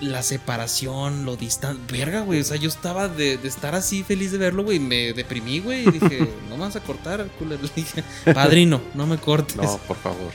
[0.00, 1.90] la separación, lo distante.
[1.96, 5.14] Verga, güey, o sea, yo estaba de, de estar así feliz de verlo, güey, me
[5.14, 7.62] deprimí, güey, y dije, no me vas a cortar, culero.
[7.62, 9.56] Le dije, padrino, no me cortes.
[9.56, 10.30] No, por favor.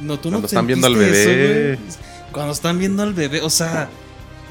[0.00, 1.72] No, tú no Cuando están viendo al bebé.
[1.74, 1.82] eso.
[2.32, 3.90] Cuando están viendo al bebé, o sea,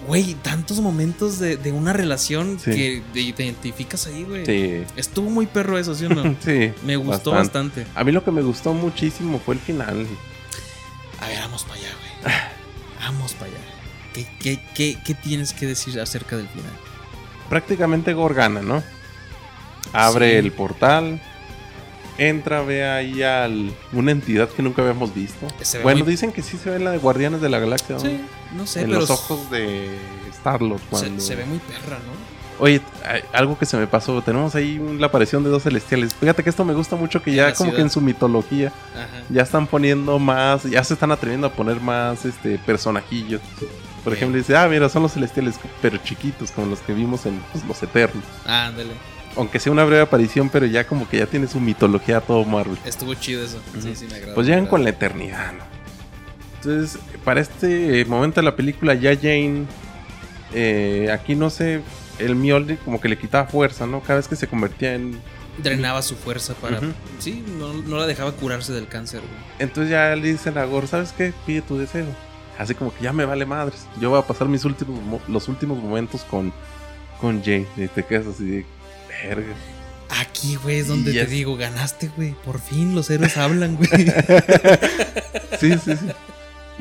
[0.08, 2.72] güey, tantos momentos de, de una relación Sí.
[2.72, 4.46] que te identificas ahí, güey.
[4.46, 4.84] Sí.
[4.96, 6.36] Estuvo muy perro eso, ¿sí o no?
[6.44, 6.72] Sí.
[6.86, 7.86] Me gustó bastante.
[7.96, 10.06] A mí lo que me gustó muchísimo fue el final.
[11.20, 11.90] A ver, vamos para allá,
[12.22, 12.34] güey.
[13.00, 13.58] Vamos para allá.
[14.14, 16.72] ¿Qué, qué, qué, qué tienes que decir acerca del final?
[17.50, 18.82] prácticamente Gorgana, ¿no?
[19.94, 20.36] Abre Sí.
[20.38, 21.22] el portal,
[22.18, 25.48] entra, ve ahí al una entidad que nunca habíamos visto.
[25.84, 28.02] Bueno, muy- dicen que sí se ve en la de Guardianes de la Galaxia, ¿no?
[28.02, 28.22] Sí,
[28.56, 29.90] no sé, en pero los ojos de
[30.32, 30.82] Star-Lord.
[30.90, 32.32] cuando- se ve muy perra, ¿no?
[32.60, 32.80] Oye,
[33.34, 36.14] algo que se me pasó, tenemos ahí la aparición de dos celestiales.
[36.14, 39.24] Fíjate que esto me gusta mucho que En ya como que en su mitología Ajá.
[39.30, 43.42] ya están poniendo más, ya se están atreviendo a poner más este personajillos.
[44.04, 47.40] Por ejemplo, dice, ah, mira, son los celestiales, pero chiquitos, como los que vimos en
[47.52, 48.24] pues, Los Eternos.
[48.46, 48.92] Ah, ándale.
[49.36, 52.78] Aunque sea una breve aparición, pero ya como que ya tiene su mitología todo Marvel.
[52.86, 53.60] Estuvo chido eso.
[53.82, 54.36] Sí, sí, me agradó.
[54.36, 55.64] Pues llegan con la eternidad, ¿no?
[56.58, 59.66] Entonces, para este momento de la película, ya Jane,
[60.54, 61.82] eh, aquí no sé,
[62.20, 64.02] el Mjolnir como que le quitaba fuerza, ¿no?
[64.02, 65.20] Cada vez que se convertía en...
[65.58, 66.80] Drenaba su fuerza para.
[67.20, 69.32] Sí, no, no la dejaba curarse del cáncer, güey.
[69.60, 71.34] Entonces ya le dicen a Gore, ¿sabes qué?
[71.46, 72.06] Pide tu deseo.
[72.58, 73.86] Así como que ya me vale madres.
[74.00, 76.54] Yo voy a pasar mis últimos mo- los últimos momentos con,
[77.20, 77.68] con Jane.
[77.76, 78.66] Y te quedas así de...
[79.28, 79.54] Verga.
[80.22, 82.34] Aquí, güey, es donde te digo, ganaste, güey.
[82.46, 83.90] Por fin los héroes hablan, güey.
[85.60, 86.08] Sí, sí, sí.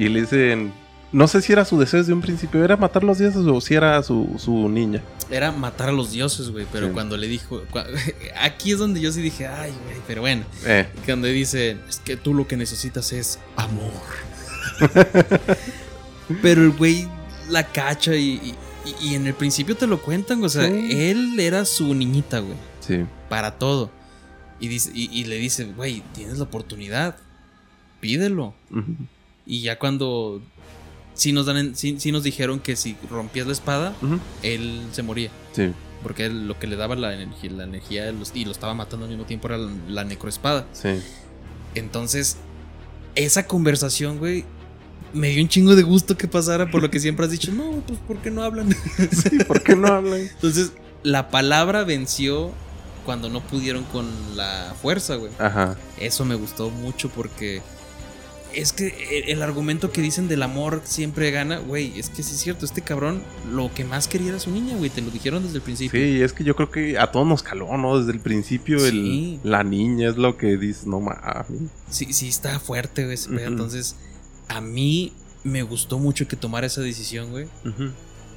[0.00, 0.72] Y le dicen...
[1.12, 2.62] No sé si era su deseo desde un principio.
[2.64, 5.02] ¿Era matar los dioses o si era su, su niña?
[5.28, 6.66] Era matar a los dioses, güey.
[6.70, 6.92] Pero Sí.
[6.92, 7.62] cuando le dijo.
[8.40, 9.96] Aquí es donde yo sí dije, ay, güey.
[10.06, 10.44] Pero bueno.
[10.64, 13.90] Eh, Cuando dice, es que tú lo que necesitas es amor.
[16.42, 17.08] Pero el güey
[17.48, 18.54] la cacha y, y-
[19.10, 20.88] y en el principio te lo cuentan, o sea, Sí.
[20.92, 23.04] él era su niñita, güey, sí.
[23.28, 23.90] para todo.
[24.60, 27.16] Y, dice, y, y le dice, güey, tienes la oportunidad,
[28.00, 28.54] pídelo.
[28.70, 28.94] Ujú.
[29.52, 30.40] Y ya cuando
[31.14, 33.94] sí nos, dan en- sí, sí nos dijeron que si rompías la espada,
[34.44, 35.30] él se moría.
[35.52, 35.72] Sí,
[36.04, 39.06] Porque él lo que le daba la energía, la energía los- y lo estaba matando
[39.06, 40.66] al mismo tiempo era la, la necroespada.
[40.72, 40.90] sí.
[41.74, 42.36] Entonces,
[43.14, 44.44] esa conversación, güey,
[45.12, 47.82] me dio un chingo de gusto que pasara por lo que siempre has dicho, no,
[47.86, 48.68] pues ¿por qué no hablan?
[49.12, 50.20] Sí, ¿por qué no hablan?
[50.20, 50.72] Entonces,
[51.02, 52.52] la palabra venció
[53.04, 55.32] cuando no pudieron con la fuerza, güey.
[55.38, 55.76] Ajá.
[55.98, 57.62] Eso me gustó mucho porque
[58.54, 58.88] es que
[59.24, 62.64] el, el argumento que dicen del amor siempre gana, güey, es que sí es cierto,
[62.64, 63.22] este cabrón
[63.52, 66.00] lo que más quería era su niña, güey, te lo dijeron desde el principio.
[66.00, 67.98] Sí, es que yo creo que a todos nos caló, ¿no?
[67.98, 69.38] Desde el principio Sí.
[69.44, 71.70] el, la niña es lo que dices, no mames.
[71.90, 73.18] Sí, sí está fuerte, güey.
[73.44, 73.96] Entonces,
[74.48, 75.12] a mí
[75.44, 77.46] me gustó mucho que tomara esa decisión, güey.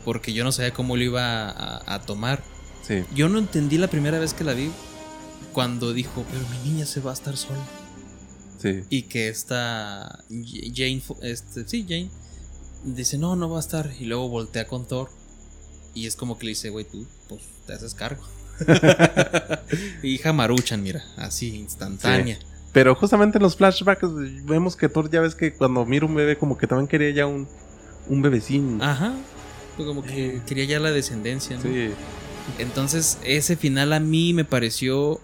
[0.06, 2.44] Porque yo no sabía cómo lo iba a, a tomar.
[2.88, 3.04] Sí.
[3.16, 4.70] Yo no entendí la primera vez que la vi
[5.54, 7.60] cuando dijo, pero mi niña se va a estar sola.
[8.64, 8.84] Sí.
[8.90, 12.10] Y que esta Jane, este, sí, Jane,
[12.86, 13.92] dice, no, no va a estar.
[14.00, 15.10] Y luego voltea con Thor.
[15.94, 18.24] Y es como que le dice, güey, tú, pues te haces cargo.
[20.04, 22.40] Hija Maruchan, mira, así, instantánea.
[22.72, 24.10] Pero justamente en los flashbacks
[24.46, 27.28] vemos que Thor ya ves que cuando mira un bebé como que también quería ya
[27.28, 27.48] un,
[28.08, 28.82] un bebecín.
[28.82, 29.14] Ajá.
[29.76, 31.64] Fue como que quería ya la descendencia, ¿no?
[31.64, 31.92] Sí.
[32.60, 35.20] Entonces, ese final a mí me pareció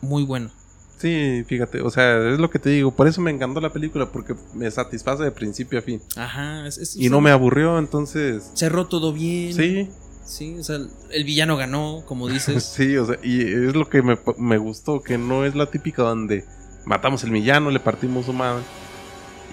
[0.00, 0.50] muy bueno.
[0.98, 4.10] Sí, fíjate, o sea, es lo que te digo, por eso me encantó la película,
[4.10, 6.02] porque me satisface de principio a fin.
[6.16, 6.66] Ajá.
[6.66, 8.50] es- es- Y no me aburrió, entonces...
[8.54, 9.54] cerró todo bien.
[9.54, 9.88] Sí,
[10.24, 10.76] Sí, o sea,
[11.10, 12.62] el villano ganó, como dices.
[12.76, 16.02] sí, o sea, y es lo que me, me gustó, que no es la típica
[16.02, 16.44] donde
[16.84, 18.62] matamos el villano, le partimos su madre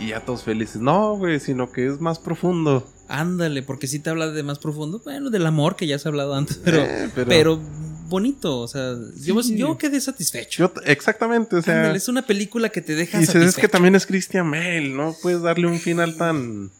[0.02, 0.82] y ya todos felices.
[0.82, 2.86] No, güey, sino que es más profundo.
[3.08, 5.00] Ándale, porque si te habla de más profundo.
[5.06, 7.60] Bueno, del amor que ya se ha hablado antes, pero, Eh, pero,
[8.08, 8.60] bonito.
[8.60, 9.58] O sea, yo, Sí.
[9.58, 10.72] yo quedé satisfecho.
[10.76, 11.76] Yo- exactamente, o sea...
[11.78, 13.70] Ándale, es una película que te deja Y dices, es que satisfecho.
[13.72, 15.16] también es Christian Bale, ¿no?
[15.22, 16.72] Puedes darle un final tan...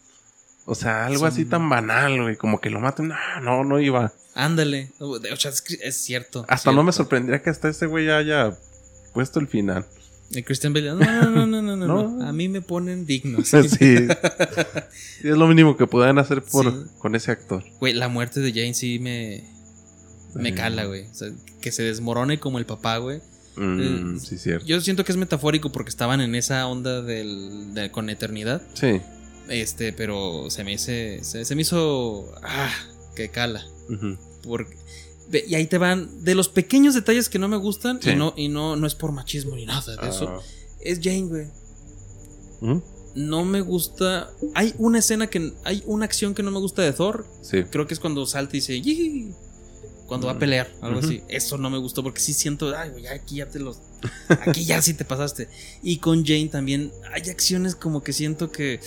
[0.64, 1.24] O sea, algo Sí.
[1.26, 2.36] así tan banal, güey.
[2.36, 3.08] Como que lo maten.
[3.08, 4.12] No, no, no iba.
[4.34, 4.90] Ándale.
[4.98, 6.44] O sea, es, es cierto.
[6.48, 8.56] Hasta no me sorprendería que hasta ese güey haya
[9.14, 9.86] puesto el final.
[10.34, 10.88] El Christian Bale.
[10.94, 12.26] No, no, no, no, no, no.
[12.26, 13.38] A mí me ponen digno.
[13.44, 13.68] Sí.
[13.68, 14.08] Sí,
[15.22, 16.90] es lo mínimo que pueden hacer por, Sí.
[16.98, 17.62] con ese actor.
[17.78, 19.44] Güey, la muerte de Jane sí me.
[20.42, 21.06] Me cala, güey.
[21.06, 21.28] O sea,
[21.60, 23.20] que se desmorone como el papá, güey.
[23.56, 24.66] Mm, Eh, sí, cierto.
[24.66, 28.62] Yo siento que es metafórico porque estaban en esa onda del, de- con eternidad.
[28.74, 29.00] Sí.
[29.48, 32.70] Este, pero se me hice, se, se me hizo, ah,
[33.14, 33.64] que cala.
[34.42, 34.76] Porque,
[35.48, 38.10] y ahí te van de los pequeños detalles que no me gustan Sí.
[38.10, 40.28] y no y no no es por machismo ni nada de eso.
[40.28, 40.40] Ah.
[40.80, 41.46] Es Jane, güey.
[42.60, 42.82] Ujú.
[43.14, 44.30] No me gusta.
[44.54, 47.26] Hay una escena que hay una acción que no me gusta de Thor.
[47.42, 47.62] Sí.
[47.70, 49.32] Creo que es cuando salta y dice "Yee",
[50.06, 51.22] cuando va a pelear, algo así.
[51.28, 53.80] Eso no me gustó porque sí siento, ay, güey, aquí ya te los
[54.46, 55.48] aquí ya sí te pasaste.
[55.82, 58.80] Y con Jane también hay acciones como que siento que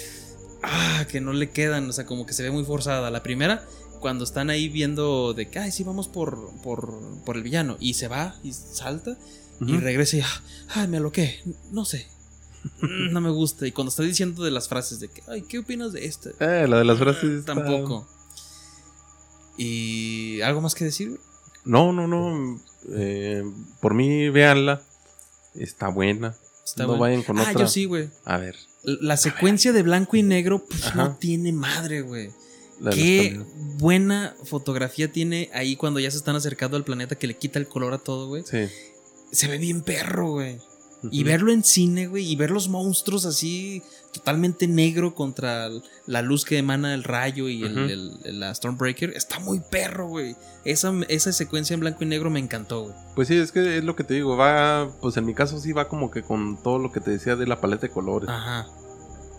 [0.64, 3.10] ah, que no le quedan, o sea, como que se ve muy forzada.
[3.12, 3.66] La primera
[4.00, 7.76] cuando están ahí viendo de que, ay, sí, vamos por, por, por el villano.
[7.82, 9.18] Y se va y salta
[9.60, 11.42] y regresa y, ah, ay, me aloqué.
[11.72, 12.08] No sé.
[13.12, 13.68] No me gusta.
[13.68, 16.30] Y cuando está diciendo de las frases de que, ay, ¿qué opinas de este?
[16.40, 17.24] Eh, la de las frases.
[17.40, 18.08] Está- Tampoco.
[19.60, 21.20] Y algo más que decir.
[21.66, 22.60] No, no, no.
[22.96, 23.44] eh,
[23.82, 24.82] por mí, véanla.
[25.54, 26.34] Está buena.
[26.64, 27.62] Está no vayan con ah, otra.
[27.62, 28.10] yo sí, güey.
[28.24, 28.56] A ver.
[28.84, 32.32] La secuencia de blanco y negro, pues no tiene madre, güey.
[32.92, 33.38] Qué
[33.78, 37.68] buena fotografía tiene ahí cuando ya se están acercando al planeta que le quita el
[37.68, 38.44] color a todo, güey.
[38.46, 38.70] Sí.
[39.34, 40.58] Se ve bien perro, güey.
[41.12, 43.82] Y verlo en cine, güey, y ver los monstruos así
[44.12, 45.70] totalmente negro contra
[46.08, 47.80] la luz que emana el rayo y el, Ujú.
[47.90, 50.36] el- el- la Stormbreaker, está muy perro, güey.
[50.66, 52.96] Esa, esa secuencia en blanco y negro me encantó, güey.
[53.16, 54.36] Pues sí, es que es lo que te digo.
[54.36, 57.36] Va, pues en mi caso sí va como que con todo lo que te decía
[57.36, 58.30] de la paleta de colores.
[58.30, 58.68] Ajá.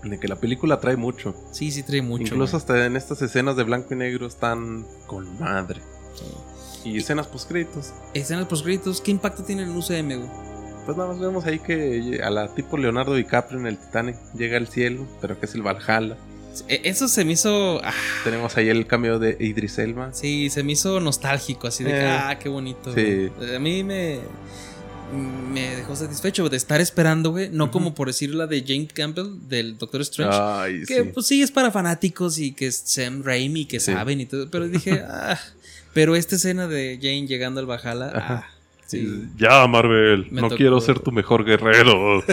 [0.02, 1.34] De que la película trae mucho.
[1.52, 2.22] Sí, sí trae mucho.
[2.22, 2.60] Incluso güey.
[2.60, 5.82] hasta en estas escenas de blanco y negro están con madre.
[6.84, 7.92] Y escenas postcritos.
[8.14, 10.49] Escenas postcritos, ¿qué impacto tiene en el UCM, güey?
[10.90, 14.56] Pues nada más vemos ahí que a la tipo Leonardo DiCaprio en el Titanic llega
[14.56, 16.16] al cielo, pero que es el Valhalla.
[16.66, 17.80] E- Eso se me hizo.
[17.84, 17.92] ah,
[18.24, 20.12] Tenemos ahí el cambio de Idris Elba.
[20.12, 22.92] sí, se me hizo nostálgico, así de que, Eh, ah, qué bonito.
[22.92, 23.30] sí.
[23.36, 23.54] güey.
[23.54, 24.18] A mí me.
[25.12, 27.50] Me dejó satisfecho de estar esperando, güey.
[27.50, 30.38] No como por decir la de Jane Campbell del Doctor Strange.
[30.40, 31.10] Ay, que sí.
[31.14, 33.92] pues sí es para fanáticos y que es Sam Raimi que Sí.
[33.92, 34.48] saben y todo.
[34.50, 35.38] Pero dije, ah.
[35.94, 38.46] Pero esta escena de Jane llegando al Ajá.
[38.46, 38.50] ah,
[38.90, 39.28] sí.
[39.36, 42.22] Ya, Marvel, Me no tocó- quiero ser tu mejor guerrero.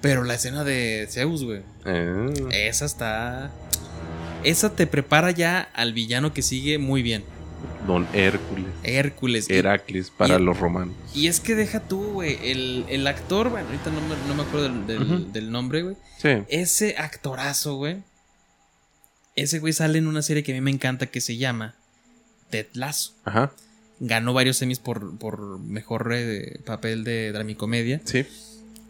[0.00, 1.62] Pero la escena de Zeus, güey.
[1.84, 2.32] Eh,
[2.68, 3.50] Esa está.
[4.44, 7.24] Esa te prepara ya al villano que sigue muy bien.
[7.86, 8.66] Don Hércules.
[8.82, 9.50] Hércules.
[9.50, 10.94] Heracles para y- los romanos.
[11.14, 12.38] Y es que deja tú, güey.
[12.42, 15.96] El, el actor, bueno, ahorita no me, no me acuerdo del, del- nombre, güey.
[16.18, 16.28] Sí.
[16.48, 18.02] Ese actorazo, güey.
[19.34, 21.74] Ese güey sale en una serie que a mí me encanta que se llama
[22.50, 23.12] Ted Lasso.
[23.24, 23.52] Ajá.
[23.98, 28.00] Ganó varios semis por, por mejor eh, papel de dramicomedia.
[28.04, 28.26] Sí.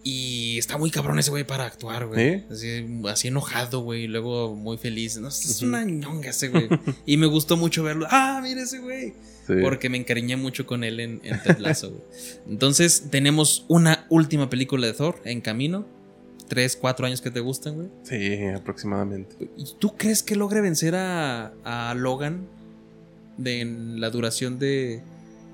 [0.08, 2.38] Y está muy cabrón ese güey para actuar, güey.
[2.38, 2.44] ¿Sí?
[2.48, 4.04] Así, así enojado, güey.
[4.04, 5.16] Y luego muy feliz.
[5.18, 6.68] No, es una ñonga ese güey.
[7.06, 8.06] y me gustó mucho verlo.
[8.10, 9.14] Ah, mira ese güey.
[9.48, 9.54] sí.
[9.62, 12.02] Porque me encariñé mucho con él en, en Ted Lasso, güey.
[12.48, 15.86] Entonces, tenemos una última película de Thor en camino.
[16.46, 17.88] Tres, cuatro años que te gustan, güey.
[18.04, 19.50] Sí, aproximadamente.
[19.56, 22.46] ¿Y tú crees que logre vencer a, a Logan
[23.36, 25.02] de en la duración de,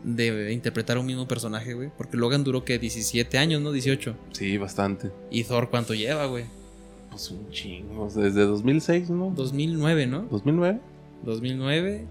[0.05, 1.91] de interpretar un mismo personaje, güey?
[1.97, 3.73] Porque Logan duró que 17 años, ¿no?
[3.73, 4.15] 18.
[4.33, 5.11] Sí, bastante.
[5.31, 6.45] ¿Y Thor cuánto lleva, güey?
[7.11, 8.09] Pues un chingo.
[8.15, 9.33] Desde 2006, ¿no?
[9.37, 10.29] 2009, ¿no?
[10.31, 10.81] ¿2009?
[11.25, 12.07] 2009.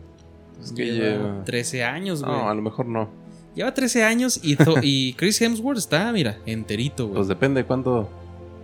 [0.61, 1.43] Es que lleva lleva.
[1.45, 2.31] 13 años, güey.
[2.37, 3.09] No, a lo mejor no.
[3.55, 7.15] Lleva 13 años y, Thor- y Chris Hemsworth está, mira, enterito, güey.
[7.17, 8.09] Pues depende de cuánto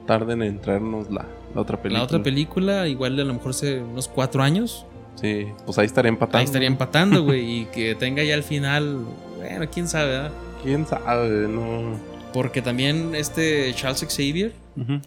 [0.06, 2.00] tarden en traernos la, la otra película.
[2.00, 4.86] la otra película, igual a lo mejor hace unos 4 años.
[5.20, 6.38] Sí, pues ahí estaría empatando.
[6.38, 7.62] Ahí estaría empatando, güey.
[7.62, 9.06] y que tenga ya al final.
[9.38, 10.32] Bueno, quién sabe, ¿verdad?
[10.64, 11.48] ¿Quién sabe?
[11.48, 12.00] No.
[12.34, 14.54] Porque también este Charles Xavier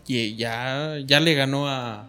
[0.04, 2.06] que ya, ya le ganó a,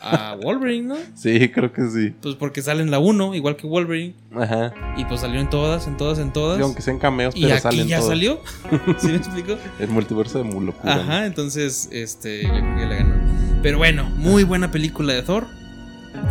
[0.00, 0.96] a Wolverine, ¿no?
[1.14, 2.14] Sí, creo que sí.
[2.20, 4.14] Pues porque sale en la 1, igual que Wolverine.
[4.34, 4.72] Ajá.
[4.96, 6.56] Y pues salió en todas, en todas, en todas.
[6.56, 8.40] Sí, aunque sean cameos, y pero aquí salen ya salió.
[8.98, 9.56] ¿Sí me explico?
[9.78, 10.94] El multiverso de Mulocura.
[10.94, 13.14] Ajá, entonces, este, yo creo que le ganó.
[13.62, 15.46] Pero bueno, muy buena película de Thor.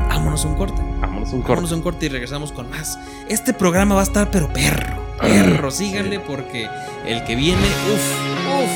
[0.09, 0.92] Vámonos un corte.
[1.03, 1.73] Vámonos un Vámonos corte.
[1.73, 2.97] a un corte y regresamos con más.
[3.27, 5.01] Este programa va a estar, pero perro.
[5.19, 6.69] Perro, síganle porque
[7.05, 8.13] el que viene, uff,
[8.47, 8.71] uff,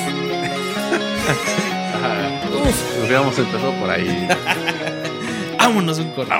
[2.67, 3.05] uff.
[3.05, 4.27] Hubiéramos empezado por ahí.
[5.57, 6.33] Vámonos un corte.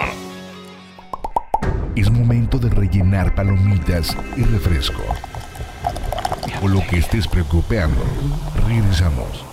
[1.96, 5.04] Es momento de rellenar palomitas y refresco.
[6.62, 8.04] O lo que estés preocupando.
[8.68, 9.46] Regresamos.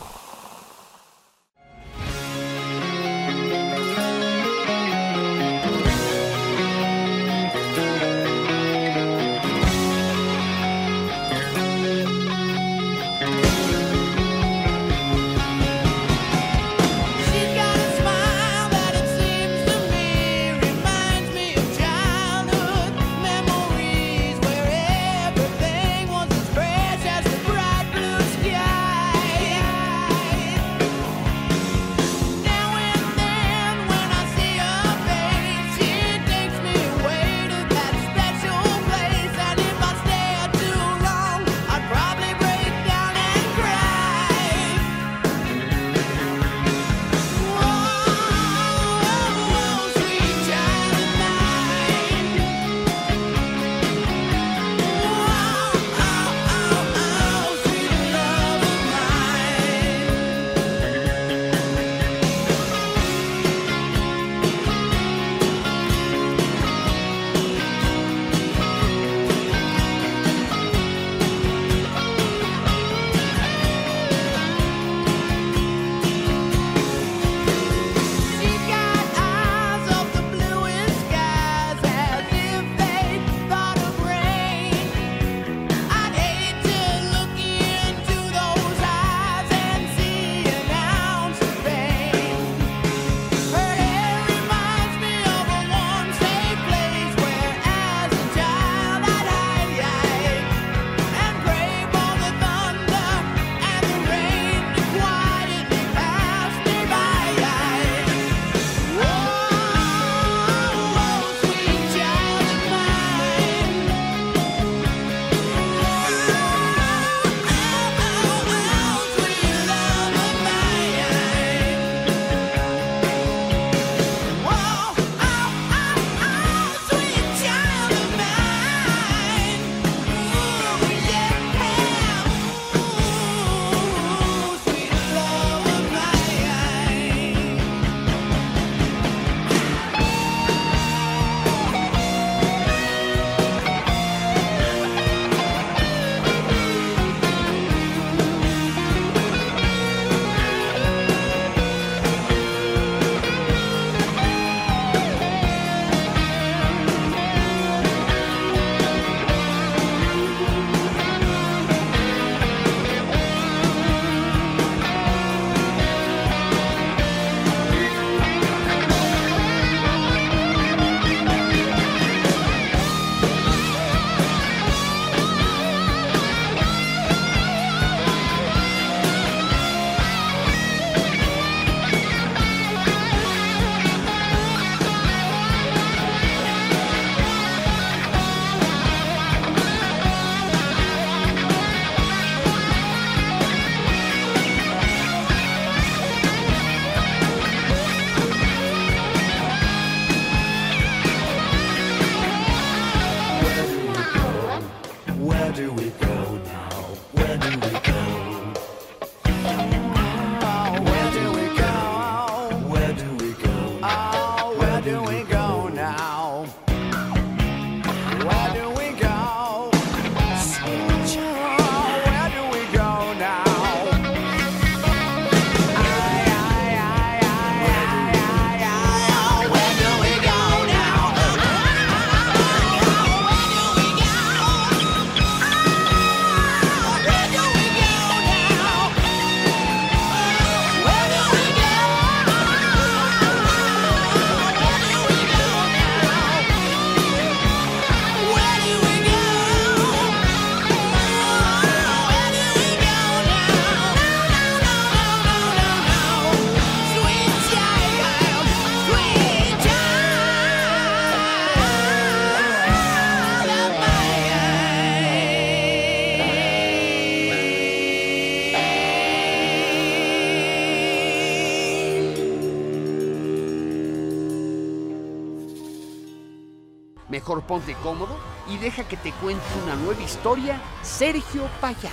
[277.47, 278.17] Ponte cómodo
[278.49, 281.91] y deja que te cuente una nueva historia, Sergio Payá.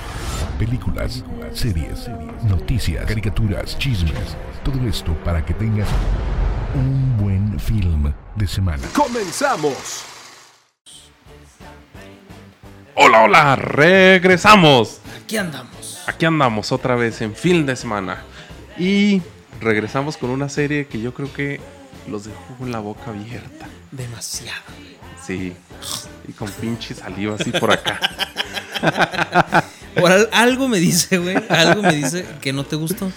[0.57, 1.23] Películas,
[1.53, 2.09] series,
[2.43, 4.37] noticias, caricaturas, chismes.
[4.63, 5.87] Todo esto para que tengas
[6.75, 8.83] un buen film de semana.
[8.93, 10.05] ¡Comenzamos!
[12.95, 14.99] Hola, hola, regresamos.
[15.23, 16.03] Aquí andamos.
[16.07, 18.23] Aquí andamos otra vez en fin de semana.
[18.77, 19.21] Y
[19.59, 21.59] regresamos con una serie que yo creo que
[22.07, 23.67] los dejó con la boca abierta.
[23.91, 24.61] Demasiado.
[25.25, 25.53] Sí.
[26.27, 27.99] Y con pinche saliva así por acá.
[29.95, 31.35] Por al- algo me dice, güey.
[31.49, 33.11] Algo me dice que no te gustó.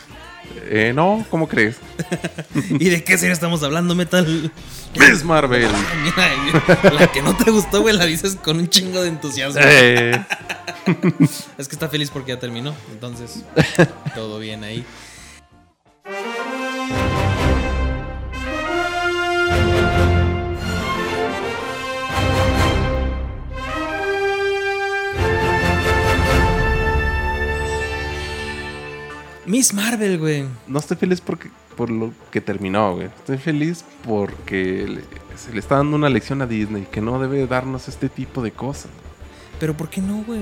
[0.66, 1.76] Eh, no, ¿cómo crees?
[2.70, 4.50] ¿Y de qué serie estamos hablando, Metal?
[4.98, 5.68] Miss Marvel.
[6.98, 9.61] La que no te gustó, güey, la dices con un chingo de entusiasmo.
[9.62, 10.12] Eh,
[11.59, 12.74] Es que está feliz porque ya terminó.
[12.92, 13.42] Entonces,
[14.14, 14.84] todo bien ahí.
[29.47, 30.45] Miss Marvel, güey.
[30.66, 33.07] no estoy feliz porque, por lo que terminó, güey.
[33.07, 35.05] Estoy feliz porque le-
[35.38, 38.53] se le está dando una lección a Disney que no debe darnos este tipo de
[38.53, 38.90] cosas.
[39.61, 40.40] Pero ¿por qué no, güey?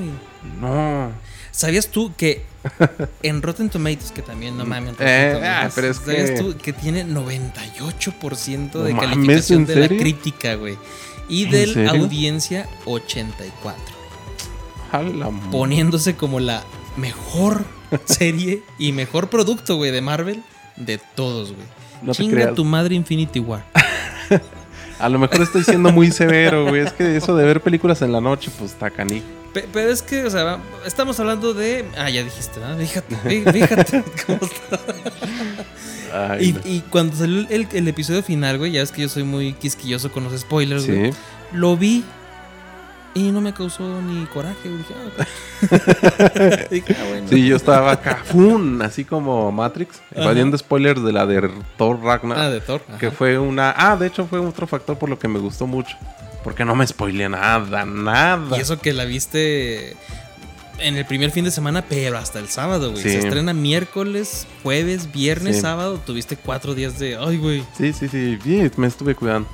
[0.61, 1.11] No.
[1.50, 2.42] ¿Sabías tú que
[3.22, 6.72] en Rotten Tomatoes, que también no mames, Eh, ah, pero es ¿sabías que- tú que
[6.72, 10.76] tiene 98% de No calificación ¿en de la crítica, güey?
[11.28, 11.90] Y ¿En de serio?
[11.90, 13.80] audiencia 84,
[14.92, 16.62] A la m- poniéndose como la
[16.97, 17.64] mejor
[18.05, 20.43] serie y mejor producto, güey, de Marvel
[20.76, 21.66] de todos, güey.
[22.03, 22.55] No te Chinga creas.
[22.55, 23.64] tu madre Infinity War.
[24.99, 26.82] A lo mejor estoy siendo muy severo, güey.
[26.82, 28.88] Es que eso de ver películas en la noche, pues está.
[28.90, 31.84] Pe- Pero es que, o sea, estamos hablando de.
[31.99, 32.78] Ah, ya dijiste, ¿verdad?
[32.78, 34.78] Fíjate, fí- fíjate cómo está.
[36.34, 36.61] Ay, Y, no.
[36.64, 40.12] y cuando salió el, el episodio final, güey, ya es que yo soy muy quisquilloso
[40.12, 41.12] con los spoilers, güey.
[41.53, 42.05] Lo vi
[43.14, 44.68] y no me causó ni coraje.
[44.68, 44.78] güey.
[44.78, 46.66] Dije, ah.
[46.70, 47.26] Dije, ah, bueno.
[47.28, 48.80] Sí, yo estaba acá, ¡fum!
[48.82, 52.38] así como Matrix, evadiendo spoilers de la de Thor Ragnar.
[52.38, 52.82] Ah, de Thor.
[52.88, 52.98] ajá.
[52.98, 53.74] que fue una.
[53.76, 55.96] Ah, de hecho, fue otro factor por lo que me gustó mucho.
[56.42, 58.56] Porque no me spoileé nada, nada.
[58.56, 59.96] Y eso que la viste
[60.78, 63.02] en el primer fin de semana, pero hasta el sábado, güey.
[63.02, 63.10] Sí.
[63.10, 65.62] Se estrena miércoles, jueves, viernes, Sí.
[65.62, 66.00] sábado.
[66.04, 67.16] Tuviste cuatro días de.
[67.16, 67.62] Ay, güey.
[67.76, 69.48] Sí, sí, sí, sí, me estuve cuidando.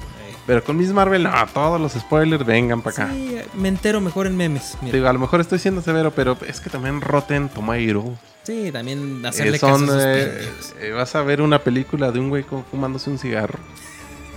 [0.49, 3.13] Pero con Miss Marvel, no, todos los spoilers vengan para acá.
[3.13, 4.79] Sí, me entero mejor en memes.
[4.81, 4.95] mira.
[4.95, 8.15] Digo, a lo mejor estoy siendo severo, pero es que también Rotten Tomato.
[8.45, 12.21] Sí, también Eh, hacerle caso son, esos eh, eh, vas a ver una película de
[12.21, 13.59] un güey fumándose un cigarro.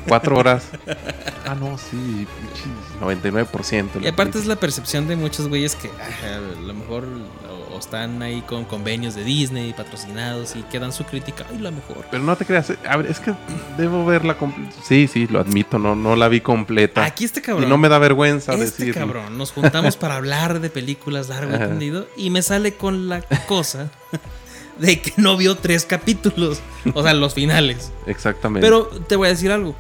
[0.06, 0.66] Cuatro horas.
[1.48, 4.04] ah, no, sí, pinches 99%.
[4.04, 7.06] Y aparte es la percepción de muchos güeyes que ajá, a lo mejor
[7.82, 12.06] están ahí con convenios de Disney patrocinados y quedan su crítica, ay, la mejor.
[12.10, 13.34] Pero no te creas, eh, a ver, es que
[13.78, 14.76] debo verla completa.
[14.84, 17.04] Sí, sí, lo admito, no, no la vi completa.
[17.04, 17.66] Aquí este cabrón.
[17.66, 18.94] y no me da vergüenza este decir.
[18.94, 21.68] cabrón, nos juntamos para hablar de películas largo y Ajá.
[21.68, 23.92] tendido y me sale con la cosa
[24.80, 26.62] de que no vio tres capítulos,
[26.94, 27.92] o sea, los finales.
[28.06, 28.66] Exactamente.
[28.66, 29.76] Pero te voy a decir algo.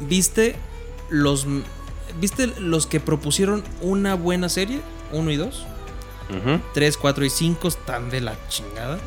[0.00, 0.56] ¿Viste
[1.08, 1.46] los
[2.20, 4.80] viste los que propusieron una buena serie?
[5.12, 5.66] Uno y dos.
[6.30, 6.60] Ujú.
[6.74, 8.98] 3, 4 y 5 están de la chingada.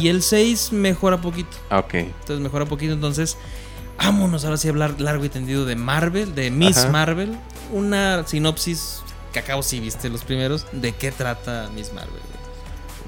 [0.00, 1.56] y el 6 mejora poquito.
[1.70, 1.94] Ah, ok.
[1.94, 2.92] Entonces mejora poquito.
[2.92, 3.36] Entonces,
[3.98, 6.90] vámonos ahora sí a hablar largo y tendido de Marvel, de Miss Ajá.
[6.90, 7.36] Marvel.
[7.70, 10.66] Una sinopsis que acabo si viste los primeros.
[10.72, 12.20] ¿De qué trata Miss Marvel?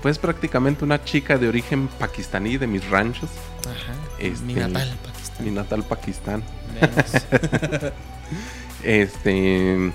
[0.01, 3.30] Pues prácticamente una chica de origen pakistaní de mis ranchos,
[3.62, 3.95] Ajá.
[4.18, 5.45] Este, Mi natal, Pakistán.
[5.45, 6.43] mi natal Pakistán.
[8.82, 9.93] Este.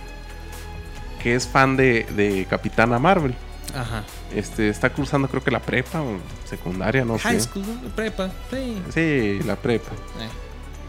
[1.22, 3.36] Que es fan de, de Capitana Marvel.
[3.76, 4.04] Ajá.
[4.34, 7.48] Este, está cursando creo que la prepa o secundaria, no High sé.
[7.48, 7.90] school, ¿no?
[7.90, 8.30] prepa.
[8.50, 8.82] Sí.
[8.94, 9.92] Sí, la prepa.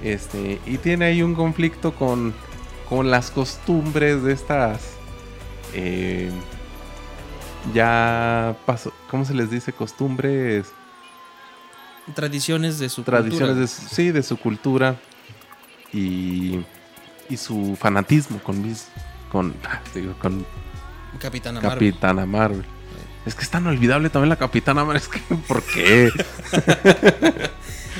[0.02, 0.12] Eh.
[0.12, 2.32] Este, y tiene ahí un conflicto con,
[2.88, 4.80] con las costumbres de estas.
[5.74, 6.30] eh,
[7.74, 9.72] ya pasó, ¿cómo se les dice?
[9.74, 10.66] Costumbres,
[12.14, 13.60] Tradiciones de su tradiciones cultura.
[13.60, 14.96] de su, sí, de su cultura
[15.92, 16.60] y,
[17.28, 18.88] y su fanatismo con mis,
[19.30, 20.44] con, ah, digo, con
[21.18, 21.60] Capitana.
[21.60, 22.64] Capitana Marvel.
[23.26, 26.10] Es que es tan olvidable también la Capitana Marvel, es que, ¿por qué?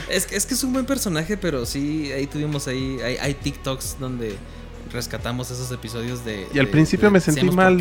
[0.09, 3.35] Es, que- es que es un buen personaje, pero sí, ahí tuvimos ahí, hay, hay
[3.35, 4.37] TikToks donde
[4.93, 6.49] rescatamos esos episodios de...
[6.53, 7.81] Y al de- principio de- me sentí mal.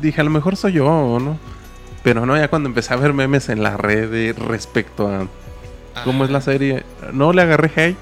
[0.00, 1.38] Dije, a lo mejor soy yo, ¿no?
[2.04, 5.26] Pero no, ya cuando empecé a ver memes en la red respecto a
[6.04, 7.96] cómo es la serie, no le agarré hate,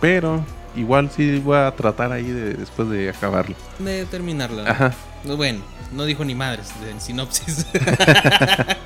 [0.00, 0.44] pero
[0.76, 3.54] igual sí voy a tratar ahí de- después de acabarlo.
[3.78, 4.64] De terminarla.
[4.64, 4.70] ¿no?
[4.70, 4.94] Ajá.
[5.24, 5.60] No, Bueno,
[5.92, 7.66] no dijo ni madres en sinopsis.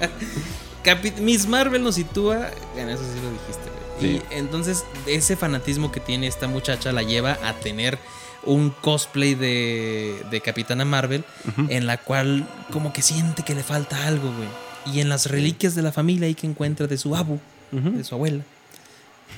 [1.20, 3.70] Miss Marvel nos sitúa, en eso sí lo dijiste,
[4.01, 4.01] güey.
[4.01, 4.22] Sí.
[4.30, 7.99] Y entonces ese fanatismo que tiene esta muchacha la lleva a tener
[8.45, 11.24] un cosplay de, de Capitana Marvel,
[11.68, 14.49] en la cual como que siente que le falta algo, güey.
[14.95, 17.39] Y en las reliquias de la familia ahí que encuentra de su abu,
[17.72, 18.43] de su abuela,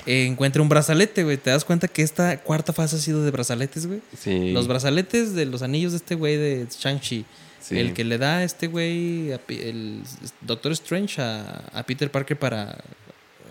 [0.05, 1.37] eh, encuentra un brazalete, güey.
[1.37, 4.01] ¿Te das cuenta que esta cuarta fase ha sido de brazaletes, güey?
[4.17, 4.51] Sí.
[4.51, 7.25] Los brazaletes de los anillos de este güey de Shang-Chi.
[7.59, 7.77] Sí.
[7.77, 10.01] El que le da a este güey, el
[10.41, 12.83] Doctor Strange, a, a Peter Parker para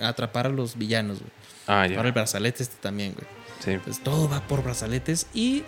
[0.01, 1.31] atrapar a los villanos, güey.
[1.67, 1.97] Ah, ya.
[1.97, 3.27] Ahora el brazalete este también, güey.
[3.65, 3.71] Sí.
[3.73, 5.63] Entonces todo va por brazaletes y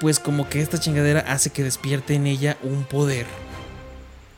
[0.00, 3.26] pues como que esta chingadera hace que despierte en ella un poder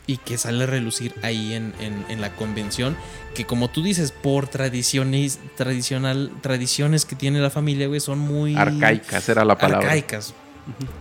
[0.07, 2.97] y que sale a relucir ahí en, en- en la convención
[3.35, 8.55] que como tú dices por tradiciones tradicional tradiciones que tiene la familia güey son muy
[8.55, 9.87] Arcaicas era la palabra.
[9.89, 10.35] arcaicas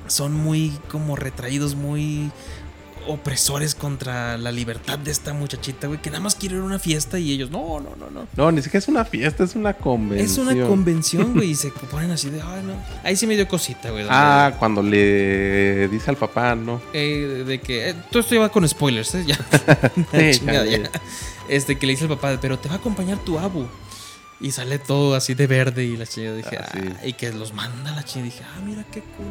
[0.08, 2.32] son muy como retraídos muy
[3.08, 6.80] opresores contra la libertad de esta muchachita güey que nada más quiere ir a una
[6.80, 9.74] fiesta y ellos no no no no No, ni siquiera es una fiesta, es una
[9.74, 10.30] convención.
[10.30, 12.74] es una convención, güey, y se ponen así de, ay, no.
[13.04, 14.06] Ahí sí me dio cosita, güey.
[14.10, 16.82] Ah, cuando le dice al papá, ¿no?
[16.94, 17.90] eh, de, que.
[17.90, 19.24] eh, todo esto ya va con spoilers, ¿eh?
[19.28, 19.38] Ya.
[20.12, 20.90] Sí, Chingada, ya.
[21.50, 23.66] Este, que le dice al papá, pero te va a acompañar tu abu.
[24.40, 26.36] Y sale todo así de verde y la chingada.
[26.38, 27.10] Dije, Ah, ah, sí.
[27.10, 28.26] y que los manda la chingada.
[28.34, 29.28] Dije, ah, mira qué cool.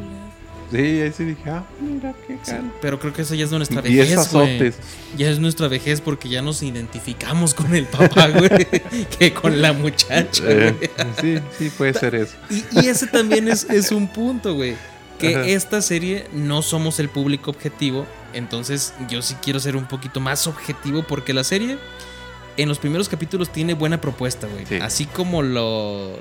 [0.75, 0.79] Eh".
[0.95, 3.81] Sí, ahí sí dije, ah, mira qué Sí, pero creo que eso ya es nuestra
[3.81, 4.57] vejez, güey.
[4.57, 4.77] azotes.
[5.17, 8.49] Ya es nuestra vejez porque ya nos identificamos con el papá, güey,
[9.19, 12.35] que con la muchacha, Eh, sí, sí, puede ser eso.
[12.51, 14.77] Y, y ese también es, es un punto, güey.
[15.19, 15.47] Que Ajá.
[15.47, 18.07] esta serie no somos el público objetivo.
[18.33, 21.77] Entonces yo sí quiero ser un poquito más objetivo porque la serie
[22.57, 24.67] en los primeros capítulos tiene buena propuesta, güey.
[24.67, 24.77] Sí.
[24.77, 26.19] Así como lo...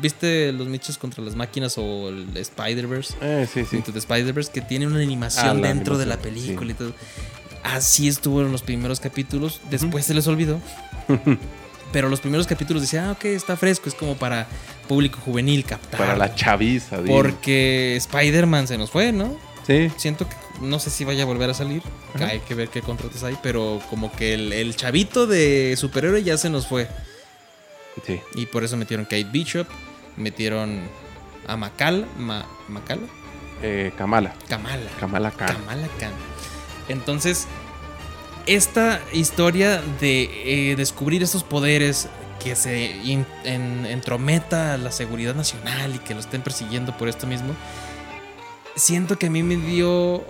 [0.00, 3.14] ¿Viste los michos contra las máquinas o el Spider-Verse?
[3.20, 3.82] Eh, sí, sí.
[3.94, 6.92] Spider-Verse, que tiene una animación Ah, dentro de la película y todo.
[7.62, 9.60] Así estuvo en los primeros capítulos.
[9.70, 10.60] Después se les olvidó.
[11.92, 13.88] Pero los primeros capítulos decía, ah, ok, está fresco.
[13.88, 14.46] Es como para
[14.86, 15.98] público juvenil captar.
[15.98, 17.16] Para la chaviza, digo.
[17.16, 19.36] Porque Spider-Man se nos fue, ¿no?
[19.66, 21.82] Sí, Siento que no sé si vaya a volver a salir.
[22.20, 23.36] Hay que ver qué contratos hay.
[23.42, 26.88] Pero como que el, el chavito de superhéroe ya se nos fue.
[28.06, 28.20] sí.
[28.34, 29.66] Y por eso metieron Kate Bishop.
[30.16, 30.82] Metieron
[31.46, 32.06] a Macal.
[32.16, 33.02] Ma, ¿Macala?
[33.62, 34.34] Eh, Kamala.
[34.48, 34.90] Kamala.
[35.00, 35.48] Kamala Khan.
[35.56, 36.12] Kamala Khan.
[36.88, 37.46] Entonces,
[38.46, 42.08] esta historia de eh, descubrir estos poderes
[42.42, 47.08] que se in- en- entrometa a la seguridad nacional y que lo estén persiguiendo por
[47.08, 47.54] esto mismo,
[48.76, 50.22] siento que a mí me dio...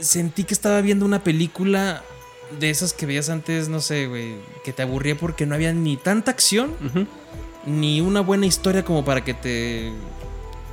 [0.00, 2.02] Sentí que estaba viendo una película
[2.60, 5.96] de esas que veías antes, no sé, güey, que te aburría porque no había ni
[5.96, 6.72] tanta acción,
[7.66, 9.92] ni una buena historia como para que te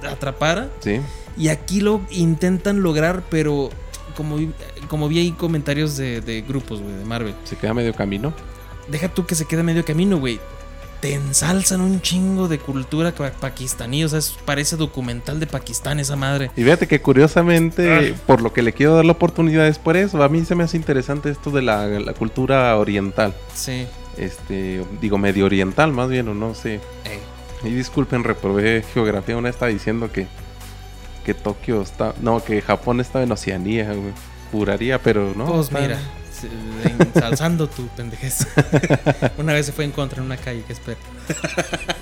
[0.07, 0.69] atrapara.
[0.79, 1.01] Sí.
[1.37, 3.71] Y aquí lo intentan lograr, pero
[4.15, 4.51] como, vi-
[4.87, 7.33] como vi ahí comentarios de, de grupos, güey, de Marvel.
[7.45, 8.31] Se queda medio camino.
[8.87, 10.39] Deja tú que se quede medio camino, güey.
[11.05, 14.03] Te ensalzan un chingo de cultura pa- pakistaní.
[14.03, 16.49] O sea, es- parece documental de Pakistán esa madre.
[16.57, 18.21] Y fíjate que curiosamente, Ah.
[18.25, 20.23] por lo que le quiero dar la oportunidad es por eso.
[20.23, 23.35] A mí se me hace interesante esto de la, la cultura oriental.
[23.53, 23.85] Sí.
[24.17, 26.79] Este, digo, medio oriental más bien, o no sé.
[27.03, 27.69] Ey.
[27.69, 29.37] Y disculpen, reprobé geografía.
[29.37, 30.25] Una está diciendo que,
[31.23, 32.15] que Tokio está.
[32.19, 34.11] No, que Japón estaba en Oceanía, güey.
[34.51, 35.45] Juraría, pero no.
[35.45, 35.99] pues está- mira,
[36.83, 38.47] ensalzando tu pendejez.
[39.37, 40.97] una vez se fue en contra en una calle, que espera.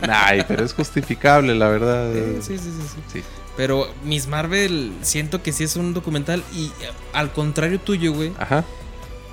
[0.01, 2.11] Ay, pero es justificable, la verdad.
[2.41, 3.01] Sí, sí, sí, sí.
[3.13, 3.23] Sí.
[3.55, 6.43] Pero Miss Marvel, siento que sí es un documental.
[6.53, 8.34] Y eh, al contrario tuyo, güey.
[8.39, 8.63] Ajá.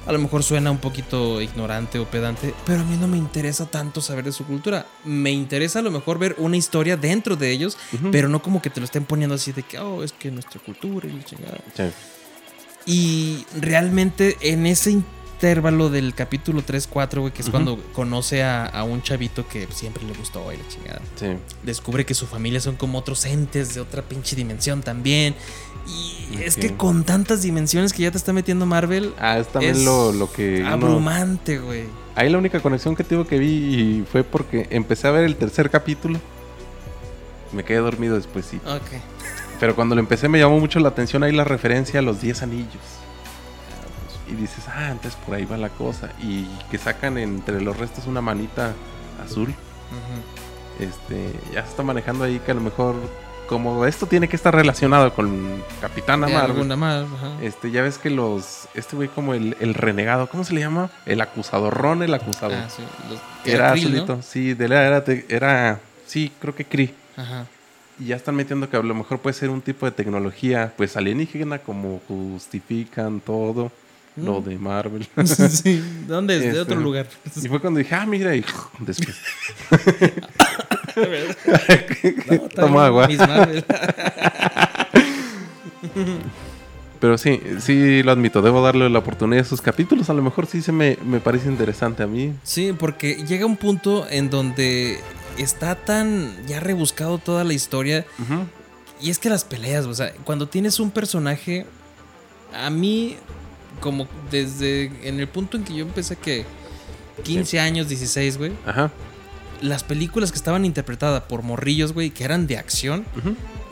[0.07, 3.66] A lo mejor suena un poquito ignorante o pedante, pero a mí no me interesa
[3.66, 4.86] tanto saber de su cultura.
[5.05, 7.76] Me interesa a lo mejor ver una historia dentro de ellos,
[8.11, 10.59] pero no como que te lo estén poniendo así de que, oh, es que nuestra
[10.61, 11.59] cultura y la chingada.
[11.76, 11.84] Sí.
[12.93, 18.84] Y realmente en ese intervalo del capítulo 3-4, güey, que es cuando conoce a, a
[18.84, 21.26] un chavito que siempre le gustó y la chingada Sí.
[21.62, 25.34] descubre que su familia son como otros entes de otra pinche dimensión también.
[25.86, 29.76] Y es que con tantas dimensiones que ya te está metiendo Marvel, Ah, es también
[29.76, 30.64] Es lo, lo que.
[30.66, 31.84] abrumante, güey.
[32.16, 35.70] Ahí la única conexión que tengo que vi fue porque empecé a ver el tercer
[35.70, 36.20] capítulo.
[37.53, 38.59] Me quedé dormido después, sí.
[38.66, 39.01] Ok.
[39.61, 42.42] Pero cuando lo empecé me llamó mucho la atención ahí la referencia a los 10
[42.42, 42.82] anillos.
[44.26, 46.11] Y dices, ah, entonces por ahí va la cosa.
[46.22, 48.72] Y que sacan entre los restos una manita
[49.22, 49.54] azul.
[50.78, 52.94] Este, ya se está manejando ahí que a lo mejor,
[53.48, 55.62] como esto tiene que estar relacionado con
[56.76, 57.32] más, ajá.
[57.42, 58.66] Este, ya ves que los.
[58.72, 60.90] Este güey, como el, el renegado, ¿cómo se le llama?
[61.04, 62.56] El acusador, Ron, el acusador.
[62.56, 62.82] Ah, sí.
[63.11, 63.88] Los, era Krill, ¿no?
[63.90, 65.80] azulito, sí, de la era, era.
[66.06, 66.94] Sí, creo que Cree.
[67.16, 67.44] Ajá.
[68.01, 70.96] Y ya están metiendo que a lo mejor puede ser un tipo de tecnología, pues
[70.96, 73.70] alienígena, como justifican todo
[74.16, 74.44] lo Mm.
[74.44, 75.07] de Marvel.
[75.51, 75.74] sí.
[76.07, 76.40] ¿De dónde es?
[76.40, 77.07] De Este, otro lugar.
[77.36, 78.44] y fue cuando dije, ah, mira, y
[78.80, 79.16] después.
[82.28, 83.09] No, Toma agua.
[87.01, 90.11] Pero sí, sí lo admito, debo darle la oportunidad a sus capítulos.
[90.11, 92.34] A lo mejor sí se me, me parece interesante a mí.
[92.42, 94.98] Sí, porque llega un punto en donde
[95.39, 98.07] está tan ya rebuscado toda la historia.
[99.01, 101.66] Y es que las peleas, o sea, cuando tienes un personaje,
[102.55, 103.16] a mí,
[103.81, 106.45] como desde en el punto en que yo empecé que
[107.22, 108.91] 15 años, 16, güey, Ajá.
[109.62, 113.05] las películas que estaban interpretadas por morrillos, güey, que eran de acción,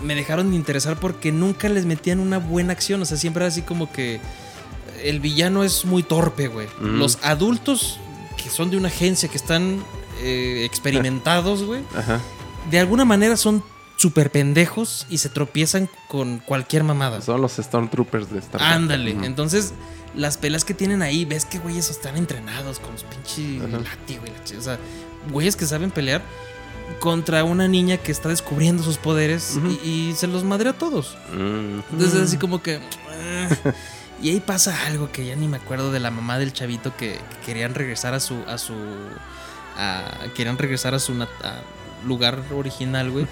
[0.02, 3.02] me dejaron de interesar porque nunca les metían una buena acción.
[3.02, 4.20] O sea, siempre era así como que
[5.02, 6.68] el villano es muy torpe, güey.
[6.80, 7.98] Los adultos
[8.43, 9.82] que son de una agencia, que están
[10.20, 11.82] eh, experimentados, güey,
[12.70, 13.62] de alguna manera son
[13.96, 17.20] súper pendejos y se tropiezan con cualquier mamada.
[17.20, 18.72] Son los Stormtroopers de Star Trek.
[18.72, 19.10] Ándale.
[19.24, 19.74] Entonces,
[20.14, 23.78] las peleas que tienen ahí, ves que güeyes están entrenados con los pinches Ajá.
[23.80, 24.78] látigo y la ch- O sea,
[25.32, 26.22] güeyes que saben pelear
[27.00, 31.16] contra una niña que está descubriendo sus poderes y, y se los madre a todos.
[31.32, 32.80] Entonces, así como que.
[33.10, 33.72] "Ah".
[34.22, 37.14] y ahí pasa algo que ya ni me acuerdo de la mamá del chavito que,
[37.14, 38.36] que querían regresar a su.
[38.46, 38.74] a su.
[39.78, 41.28] A- querían regresar a su a
[42.06, 43.26] lugar original, güey.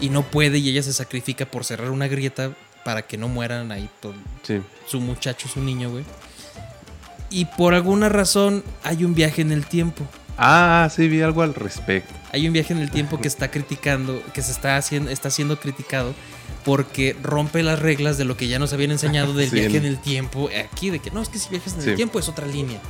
[0.00, 2.50] Y no puede, y ella se sacrifica por cerrar una grieta
[2.84, 4.60] para que no mueran ahí todo, Sí.
[4.86, 6.04] su muchacho, su niño, güey.
[7.30, 10.04] Y por alguna razón hay un viaje en el tiempo.
[10.38, 12.14] Ah, sí, vi algo al respecto.
[12.32, 15.58] Hay un viaje en el tiempo que está criticando, que se está haciendo, está siendo
[15.58, 16.14] criticado
[16.64, 19.84] porque rompe las reglas de lo que ya nos habían enseñado del Sí, viaje en-
[19.84, 20.48] en el tiempo.
[20.72, 21.90] Aquí, de que no, es que si viajas en Sí.
[21.90, 22.80] el tiempo es otra línea.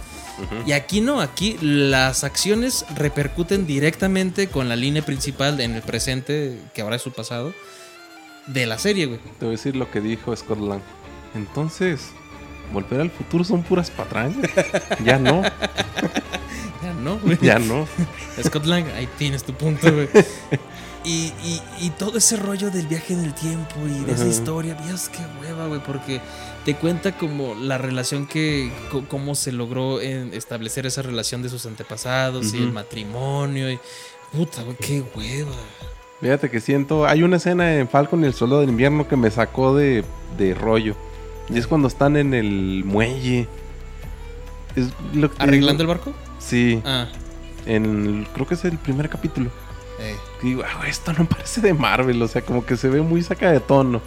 [0.66, 6.58] Y aquí no, aquí las acciones repercuten directamente con la línea principal en el presente,
[6.74, 7.52] que ahora es su pasado,
[8.46, 9.18] de la serie, güey.
[9.38, 10.80] Te voy a decir lo que dijo Scott Lang.
[11.34, 12.08] Entonces,
[12.72, 14.48] volver al futuro son puras patrañas.
[15.04, 15.42] ya no,
[16.82, 17.38] Ya no, güey.
[17.42, 17.86] ya no.
[18.44, 20.08] Scott Lang, ahí tienes tu punto, güey.
[21.04, 24.74] Y, y- y todo ese rollo del viaje en el tiempo y de esa historia,
[24.86, 26.20] Dios, qué hueva, güey, porque
[26.68, 28.70] te cuenta como la relación que,
[29.08, 33.78] cómo se logró en establecer esa relación de sus antepasados y el matrimonio y...
[34.32, 35.56] Puta, qué hueva.
[36.20, 37.06] Fíjate que siento.
[37.06, 40.04] Hay una escena en Falcon y el Soldado del Invierno que me sacó de,
[40.36, 40.94] de rollo.
[41.48, 43.48] Y es cuando están en el muelle.
[44.76, 45.92] Es lo que te ¿Arreglando digo.
[45.92, 46.12] el barco?
[46.38, 47.06] Sí, Ah,
[47.64, 49.50] en el- creo que es el primer capítulo.
[50.00, 50.14] eh.
[50.42, 53.50] Digo, "Ah, esto no parece de Marvel, o sea, como que se ve muy saca
[53.50, 54.02] de tono.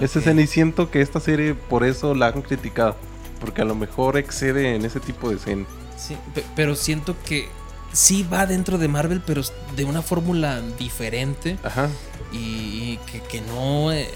[0.00, 2.96] Escena y siento que esta serie por eso la han criticado.
[3.40, 5.64] Porque a lo mejor excede en ese tipo de escena.
[5.96, 7.48] Sí, pe- pero siento que
[7.92, 9.42] sí va dentro de Marvel, pero
[9.76, 11.58] de una fórmula diferente.
[11.62, 11.88] Ajá.
[12.32, 14.08] y que, que no, eh,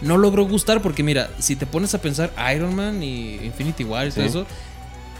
[0.00, 4.06] no logró gustar porque mira, si te pones a pensar Iron Man y Infinity War
[4.06, 4.46] y todo eso,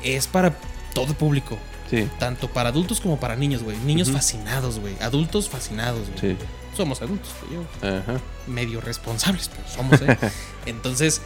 [0.03, 0.57] es para
[0.95, 1.59] todo público,
[1.91, 3.77] Sí, tanto para adultos como para niños, güey.
[3.85, 4.95] Niños fascinados, güey.
[5.03, 6.35] Adultos fascinados, güey.
[6.35, 6.37] sí.
[6.77, 8.20] Somos adultos, yo, Ajá.
[8.47, 10.16] medio responsables, pero somos, ¿eh?
[10.66, 11.20] Entonces,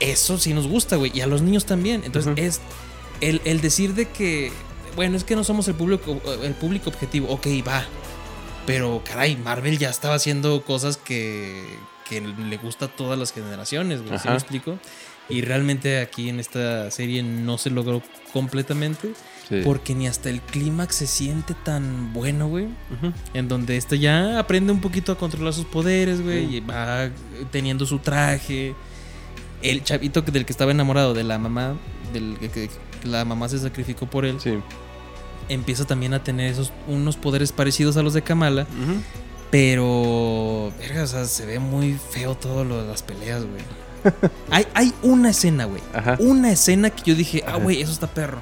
[0.00, 1.10] eso sí nos gusta, güey.
[1.14, 2.02] Y a los niños también.
[2.04, 2.40] Entonces, Ujú.
[2.40, 2.60] es
[3.20, 4.52] el, el decir de que,
[4.96, 7.28] bueno, es que no somos el público, el público objetivo.
[7.30, 7.84] Ok, va.
[8.66, 11.64] Pero, caray, Marvel ya estaba haciendo cosas que,
[12.08, 14.18] que le gusta a todas las generaciones, güey.
[14.20, 14.78] ¿Sí me explico?
[15.28, 18.02] Y realmente aquí en esta serie no se logró
[18.32, 19.14] completamente.
[19.48, 19.60] Sí.
[19.64, 22.68] Porque ni hasta el clímax se siente tan bueno, güey.
[23.34, 26.56] En donde este ya aprende un poquito a controlar sus poderes, güey.
[26.56, 27.10] Y va
[27.50, 28.74] teniendo su traje.
[29.62, 31.74] El chavito del que estaba enamorado de la mamá,
[32.12, 32.70] del que, que
[33.04, 34.58] la mamá se sacrificó por él, Sí.
[35.48, 38.66] empieza también a tener esos unos poderes parecidos a los de Kamala.
[39.50, 43.62] Pero, verga, o sea, se ve muy feo todo lo de las peleas, güey.
[44.50, 45.82] hay, hay una escena, güey.
[46.20, 48.40] Una escena que yo dije, ah, güey, eso está perro.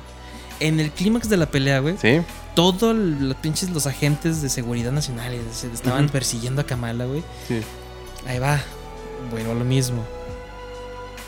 [0.61, 2.21] En el clímax de la pelea, güey, Sí.
[2.55, 7.23] todos los pinches los agentes de seguridad nacionales se estaban persiguiendo a Kamala, güey.
[7.49, 7.61] Sí.
[8.27, 8.61] Ahí va.
[9.31, 10.05] Bueno, lo mismo.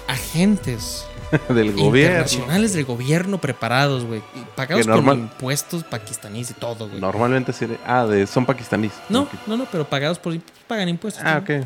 [0.08, 1.06] Agentes
[1.48, 2.18] Del gobierno.
[2.18, 4.22] internacionales del gobierno preparados, güey.
[4.54, 7.00] Pagados normal- con impuestos pakistaníes y todo, güey.
[7.00, 7.66] Normalmente sí.
[7.86, 8.92] Ah, de, son pakistaníes.
[9.08, 10.36] No, no, no, pero pagados por
[10.66, 11.22] pagan impuestos.
[11.24, 11.62] Ah, también.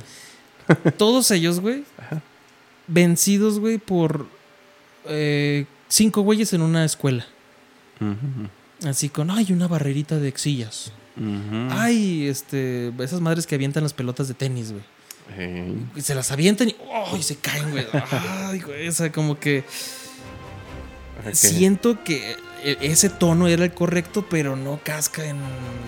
[0.68, 0.92] ok.
[0.96, 1.84] Todos ellos, güey,
[2.86, 4.26] vencidos, güey, por
[5.06, 7.26] eh, cinco güeyes en una escuela.
[8.84, 10.92] Así con, ay, una barrerita de exillas.
[11.70, 14.84] Ay, este, esas madres que avientan las pelotas de tenis, güey.
[15.38, 15.86] Ey.
[15.96, 16.76] Y se las avientan y,
[17.12, 17.22] ¡ay!
[17.22, 17.86] se caen, güey.
[18.10, 19.64] Ay, güey, o sea, como que
[21.32, 25.38] siento que e- ese tono era el correcto, pero no casca en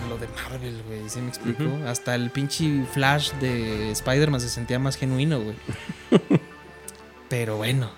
[0.09, 1.09] lo de Marvel, güey.
[1.09, 1.63] ¿Sí me explico?
[1.87, 5.55] Hasta el pinche Flash de Spider-Man se sentía más genuino, güey.
[7.29, 7.91] pero bueno,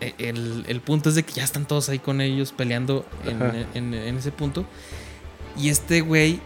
[0.00, 3.94] el, el punto es de que ya están todos ahí con ellos peleando en, en-
[3.94, 4.64] en ese punto.
[5.56, 6.40] Y este güey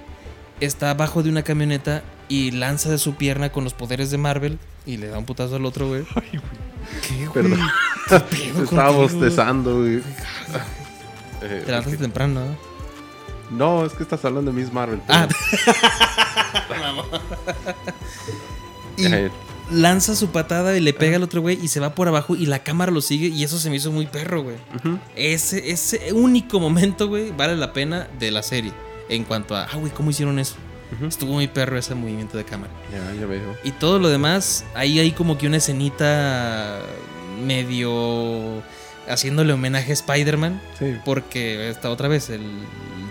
[0.61, 4.59] está abajo de una camioneta y lanza de su pierna con los poderes de Marvel
[4.87, 6.05] y le da un putazo al otro, güey.
[6.05, 7.33] ¿Qué, güey?
[7.33, 7.61] Perdón.
[8.31, 8.93] ¿Qué Estaba contigo?
[9.19, 9.97] bostezando, güey.
[11.43, 12.73] Eh, Te levantaste temprano, ¿no?
[13.51, 15.01] no, es que estás hablando de Miss Marvel.
[15.09, 15.29] Ah.
[18.97, 19.31] Y Eh,
[19.73, 22.47] lanza su patada y le pega al otro güey y se va por abajo y
[22.47, 24.57] la cámara lo sigue y eso se me hizo muy perro, güey.
[25.17, 28.73] Ese, ese único momento, güey, vale la pena de la serie.
[29.09, 30.57] En cuanto a, ah, güey, ¿cómo hicieron eso?
[31.07, 32.73] Estuvo muy perro ese movimiento de cámara.
[32.93, 33.57] Ya, ya veo.
[33.65, 36.81] Y todo lo demás, ahí hay como que una escenita
[37.45, 38.63] medio
[39.09, 40.61] haciéndole homenaje a Spider-Man.
[40.79, 40.99] Sí.
[41.05, 42.43] Porque esta otra vez, el,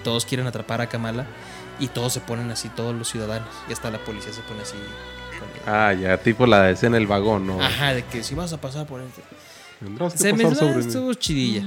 [0.04, 1.26] todos quieren atrapar a Kamala
[1.80, 3.50] y todos se ponen así, todos los ciudadanos.
[3.68, 4.76] Y hasta la policía se pone así.
[5.66, 7.62] Ah, ya, tipo la escena en el vagón, ¿no?
[7.62, 9.02] Ajá, de que si vas a pasar por.
[9.80, 10.80] Tendrás que Se me sobre mí.
[10.86, 11.64] estuvo chidilla.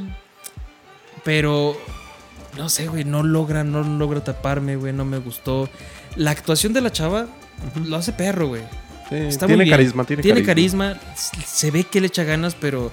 [1.24, 1.76] Pero
[2.56, 5.68] no sé, güey, no logra, no logra taparme, güey, no me gustó.
[6.16, 7.26] La actuación de la chava
[7.86, 8.62] lo hace perro, güey.
[9.08, 9.76] Sí, Está tiene muy bien.
[9.76, 10.98] carisma, tiene, Tiene carisma,
[11.46, 12.90] se ve que le echa ganas, pero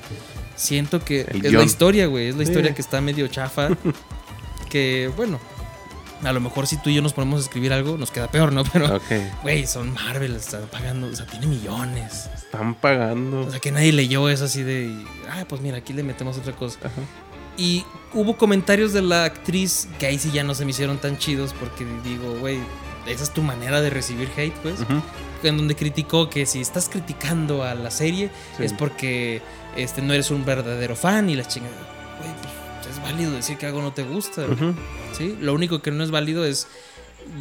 [0.55, 1.55] siento que El es guion.
[1.55, 2.51] la historia, güey, es la Sí.
[2.51, 3.69] historia que está medio chafa.
[4.69, 5.39] que bueno,
[6.23, 8.51] a lo mejor si tú y yo nos ponemos a escribir algo nos queda peor,
[8.53, 8.63] ¿no?
[8.73, 8.99] Pero
[9.43, 12.29] güey, son Marvel, están pagando, o sea, tiene millones.
[12.35, 13.41] están pagando.
[13.47, 14.95] O sea, que nadie leyó eso así de,
[15.29, 16.79] ah, pues mira, aquí le metemos otra cosa.
[16.79, 17.01] Ajá.
[17.57, 17.83] Y
[18.13, 21.53] hubo comentarios de la actriz que ahí sí ya no se me hicieron tan chidos
[21.59, 22.59] porque digo, güey,
[23.07, 24.79] esa es tu manera de recibir hate, pues.
[24.81, 25.01] Ujú.
[25.43, 28.63] En donde criticó que si estás criticando a la serie Sí.
[28.63, 29.41] es porque
[29.75, 31.75] este, no eres un verdadero fan y la chingada.
[32.19, 32.53] Güey, pues
[32.91, 34.45] es válido decir que algo no te gusta.
[35.17, 35.37] ¿sí?
[35.39, 36.67] Lo único que no es válido es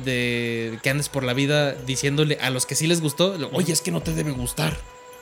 [0.04, 3.80] de que andes por la vida diciéndole a los que sí les gustó, oye, es
[3.80, 4.78] que no te debe gustar.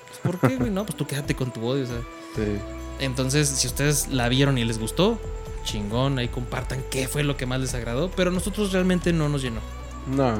[0.09, 0.70] Pues, ¿Por qué, güey?
[0.70, 2.00] No, pues tú quédate con tu odio, o sea.
[2.36, 2.59] Sí.
[3.00, 5.18] Entonces, si ustedes la vieron y les gustó,
[5.64, 9.28] chingón, ahí compartan qué fue lo que más les agradó, pero a nosotros realmente no
[9.28, 9.60] nos llenó.
[10.09, 10.34] No,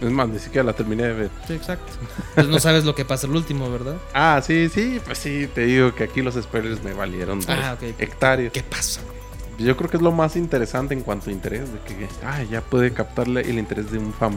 [0.00, 1.30] es más, ni siquiera la terminé de ver.
[1.46, 1.92] Sí, exacto.
[2.30, 3.96] Entonces no sabes lo que pasa el último, ¿verdad?
[4.14, 7.74] Ah, sí, sí, pues sí, te digo que aquí los spoilers me valieron dos Ah,
[7.80, 7.94] ok.
[7.98, 8.52] hectáreas.
[8.52, 9.00] ¿Qué pasa?
[9.58, 12.60] Yo creo que es lo más interesante en cuanto a interés, de que ah, ya
[12.60, 14.36] puede captarle el interés de un fan,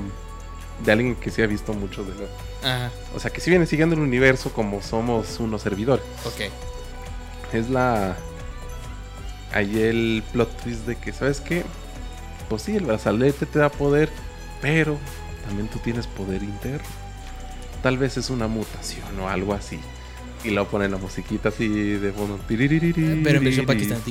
[0.86, 2.76] de alguien que sí ha visto mucho de la...
[2.86, 6.06] Ajá, O sea, que sí viene siguiendo el universo como somos unos servidores.
[6.26, 7.54] ok.
[7.54, 8.16] Es la...
[9.54, 11.64] Ahí el plot twist de que, ¿sabes qué?
[12.50, 14.10] Pues sí, el brazalete te da poder,
[14.62, 14.98] pero
[15.48, 16.88] también tú tienes poder interno.
[17.82, 19.80] Tal vez es una mutación o algo así.
[20.44, 22.40] Y luego ponen la musiquita así de fondo.
[22.48, 24.00] Pero en versión pakistán.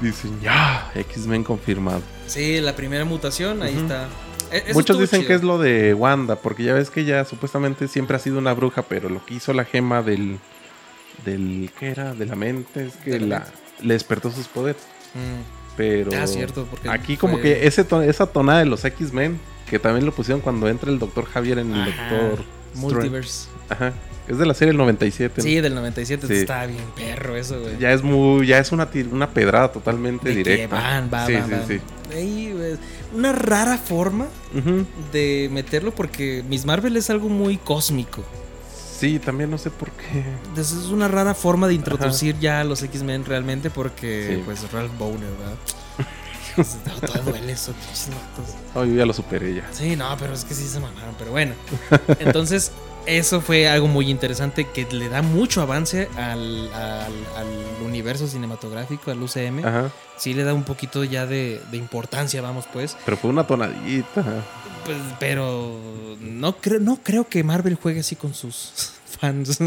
[0.00, 2.00] Dicen, ya, X-Men confirmado.
[2.26, 4.08] Sí, la primera mutación, ahí está.
[4.50, 5.28] E- eso Muchos dicen chido.
[5.28, 8.54] que es lo de Wanda, porque ya ves que ella supuestamente siempre ha sido una
[8.54, 10.38] bruja, pero lo que hizo la gema del.
[11.26, 12.14] del ¿Qué era?
[12.14, 13.46] De la mente, es que la,
[13.82, 14.82] le despertó sus poderes.
[15.14, 15.59] Mm.
[15.76, 16.10] Pero.
[16.20, 19.38] Ah, cierto, Aquí, como fue- que ese esa tonada de los X-Men,
[19.68, 22.44] que también lo pusieron cuando entra el Doctor Javier en el Ajá, Doctor.
[22.74, 23.48] Multiverse.
[23.68, 23.92] Ajá.
[24.28, 25.34] Es de la serie del 97.
[25.38, 25.42] ¿no?
[25.42, 26.34] Sí, del 97 Sí.
[26.34, 27.78] está bien perro eso, güey.
[27.78, 28.46] Ya es muy.
[28.46, 30.76] Ya es una, una pedrada totalmente De que directa.
[30.76, 31.66] van, va, sí, va, sí, van.
[31.68, 31.80] sí.
[32.14, 32.76] Ahí, güey,
[33.14, 34.26] Una rara forma
[35.12, 38.24] de meterlo porque Miss Marvel es algo muy cósmico.
[39.00, 40.22] Sí, también no sé por qué.
[40.48, 44.42] Entonces es una rara forma de introducir ya a los X-Men realmente porque Sí.
[44.44, 45.56] pues Ralph Boner, ¿verdad?
[47.06, 47.72] Todo duele eso.
[48.74, 49.68] Oh, yo ya lo superé ya.
[49.72, 51.54] Sí, no, pero es que sí se mamaron, pero bueno.
[52.18, 52.72] Entonces,
[53.06, 59.10] eso fue algo muy interesante que le da mucho avance al, al- al universo cinematográfico,
[59.10, 59.64] al UCM.
[59.64, 59.90] Ajá.
[60.18, 62.96] Sí le da un poquito ya de, de importancia, vamos pues.
[63.06, 64.22] Pero fue una tonadita.
[64.84, 68.72] Pues, pero no creo, no creo que Marvel juegue así con sus
[69.20, 69.58] fans.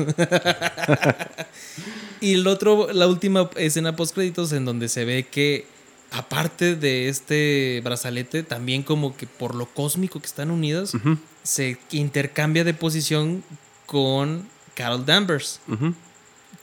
[2.22, 5.68] y el otro, la última escena post créditos en donde se ve que
[6.12, 11.78] aparte de este brazalete, también como que por lo cósmico que están unidas, Ujú, se
[11.92, 13.44] intercambia de posición
[13.86, 15.94] con Carol Danvers, ujú.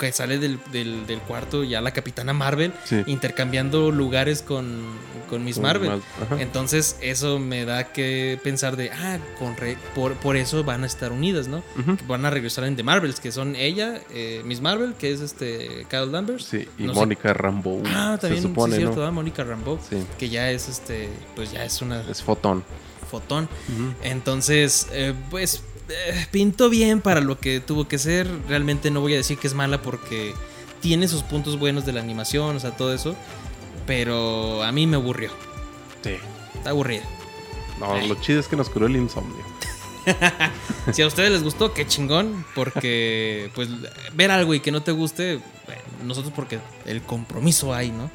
[0.00, 3.02] Que sale del, del- del cuarto ya la capitana Marvel, Sí.
[3.06, 4.82] intercambiando lugares con,
[5.28, 6.02] con Miss Con Marvel.
[6.40, 10.86] Entonces eso me da que pensar de, ah, con re- por, por eso van a
[10.86, 11.62] estar unidas, ¿no?
[12.08, 15.84] Van a regresar en The Marvels, que son ella, eh, Miss Marvel, que es este
[15.88, 16.44] Carol Danvers.
[16.46, 17.82] Sí, y No Mónica Rambo.
[17.86, 19.12] Ah, también se supone, sí, es cierto, ¿no?
[19.12, 22.64] Mónica Rambeau, Sí, que ya es este, pues ya es una es fotón.
[23.10, 23.48] fotón.
[24.02, 28.28] Entonces, eh, pues eh, pintó bien para lo que tuvo que ser.
[28.48, 30.34] Realmente no voy a decir que es mala porque
[30.80, 33.14] tiene sus puntos buenos de la animación, o sea, todo eso.
[33.86, 35.30] Pero a mí me aburrió.
[36.02, 36.16] Sí.
[36.54, 37.02] Está aburrida.
[37.78, 39.44] No, lo chido es que nos curó el insomnio.
[40.92, 42.44] Si a ustedes les gustó, qué chingón.
[42.54, 43.68] Porque, pues,
[44.14, 48.10] ver algo y que no te guste, bueno, nosotros porque el compromiso hay, ¿no?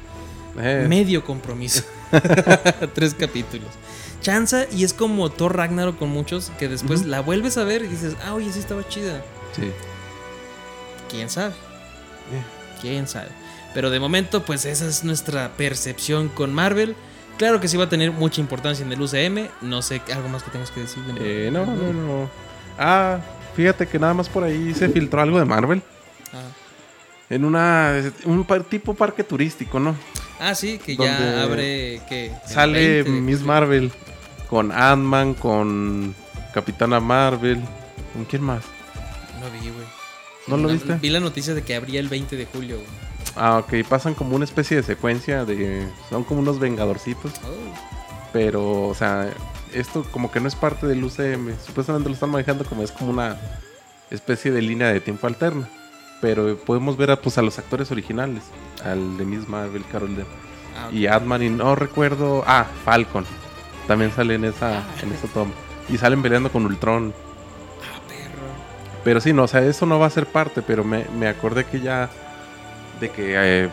[0.58, 0.86] Eh.
[0.88, 1.84] Medio compromiso.
[2.94, 3.68] Tres capítulos.
[4.26, 7.86] Chanza y es como Thor Ragnarok con muchos que después la vuelves a ver y
[7.86, 9.22] dices, ah, oye, sí estaba chida.
[9.54, 9.70] Sí.
[11.08, 11.54] ¿Quién sabe?
[12.80, 13.28] ¿Quién sabe?
[13.72, 16.96] Pero de momento, pues esa es nuestra percepción con Marvel.
[17.38, 19.46] Claro que sí va a tener mucha importancia en el UCM.
[19.60, 21.04] No sé, ¿algo más que tengas que decir?
[21.04, 21.46] de?
[21.46, 22.30] Eh, no, no, no.
[22.80, 23.20] Ah,
[23.54, 25.80] fíjate que nada más por ahí se filtró algo de Marvel.
[26.32, 26.42] Ah.
[27.30, 27.92] En una.
[28.24, 29.94] Un par- tipo parque turístico, ¿no?
[30.40, 32.02] Ah, sí, que ya abre.
[32.08, 32.32] ¿qué?
[32.44, 33.40] El Sale 20 de Miss.
[33.42, 33.92] Marvel
[34.48, 36.14] con Ant-Man, con
[36.54, 37.60] Capitana Marvel.
[38.12, 38.64] ¿Con quién más?
[39.40, 39.86] No vi, güey.
[40.46, 40.94] ¿No lo viste?
[40.94, 42.88] Vi la noticia de que abría el 20 de julio, güey.
[43.36, 43.86] Ah, ok.
[43.88, 45.86] Pasan como una especie de secuencia de.
[46.08, 47.32] Son como unos vengadorcitos.
[47.44, 47.74] Oh.
[48.32, 49.30] Pero, o sea,
[49.72, 51.54] esto como que no es parte del UCM.
[51.64, 53.36] Supuestamente lo están manejando como es como una
[54.10, 55.68] especie de línea de tiempo alterna.
[56.20, 58.44] Pero podemos ver a, pues, a los actores originales.
[58.84, 60.26] Al de Miss Marvel, Carol Dem.
[60.78, 60.94] Ah, ok.
[60.94, 62.44] Y Ant-Man y no recuerdo...
[62.46, 63.24] Ah, Falcon.
[63.86, 65.52] También sale en esa, en esa toma.
[65.88, 67.12] Y salen peleando con Ultron.
[67.82, 68.46] Ah, perro.
[69.04, 70.62] Pero sí, no, o sea, eso no va a ser parte.
[70.62, 72.10] Pero me, me acordé que ya...
[73.00, 73.34] De que...
[73.36, 73.68] eh,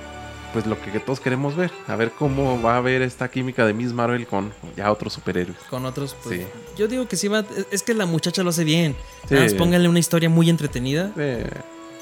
[0.53, 1.71] pues lo que, que todos queremos ver.
[1.87, 5.57] A ver cómo va a haber esta química de Miss Marvel con ya otros superhéroes.
[5.67, 6.41] Con otros, pues.
[6.41, 6.45] Sí.
[6.77, 7.43] Yo digo que sí va.
[7.71, 8.95] es- que la muchacha lo hace bien.
[9.27, 9.33] Sí.
[9.33, 11.49] Nada más pónganle una historia muy entretenida Eh,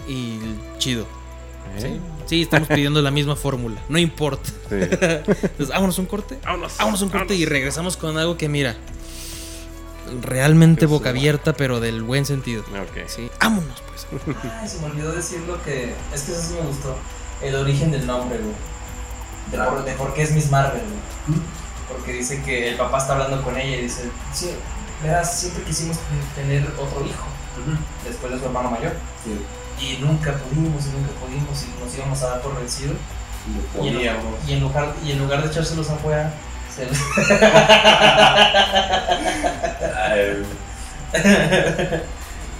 [0.10, 0.38] y
[0.80, 1.04] chido.
[1.78, 1.80] ¿eh?
[1.82, 2.00] Sí,
[2.32, 3.84] Sí, estamos pidiendo la misma fórmula.
[3.90, 4.50] No importa.
[4.70, 4.76] Sí.
[4.80, 6.40] Entonces, vámonos un corte.
[6.46, 8.78] Vámonos, un corte y regresamos con algo que, mira,
[10.22, 12.62] realmente boca abierta, pero del buen sentido.
[12.62, 13.06] Ok.
[13.08, 14.08] Sí, vámonos pues.
[14.62, 15.94] Ay, se me olvidó decir lo que.
[16.14, 16.96] Es que eso sí me gustó.
[17.42, 18.56] El origen del nombre, güey.
[19.52, 21.42] De, por, de por qué es Miss Marvel, güey.
[21.90, 24.04] Porque dice que el papá está hablando con ella y dice:
[24.34, 24.52] Sí,
[25.04, 25.98] verás, siempre quisimos
[26.34, 27.26] tener otro hijo.
[28.08, 28.94] Después de su hermano mayor.
[29.82, 32.94] Y nunca pudimos, y nunca pudimos, y nos íbamos a dar por vencido.
[33.82, 33.94] Y en,
[34.48, 36.32] y en lugar, y en lugar de echárselos afuera,
[36.76, 36.98] se los.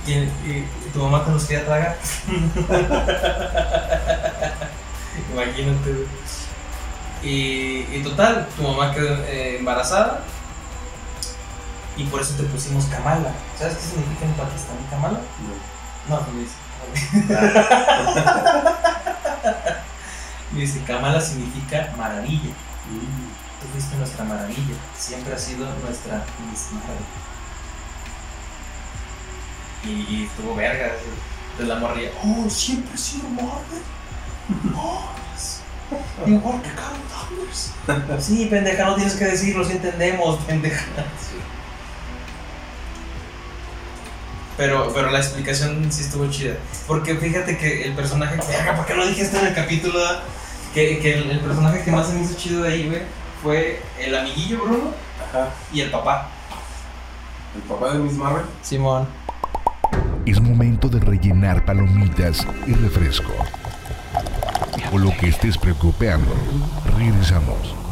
[0.08, 1.96] y, y- y tu mamá te los quería tragar.
[5.34, 6.08] Imagínate.
[7.24, 10.22] y total, tu mamá quedó eh, embarazada.
[11.98, 13.32] Y por eso te pusimos Kamala.
[13.60, 15.20] ¿Sabes qué significa en Pakistán Kamala?
[15.20, 15.54] No.
[16.10, 16.50] No, Luis.
[20.52, 22.54] Dice, Kamala significa maravilla.
[23.62, 24.76] Tú fuiste nuestra maravilla.
[24.98, 26.24] Siempre has sido nuestra.
[29.84, 30.92] Y, y estuvo verga.
[31.52, 32.12] Entonces la morría.
[32.24, 33.84] Oh, siempre he sido Marvel.
[34.76, 35.10] Oh.
[36.26, 38.26] Igual que Carol Danvers.
[38.26, 40.86] Sí, pendeja, no tienes que decirlo, si entendemos, pendeja.
[44.62, 46.54] Pero, pero la explicación sí estuvo chida.
[46.86, 48.38] Porque fíjate que el personaje.
[48.76, 50.00] ¿por qué lo dijiste en el capítulo?
[50.72, 53.02] Que, que el, el personaje que más se me hizo chido de ahí, güey,
[53.42, 54.94] fue el amiguillo Bruno
[55.74, 56.30] y el papá.
[57.56, 58.44] ¿El papá de Miss Marvel?
[58.62, 59.08] Simón.
[60.28, 63.34] Es momento de rellenar palomitas y refresco.
[64.94, 66.36] O lo que estés preocupando.
[67.00, 67.91] Regresamos.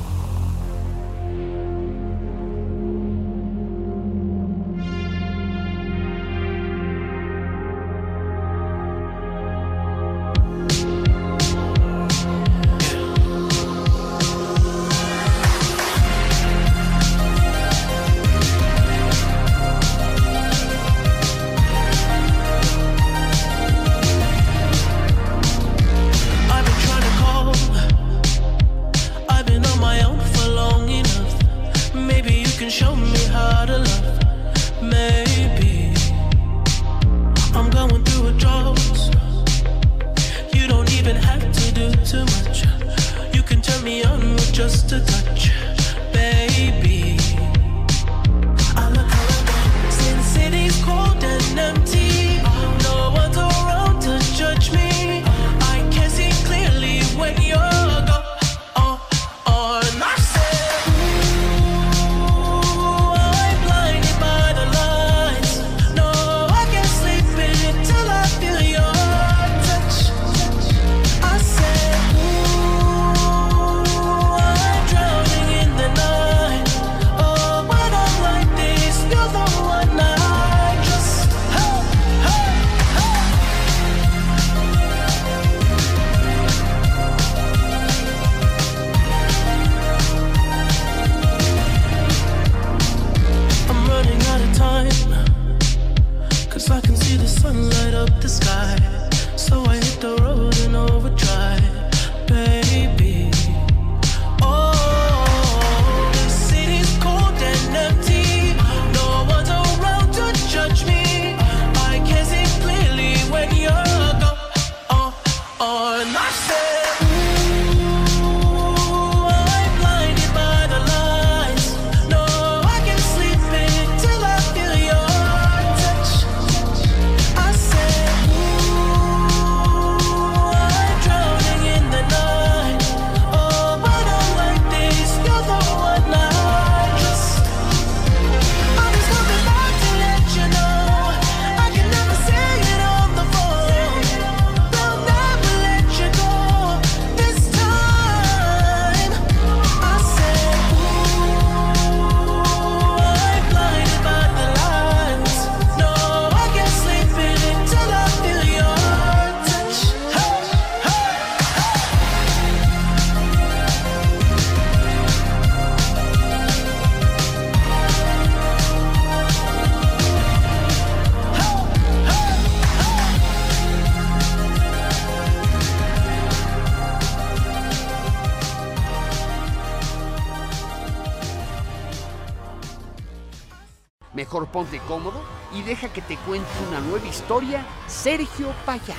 [184.60, 185.24] Ponte cómodo
[185.56, 188.96] y deja que te cuente una nueva historia Sergio Payá.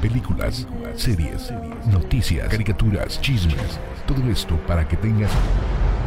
[0.00, 0.66] Películas,
[0.96, 1.52] series,
[1.88, 3.78] noticias, caricaturas, chismes.
[4.06, 5.30] Todo esto para que tengas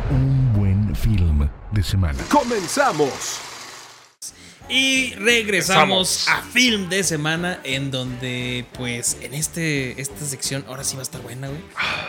[0.09, 2.17] un buen film de semana.
[2.27, 3.39] ¡Comenzamos!
[4.67, 10.95] Y regresamos a Film de Semana, en donde, pues, en este, esta sección, ahora sí
[10.95, 11.61] va a estar buena, güey.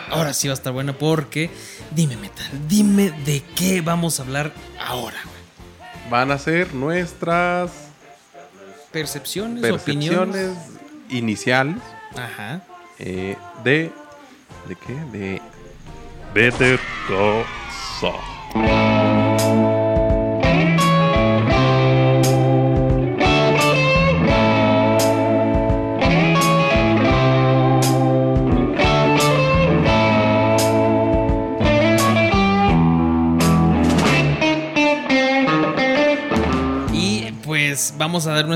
[0.08, 1.50] Ahora sí va a estar buena porque,
[1.92, 5.22] dime, Metal, dime de qué vamos a hablar ahora.
[6.10, 7.70] Van a ser nuestras
[8.92, 10.58] Percepciones, percepciones opiniones.
[11.10, 11.76] iniciales
[12.16, 12.62] Ajá.
[12.98, 13.92] eh, de.
[14.66, 14.94] ¿De qué?
[15.18, 15.42] De.
[16.32, 16.78] Better
[17.08, 17.44] Call
[18.00, 18.87] Saul.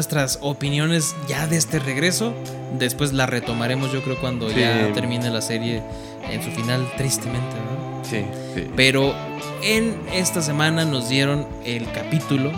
[0.03, 2.35] Nuestras opiniones ya de este regreso.
[2.77, 4.59] Después la retomaremos, yo creo, cuando Sí.
[4.59, 5.81] ya termine la serie
[6.29, 8.05] en su final, tristemente, ¿no?
[8.05, 8.25] Sí,
[8.57, 8.67] sí.
[8.75, 9.15] Pero
[9.63, 12.51] en esta semana nos dieron el capítulo.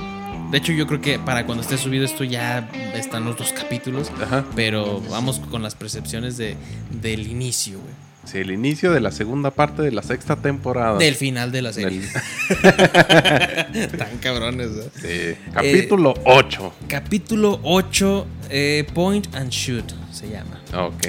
[0.50, 4.10] De hecho, yo creo que para cuando esté subido esto ya están los dos capítulos.
[4.22, 4.42] Ajá.
[4.56, 6.56] Pero vamos con las percepciones de,
[7.02, 7.92] del inicio, güey.
[8.24, 10.98] Sí, el inicio de la segunda parte de la sexta temporada.
[10.98, 12.00] Del final de la serie.
[12.00, 14.68] Del- Tan cabrones.
[15.00, 16.72] Sí, capítulo 8.
[16.88, 20.60] Capítulo 8, eh, Point and Shoot se llama.
[20.86, 21.06] Ok.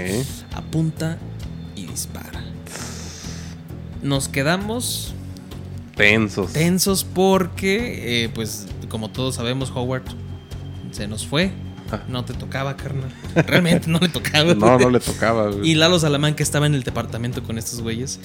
[0.53, 1.17] Apunta
[1.75, 2.43] y dispara.
[4.03, 5.13] Nos quedamos
[5.95, 6.53] Tensos.
[6.53, 10.03] tensos porque, eh, pues, como todos sabemos, Howard
[10.91, 11.51] se nos fue.
[12.07, 13.11] No te tocaba, carnal.
[13.35, 14.53] Realmente no le tocaba.
[14.53, 15.49] No, no le tocaba.
[15.51, 15.69] güey.
[15.69, 18.19] Y Lalo Salamanca estaba en el departamento con estos güeyes.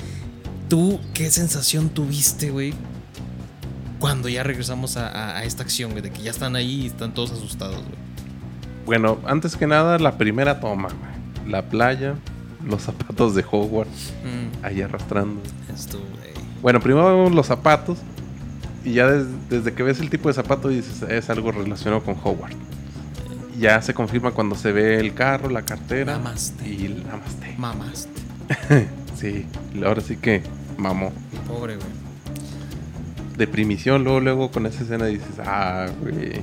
[0.68, 2.74] ¿Tú qué sensación tuviste, güey?
[3.98, 6.86] Cuando ya regresamos a, a- a esta acción, güey, de que ya están ahí y
[6.86, 7.98] están todos asustados, güey.
[8.86, 11.50] Bueno, antes que nada, la primera toma, güey.
[11.50, 12.14] La playa,
[12.66, 15.40] los zapatos de Hogwarts Mm, ahí arrastrando.
[15.74, 16.30] esto, güey.
[16.62, 17.98] Bueno, primero vemos los zapatos.
[18.84, 22.14] Y ya des- desde que ves el tipo de zapato dices, es algo relacionado con
[22.22, 22.56] Hogwarts.
[23.60, 26.16] Ya se confirma cuando se ve el carro, la cartera.
[26.16, 26.66] Mamaste.
[26.68, 27.54] Y namaste.
[27.58, 28.20] Mamaste.
[29.20, 29.44] Sí,
[29.84, 30.42] ahora sí que
[30.78, 31.12] mamó.
[31.46, 31.86] Pobre, güey.
[33.36, 36.40] De primición, luego, luego con esa escena dices, ah, güey,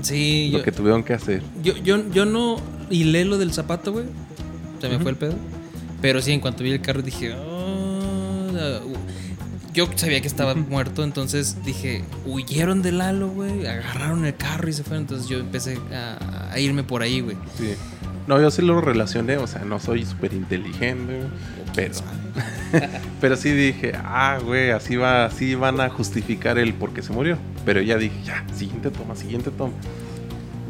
[0.00, 1.42] Sí, lo yo, que tuvieron que hacer.
[1.62, 2.56] yo, yo, yo no
[2.88, 4.06] hilé lo del zapato, güey.
[4.80, 5.34] Se me fue el pedo.
[6.00, 8.80] Pero sí, en cuanto vi el carro dije, "Ah",
[9.74, 13.66] yo sabía que estaba muerto, entonces dije, huyeron de Lalo, güey.
[13.66, 15.02] Agarraron el carro y se fueron.
[15.02, 17.36] Entonces yo empecé a, a irme por ahí, güey.
[17.58, 17.74] Sí.
[18.26, 21.20] No, yo sí lo relacioné, o sea, no soy súper inteligente,
[21.74, 21.94] pero,
[23.20, 27.12] pero sí dije, ah, güey, así va, así van a justificar el por qué se
[27.12, 27.36] murió.
[27.66, 29.74] Pero ya dije, ya, siguiente toma, siguiente toma.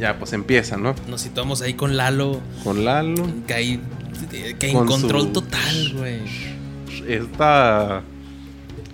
[0.00, 0.96] Ya, pues empieza, ¿no?
[1.08, 3.80] Nos situamos ahí con Lalo, Con Lalo, que ahí,
[4.58, 6.22] que en Con control total, güey.
[7.06, 8.02] esta...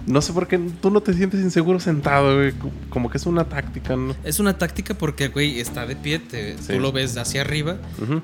[0.06, 2.52] No sé por qué tú no te sientes inseguro sentado, güey.
[2.52, 4.16] co- Como que es una táctica, ¿no?
[4.24, 6.72] Es una táctica porque, güey, está de pie, te- Sí.
[6.74, 7.76] tú lo ves hacia arriba,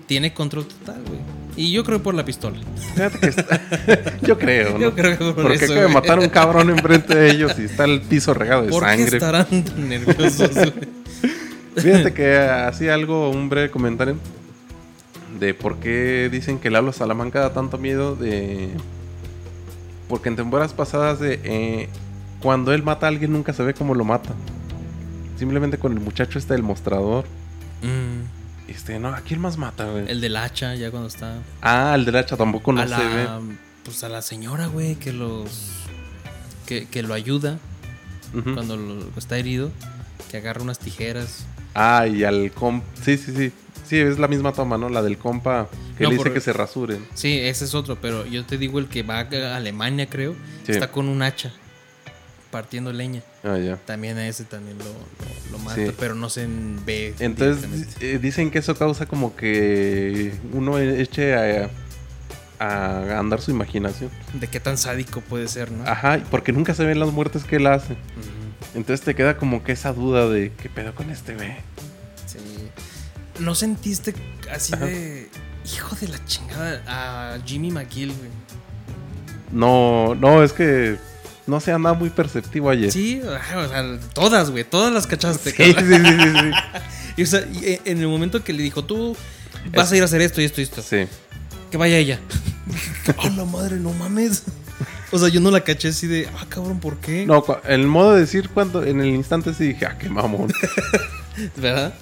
[0.07, 1.21] tiene control total, güey.
[1.59, 2.57] Y yo creo por la pistola.
[2.95, 3.61] Fíjate que está-
[4.23, 4.79] Yo creo, ¿no?
[4.81, 7.53] Yo creo que por Porque eso, acaba de matar a un cabrón enfrente de ellos
[7.59, 9.17] y está el piso regado de ¿Por qué sangre.
[9.19, 10.51] estarán tan nerviosos?
[10.55, 10.73] güey?
[11.77, 14.17] Fíjate que hacía algo, un breve comentario
[15.39, 18.71] de por qué dicen que Lalo Salamanca da tanto miedo de...
[20.09, 21.41] Porque en temporadas pasadas de...
[21.45, 21.89] eh,
[22.41, 24.35] cuando él mata a alguien nunca se ve cómo lo mata.
[25.39, 27.25] Simplemente con el muchacho este del mostrador.
[27.83, 30.09] Mm, Este, no, ¿a quién más mata, güey?
[30.11, 31.39] el del hacha, ya cuando está.
[31.63, 33.27] Ah, el del hacha tampoco no a se la, ve.
[33.85, 35.73] Pues a la señora, güey, que los.
[36.67, 37.59] Que, que lo ayuda
[38.55, 39.71] cuando lo- está herido.
[40.31, 41.47] Que agarra unas tijeras.
[41.75, 42.83] Ah, y al comp...
[43.05, 43.53] Sí, sí, sí.
[43.89, 44.89] Sí, es la misma toma, ¿no?
[44.89, 47.07] La del compa que No, le dice por- que se rasuren.
[47.15, 50.35] Sí, ese es otro, pero yo te digo el que va a Alemania, creo.
[50.65, 50.73] Sí.
[50.73, 51.53] Está con un hacha.
[52.51, 53.23] Partiendo leña.
[53.45, 53.77] Ah, ya.
[53.77, 55.93] También a ese también lo, lo, lo mata, Sí.
[55.99, 56.47] pero no se
[56.87, 57.15] ve.
[57.19, 61.69] Entonces eh, dicen que eso causa como que uno eche a,
[62.59, 64.11] a andar su imaginación.
[64.33, 65.85] De qué tan sádico puede ser, ¿no?
[65.87, 67.97] Ajá, porque nunca se ven las muertes que él hace.
[68.75, 71.53] Entonces te queda como que esa duda de qué pedo con este güey.
[73.39, 74.15] ¿No sentiste
[74.51, 75.29] así de.
[75.75, 78.31] Hijo de la chingada a Jimmy McGill, güey?
[79.51, 80.97] No, no, es que
[81.47, 82.93] no se anda muy perceptivo ayer.
[82.93, 85.51] Sí, o sea, todas, güey, todas las cachaste.
[85.51, 86.51] sí, sí, sí, sí, sí.
[87.19, 89.17] Y, o sea, y, eh, en el momento que le dijo, tú
[89.75, 91.07] vas a ir a hacer esto y esto y esto, Sí.
[91.71, 92.21] que vaya ella.
[93.19, 94.43] ¡A la madre, no mames!
[95.11, 97.25] O sea, yo no la caché así de, ah, cabrón, ¿por qué?
[97.25, 100.53] No, el modo de decir cuando en el instante sí dije, ah, qué mamón.
[101.57, 101.95] ¿Verdad?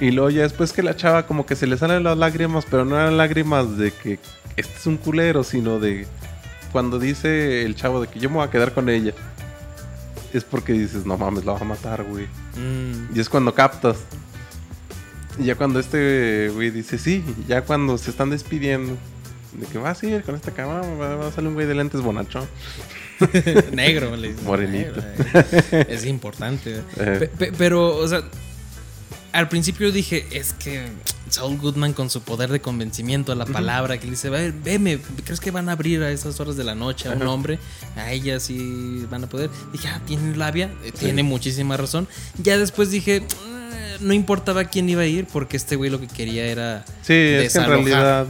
[0.00, 2.84] Y luego ya después que la chava como que se le salen las lágrimas, pero
[2.84, 4.18] no eran lágrimas de que
[4.56, 6.06] este es un culero, sino de
[6.72, 9.12] cuando dice el chavo de que yo me voy a quedar con ella.
[10.32, 12.26] Es porque dices, no mames, la va a matar, güey.
[12.56, 13.96] Mm, Y es cuando captas.
[15.38, 18.96] Y ya cuando este güey dice sí, ya cuando se están despidiendo.
[19.52, 22.00] De que va a seguir con esta cámara, va a salir un güey de lentes
[22.02, 22.44] bonachón.
[23.72, 24.32] negro, le.
[24.44, 25.00] Morenito.
[25.00, 25.40] Negro,
[25.72, 25.86] eh.
[25.88, 26.76] Es importante.
[26.96, 27.16] Eh.
[27.18, 28.22] Pe- pe- pero, o sea,
[29.32, 30.86] al principio dije, es que
[31.28, 34.98] Saul Goodman con su poder de convencimiento a la palabra, que le dice, "Ve, veme,
[35.24, 37.58] ¿crees que van a abrir a esas horas de la noche a un hombre?
[37.96, 39.50] A ella sí van a poder.
[39.72, 42.08] Dije, ah, tiene labia, eh, tiene muchísima razón.
[42.42, 46.08] Ya después dije, "Eh, no importaba quién iba a ir, porque este güey lo que
[46.08, 46.84] quería era...
[47.02, 48.26] Sí, es que en realidad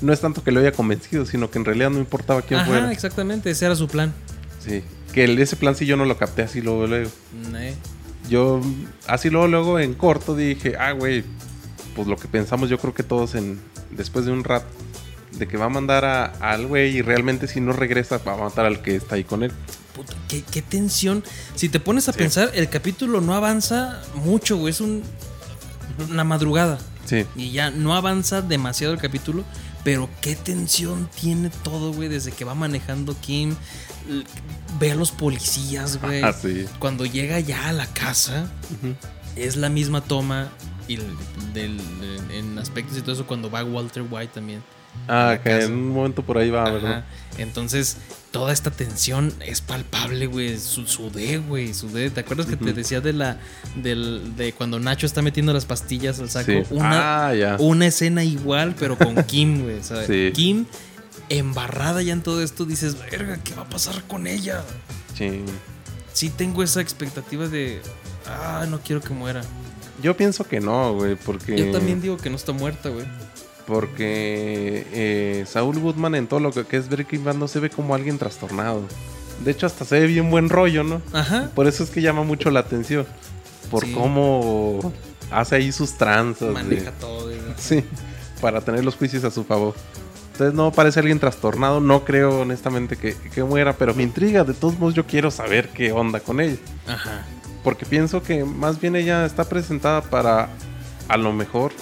[0.00, 2.68] no es tanto que lo haya convencido, sino que en realidad no importaba quién Ajá,
[2.70, 2.92] fuera.
[2.92, 4.14] exactamente, ese era su plan.
[4.64, 4.82] Sí.
[5.12, 7.10] Que ese plan sí yo no lo capté así luego, luego.
[7.56, 7.74] Eh,
[8.30, 8.60] Yo
[9.06, 11.24] así luego, luego en corto dije, ah, güey,
[11.94, 14.66] pues lo que pensamos yo creo que todos en después de un rato
[15.32, 18.36] de que va a mandar a, al güey y realmente si no regresa va a
[18.36, 19.52] matar al que está ahí con él.
[19.94, 21.24] Puta, qué, qué tensión.
[21.56, 22.18] Si te pones a Sí.
[22.18, 24.70] pensar, el capítulo no avanza mucho, güey.
[24.72, 25.02] Es un,
[26.08, 26.78] una madrugada.
[27.06, 27.26] Sí.
[27.34, 29.44] Y ya no avanza demasiado el capítulo.
[29.82, 32.08] Pero qué tensión tiene todo, güey.
[32.08, 33.56] Desde que va manejando Kim.
[34.78, 36.22] Ve a los policías, güey.
[36.22, 36.66] Ah, sí.
[36.78, 38.50] Cuando llega ya a la casa,
[39.36, 40.48] es la misma toma.
[40.88, 41.02] Y el-
[41.54, 41.80] del-
[42.32, 44.62] en aspectos y todo eso, cuando va Walter White también.
[45.06, 45.66] Ah, que casa.
[45.66, 46.72] en un momento por ahí va, Ajá.
[46.72, 47.04] ¿verdad?
[47.38, 47.96] Entonces,
[48.32, 50.58] toda esta tensión es palpable, güey.
[50.58, 51.74] Su- Sudé, güey.
[51.74, 52.10] Sudé.
[52.10, 53.38] ¿Te acuerdas que te decía de la.
[53.76, 56.50] Del, de cuando Nacho está metiendo las pastillas al saco?
[56.50, 56.62] Sí.
[56.70, 57.56] Una, ah, ya.
[57.60, 59.76] una escena igual, pero con Kim, güey.
[59.82, 60.32] Sí.
[60.34, 60.66] Kim
[61.30, 64.62] embarrada ya en todo esto, dices, verga, ¿qué va a pasar con ella?
[65.16, 65.42] Sí.
[66.12, 67.80] Sí tengo esa expectativa de.
[68.26, 69.40] Ah, no quiero que muera.
[70.02, 71.56] Yo pienso que no, güey, porque...
[71.56, 73.04] Yo también digo que no está muerta, güey.
[73.66, 77.94] Porque eh, Saúl Goodman en todo lo que, es Breaking Bad no se ve como
[77.94, 78.82] alguien trastornado.
[79.44, 81.00] De hecho, hasta se ve bien buen rollo, ¿no?
[81.12, 81.50] Ajá.
[81.54, 83.06] Por eso es que llama mucho la atención.
[83.70, 83.92] Por Sí.
[83.92, 84.92] cómo
[85.30, 86.48] hace ahí sus tranzas.
[86.48, 87.38] de- Maneja todo, güey.
[87.58, 87.84] Sí,
[88.40, 89.74] para tener los juicios a su favor.
[90.32, 91.80] Entonces no parece alguien trastornado.
[91.80, 94.44] No creo honestamente que, que muera, pero me intriga.
[94.44, 96.56] De todos modos, yo quiero saber qué onda con ella.
[96.86, 97.24] Ajá.
[97.62, 100.48] Porque pienso que más bien ella está presentada para,
[101.08, 101.72] a lo mejor,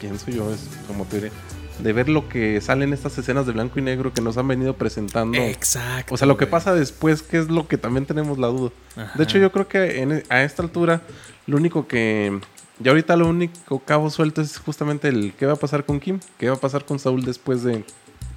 [0.00, 1.32] pienso yo, es como teoría,
[1.80, 4.46] de ver lo que sale en estas escenas de blanco y negro que nos han
[4.46, 5.36] venido presentando.
[5.36, 6.14] Exacto.
[6.14, 8.70] O sea, lo que pasa después, que es lo que también tenemos la duda.
[8.96, 9.10] Ajá.
[9.18, 11.00] De hecho, yo creo que en- a esta altura,
[11.48, 12.38] lo único que.
[12.80, 16.18] Ya ahorita lo único cabo suelto es justamente el qué va a pasar con Kim,
[16.38, 17.84] qué va a pasar con Saúl después de,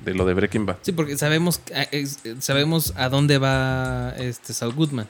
[0.05, 0.77] de lo de Breaking Bad.
[0.83, 1.59] Sí, porque sabemos,
[1.91, 2.05] eh,
[2.39, 5.07] sabemos a dónde va este Saul Goodman.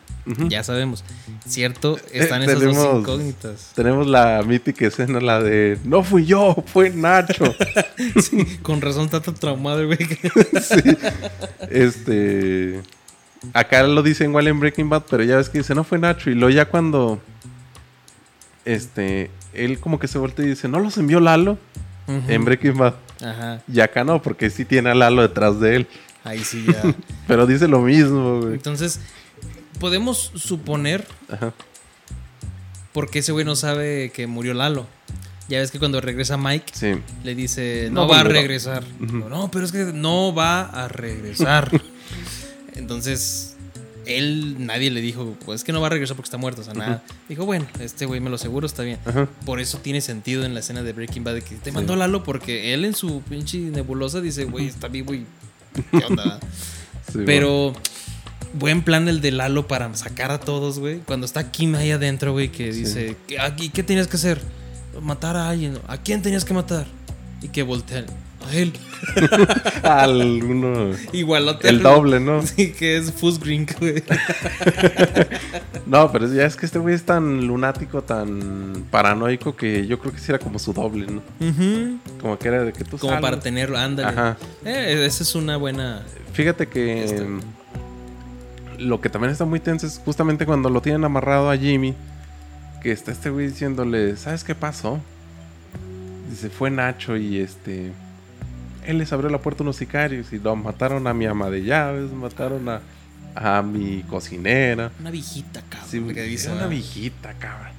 [0.48, 1.04] Ya sabemos.
[1.46, 3.72] Cierto, están esas tenemos- dos incógnitas.
[3.76, 7.54] Tenemos la mítica escena, la de no fui yo, fue Nacho.
[8.62, 9.98] Con razón está tan traumado, güey.
[10.62, 10.98] sí.
[11.70, 12.82] Este.
[13.54, 16.30] Acá lo dicen igual en Breaking Bad, pero ya ves que dice, no fue Nacho.
[16.30, 17.22] Y luego ya cuando.
[18.68, 19.32] Este.
[19.54, 21.58] Él como que se voltea y dice, ¿no los envió Lalo?
[22.08, 22.22] Ujú.
[22.32, 22.94] En Breaking Bad.
[23.24, 23.62] Ajá.
[23.72, 25.88] Y acá no, porque sí tiene a Lalo detrás de él.
[26.24, 26.84] Ahí sí ya.
[27.28, 28.54] Pero dice lo mismo, güey.
[28.54, 29.00] Entonces,
[29.80, 31.54] podemos suponer Ajá.
[32.94, 34.86] por qué ese güey no sabe que murió Lalo.
[35.50, 36.96] Ya ves que cuando regresa Mike, Sí.
[37.24, 38.42] le dice, No no, va a volverá".
[38.42, 38.84] regresar.
[39.00, 41.72] No, pero es que no va a regresar.
[42.76, 43.56] Entonces,
[44.08, 46.64] él, nadie le dijo, pues es que no va a regresar porque está muerto, o
[46.64, 47.04] sea, nada.
[47.30, 49.00] Dijo, bueno, este güey me lo aseguro, está bien.
[49.46, 52.24] Por eso tiene sentido en la escena de Breaking Bad de que te mandó Lalo
[52.24, 55.26] porque él en su pinche nebulosa dice, güey, está vivo y
[55.92, 56.40] ¿qué onda?
[57.12, 57.74] Sí, Pero
[58.54, 61.00] buen plan el de Lalo para sacar a todos, güey.
[61.00, 64.42] Cuando está Kim ahí adentro, güey, que dice, ¿qué, aquí, ¿qué tenías que hacer?
[65.02, 65.80] Matar a alguien.
[65.88, 66.88] ¿A quién tenías que matar?
[67.42, 68.06] Y que voltean.
[68.48, 68.74] A él.
[71.14, 71.70] Igualote.
[71.70, 72.42] El doble, ¿no?
[72.42, 74.04] Sí, que es Fuzgrink, güey.
[75.86, 80.12] No, pero ya es que este güey es tan lunático, tan paranoico que yo creo
[80.12, 81.22] que sí era como su doble, ¿no?
[82.20, 84.10] Como que era de que tú Como para tenerlo, ándale.
[84.10, 84.38] Ajá.
[84.66, 86.04] Eh, esa es una buena.
[86.34, 87.22] Fíjate que Este.
[87.22, 87.40] em,
[88.80, 91.96] lo que también está muy tenso es justamente cuando lo tienen amarrado a Jimmy,
[92.84, 95.00] que está este güey diciéndole, ¿sabes qué pasó?
[96.30, 97.94] Dice, fue Nacho y este...
[98.88, 101.64] Él les abrió la puerta a unos sicarios y lo mataron a mi ama de
[101.64, 102.82] llaves, mataron a,
[103.36, 104.92] a mi cocinera.
[105.00, 105.90] Una viejita, cabrón.
[105.90, 107.76] Sí, que dice, una viejita, cabrón.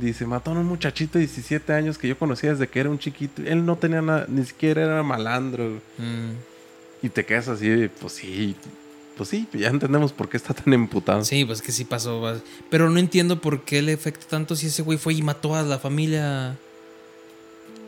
[0.00, 2.98] Dice, mató a un muchachito de 17 años que yo conocía desde que era un
[2.98, 3.42] chiquito.
[3.44, 5.80] Él no tenía nada, ni siquiera era malandro.
[5.98, 6.30] mm,
[7.02, 8.54] Y te quedas así, pues sí.
[9.16, 11.24] pues sí, ya entendemos por qué está tan emputado.
[11.24, 12.40] Sí, pues que sí pasó.
[12.70, 15.62] Pero no entiendo por qué le afecta tanto si ese güey fue y mató a
[15.62, 16.56] la familia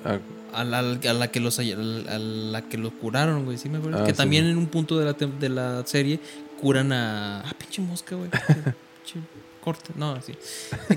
[0.04, 0.18] Ah,
[0.52, 3.58] a la, a la que los a la que lo curaron, güey.
[3.58, 3.98] Sí me acuerdo.
[4.00, 4.16] Ah, que sí.
[4.16, 6.20] también en un punto de la, de la serie
[6.60, 7.40] curan a.
[7.40, 8.30] Ah, pinche mosca, güey.
[8.30, 9.26] Pinche
[9.60, 9.90] corte.
[9.96, 10.34] No, sí.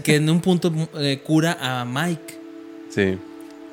[0.04, 2.40] Que en un punto eh, cura a Mike.
[2.90, 3.18] sí.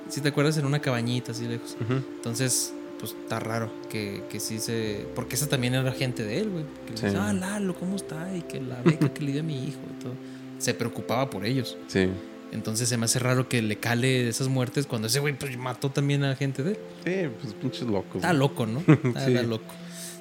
[0.08, 1.76] Si te acuerdas, en una cabañita así lejos.
[1.88, 5.06] Entonces, pues está raro que, que sí se.
[5.14, 6.64] Porque esa también era gente de él, güey.
[6.84, 7.06] Que le Sí.
[7.06, 8.28] dice, ah, Lalo, ¿cómo está?
[8.36, 10.14] Y que la beca que le dio a mi hijo y todo.
[10.58, 11.76] Se preocupaba por ellos.
[11.86, 12.08] Sí.
[12.52, 15.90] Entonces se me hace raro que le cale esas muertes cuando ese güey pues, mató
[15.90, 16.78] también a gente de él.
[17.04, 18.16] Sí, pues pinches locos.
[18.16, 18.38] Está güey.
[18.38, 18.80] loco, ¿no?
[18.86, 19.34] Está, Sí.
[19.46, 19.72] loco.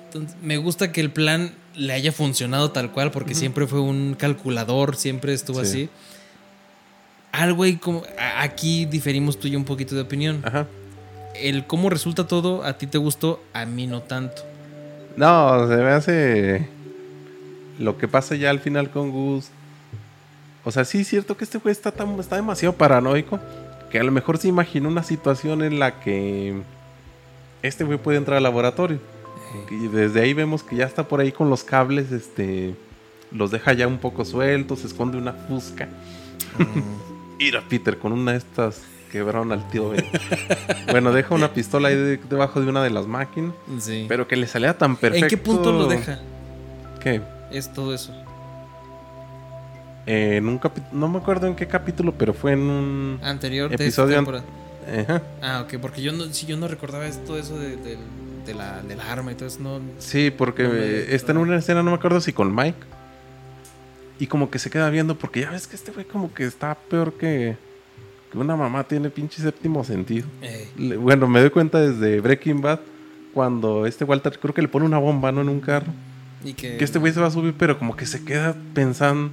[0.05, 4.15] Entonces, me gusta que el plan le haya funcionado tal cual, porque siempre fue un
[4.17, 5.69] calculador, siempre estuvo Sí.
[5.69, 5.89] así.
[7.31, 8.03] Algo ahí como.
[8.37, 10.41] Aquí diferimos tú y yo un poquito de opinión.
[10.43, 10.65] Ajá.
[11.35, 14.41] El cómo resulta todo, a ti te gustó, a mí no tanto.
[15.15, 16.67] No, se me hace
[17.77, 19.49] lo que pasa ya al final con Gus.
[20.65, 23.39] O sea, sí es cierto que este güey está, tan, está demasiado paranoico.
[23.89, 26.61] Que a lo mejor se imaginó una situación en la que
[27.63, 28.99] este güey puede entrar al laboratorio.
[29.71, 32.75] Y desde ahí vemos que ya está por ahí con los cables, este,
[33.31, 35.87] los deja ya un poco sueltos, se esconde una fusca.
[37.39, 40.05] Mira, Peter, con una de estas quebraron al tío Ben.
[40.91, 43.53] bueno, deja una pistola ahí de- debajo de una de las máquinas.
[43.79, 44.05] Sí.
[44.07, 45.25] Pero que le salía tan perfecto.
[45.25, 46.19] ¿En qué punto lo deja?
[47.01, 47.21] ¿Qué?
[47.51, 48.13] Es todo eso.
[50.11, 53.69] Eh, en un capi- no me acuerdo en qué capítulo, pero fue en un Anterior
[53.69, 54.15] de esta episodio.
[54.15, 54.43] temporada.
[55.01, 55.21] Ajá.
[55.41, 57.97] Ah, ok, porque yo no, si yo no recordaba todo eso de, de,
[58.45, 59.79] de la, del arma y todo eso, no.
[59.99, 62.77] Sí, porque No me- está en una escena, no me acuerdo si con Mike.
[64.19, 66.73] Y como que se queda viendo, porque ya ves que este güey como que está
[66.75, 67.55] peor que,
[68.31, 70.27] que una mamá tiene pinche séptimo sentido.
[70.99, 72.79] Bueno, me doy cuenta desde Breaking Bad,
[73.33, 75.41] cuando este Walter creo que le pone una bomba, ¿no?
[75.41, 75.93] En un carro.
[76.43, 79.31] y que, Que este güey se va a subir, pero como que se queda pensando.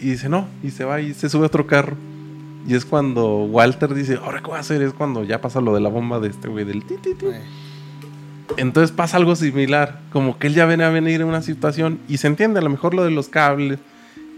[0.00, 1.96] Y dice, no, y se va y se sube a otro carro.
[2.66, 5.74] Y es cuando Walter dice, ahora qué voy a hacer, es cuando ya pasa lo
[5.74, 7.26] de la bomba de este güey del ti, ti, ti.
[8.56, 12.16] Entonces pasa algo similar, como que él ya viene a venir en una situación y
[12.18, 13.78] se entiende a lo mejor lo de los cables,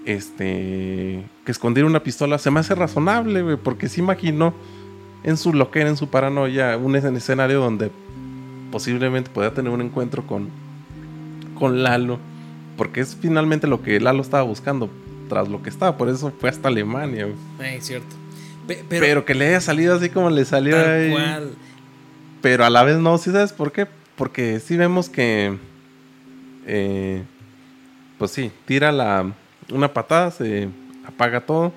[0.04, 4.52] este, que escondiera una pistola se me hace razonable, güey, porque se imaginó
[5.22, 7.90] en su loquera, en su paranoia, un es- escenario donde
[8.72, 10.48] posiblemente pueda tener un encuentro con,
[11.58, 12.18] con Lalo,
[12.76, 14.88] porque es finalmente lo que Lalo estaba buscando
[15.30, 17.26] tras lo que estaba, por eso fue hasta Alemania,
[17.60, 18.14] eh, cierto.
[18.66, 21.10] Pe- Pero, pero, que le haya salido así como le salió tal ahí.
[21.10, 21.54] cual.
[22.42, 23.86] Pero a la vez no, ¿sí sabes por qué?
[24.16, 25.56] Porque sí vemos que.
[26.66, 27.22] eh,
[28.18, 29.32] pues sí, tira la,
[29.72, 30.68] una patada, se
[31.06, 31.72] apaga todo.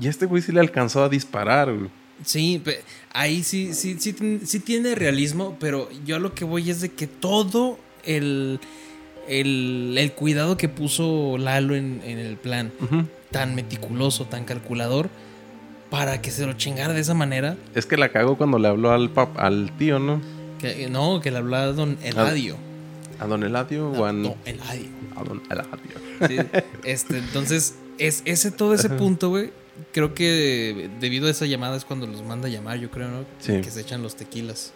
[0.00, 1.90] Y este güey sí le alcanzó a disparar, güey.
[2.24, 2.62] Sí,
[3.12, 6.90] ahí sí, sí, sí, sí tiene realismo, pero yo a lo que voy es de
[6.90, 8.58] que todo el,
[9.28, 12.72] el, el cuidado que puso Lalo en, en el plan,
[13.30, 15.08] tan meticuloso, tan calculador,
[15.90, 18.90] para que se lo chingara de esa manera, Es que la cagó cuando le habló
[18.92, 20.20] al pap, al tío, ¿no?
[20.58, 22.56] que no, que le hablaba Don Eladio.
[23.18, 24.88] A don Eladio o a, No, Eladio.
[25.14, 25.68] a don Eladio.
[26.26, 26.36] Sí,
[26.84, 29.50] este, entonces, es, ese, todo ese punto, güey,
[29.92, 33.24] creo que debido a esa llamada es cuando los manda a llamar, yo creo, ¿no?
[33.38, 33.60] Sí.
[33.60, 34.72] Que se echan los tequilas.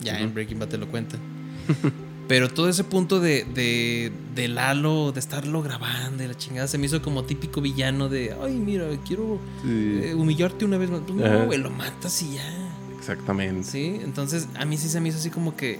[0.00, 1.20] Ya en Breaking Bad te lo cuentan.
[2.28, 6.76] Pero todo ese punto de, de, de Lalo, de estarlo grabando, de la chingada, se
[6.78, 11.00] me hizo como típico villano de, ay, mira, quiero Sí, eh, humillarte una vez más.
[11.06, 12.70] Pues no, güey, lo matas y ya.
[12.98, 13.64] exactamente.
[13.64, 15.78] Sí, entonces a mí sí se me hizo así como que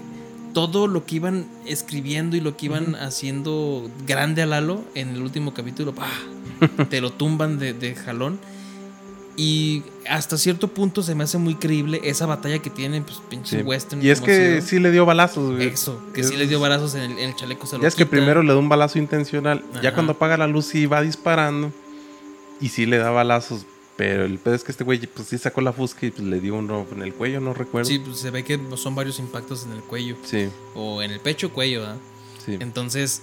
[0.55, 5.21] todo lo que iban escribiendo y lo que iban haciendo grande a Lalo en el
[5.23, 6.09] último capítulo, ¡pah!
[6.89, 8.41] te lo tumban de, de jalón.
[9.41, 13.59] Y hasta cierto punto se me hace muy creíble esa batalla que tienen, pues pinche
[13.59, 13.63] Sí.
[13.63, 14.03] western.
[14.05, 15.69] Y es que sí le dio balazos, güey.
[15.69, 17.65] Eso, que Es- sí le dio balazos en el, en el chaleco.
[17.65, 19.63] Se lo Ya es que primero le da un balazo intencional.
[19.81, 21.73] Ya cuando apaga la luz sí va disparando.
[22.61, 23.65] Y sí le da balazos.
[23.97, 26.41] Pero el pedo es que este güey pues sí sacó la fusca y pues, le
[26.41, 27.89] dio uno en el cuello, no recuerdo.
[27.89, 30.17] Sí, pues se ve que son varios impactos en el cuello.
[30.25, 31.97] Sí, O en el pecho, cuello, ¿verdad?
[32.45, 32.57] sí.
[32.59, 33.23] Entonces,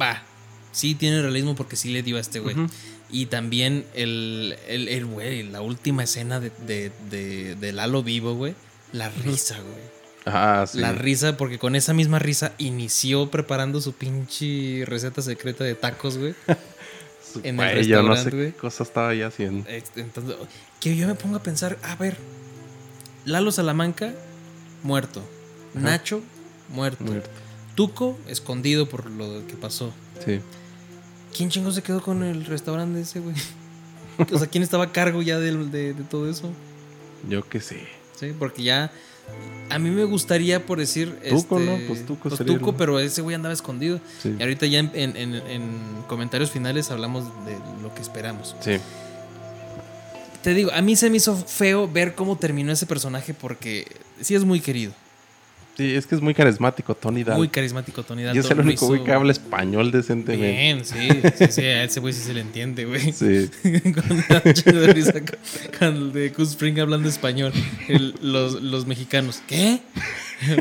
[0.00, 0.22] va,
[0.72, 2.54] sí tiene realismo porque sí le dio a este güey.
[2.58, 2.66] Ujú.
[3.12, 8.34] Y también el, el, el güey, la última escena de, de, de, de Lalo vivo,
[8.34, 8.54] güey.
[8.92, 9.92] La risa, güey.
[10.24, 10.78] Ah, sí.
[10.78, 16.18] La risa, porque con esa misma risa inició preparando su pinche receta secreta de tacos,
[16.18, 16.34] güey.
[17.44, 18.52] En el cuello, no sé güey.
[18.52, 19.66] qué cosa estaba ya haciendo.
[19.96, 20.36] Entonces,
[20.80, 22.18] que yo me pongo a pensar, a ver,
[23.24, 24.12] Lalo Salamanca,
[24.82, 25.22] muerto.
[25.72, 26.20] Nacho,
[26.68, 27.04] muerto.
[27.04, 27.30] Muerto.
[27.74, 29.94] Tuco, escondido por lo que pasó.
[30.24, 30.40] Sí.
[31.36, 33.34] ¿Quién chingo se quedó con el restaurante ese, güey?
[34.32, 35.52] O sea, ¿quién estaba a cargo ya de,
[35.94, 36.50] de todo eso?
[37.28, 37.86] Yo qué sé.
[38.20, 38.92] Sí, porque ya
[39.70, 41.18] A mí me gustaría, por decir.
[41.30, 41.86] Tuco, este, ¿no?
[41.88, 44.00] Pues Tuco pues Tuco, pero ese güey andaba escondido.
[44.22, 44.34] Sí.
[44.38, 45.62] Y ahorita ya en, en- en- en
[46.08, 48.54] comentarios finales hablamos de lo que esperamos.
[48.60, 48.72] Sí.
[50.42, 53.86] Te digo, a mí se me hizo feo ver cómo terminó ese personaje porque
[54.20, 54.92] sí es muy querido.
[55.82, 57.38] Sí, es que es muy carismático, Tony Dalton.
[57.38, 58.44] Muy carismático Tony y Dalton.
[58.44, 60.52] es el único güey hizo que habla español decentemente.
[60.52, 63.12] Bien, sí, sí, sí, a ese güey sí se le entiende, güey.
[63.12, 63.50] Sí.
[63.92, 65.36] con la chido de risa con,
[65.78, 67.52] con el de Gus Spring hablando español.
[67.88, 69.80] El- los, los mexicanos, ¿qué?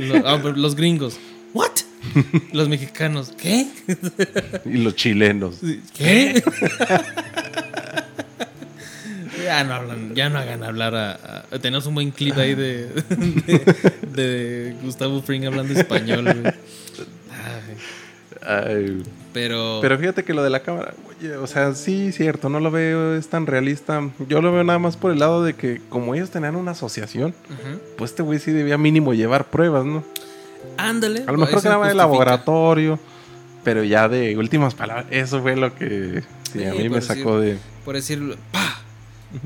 [0.02, 1.20] Los, ah, los gringos,
[1.54, 1.72] ¿what?
[2.52, 3.68] Los mexicanos, ¿qué?
[4.66, 5.58] Y los chilenos.
[5.96, 6.44] ¿Qué?
[9.44, 12.88] ya no hablan, ya no hagan hablar a, a- tenemos un buen clip ahí de,
[13.48, 13.60] de,
[14.14, 16.54] de Gustavo Fring hablando español, güey.
[17.32, 17.78] Ay,
[18.44, 19.04] Ay,
[19.34, 22.72] pero, pero fíjate que lo de la cámara, oye, o sea, sí, cierto, no lo
[22.72, 24.02] veo, es tan realista.
[24.28, 27.34] Yo lo veo nada más por el lado de que como ellos tenían una asociación,
[27.98, 30.04] pues este güey sí debía mínimo llevar pruebas, ¿no?
[30.78, 31.24] ándale.
[31.28, 33.00] A lo mejor eso graba de laboratorio,
[33.64, 37.56] pero ya de últimas palabras, eso fue lo que sí, a mí me sacó decir-
[37.60, 37.72] de...
[37.86, 37.96] Por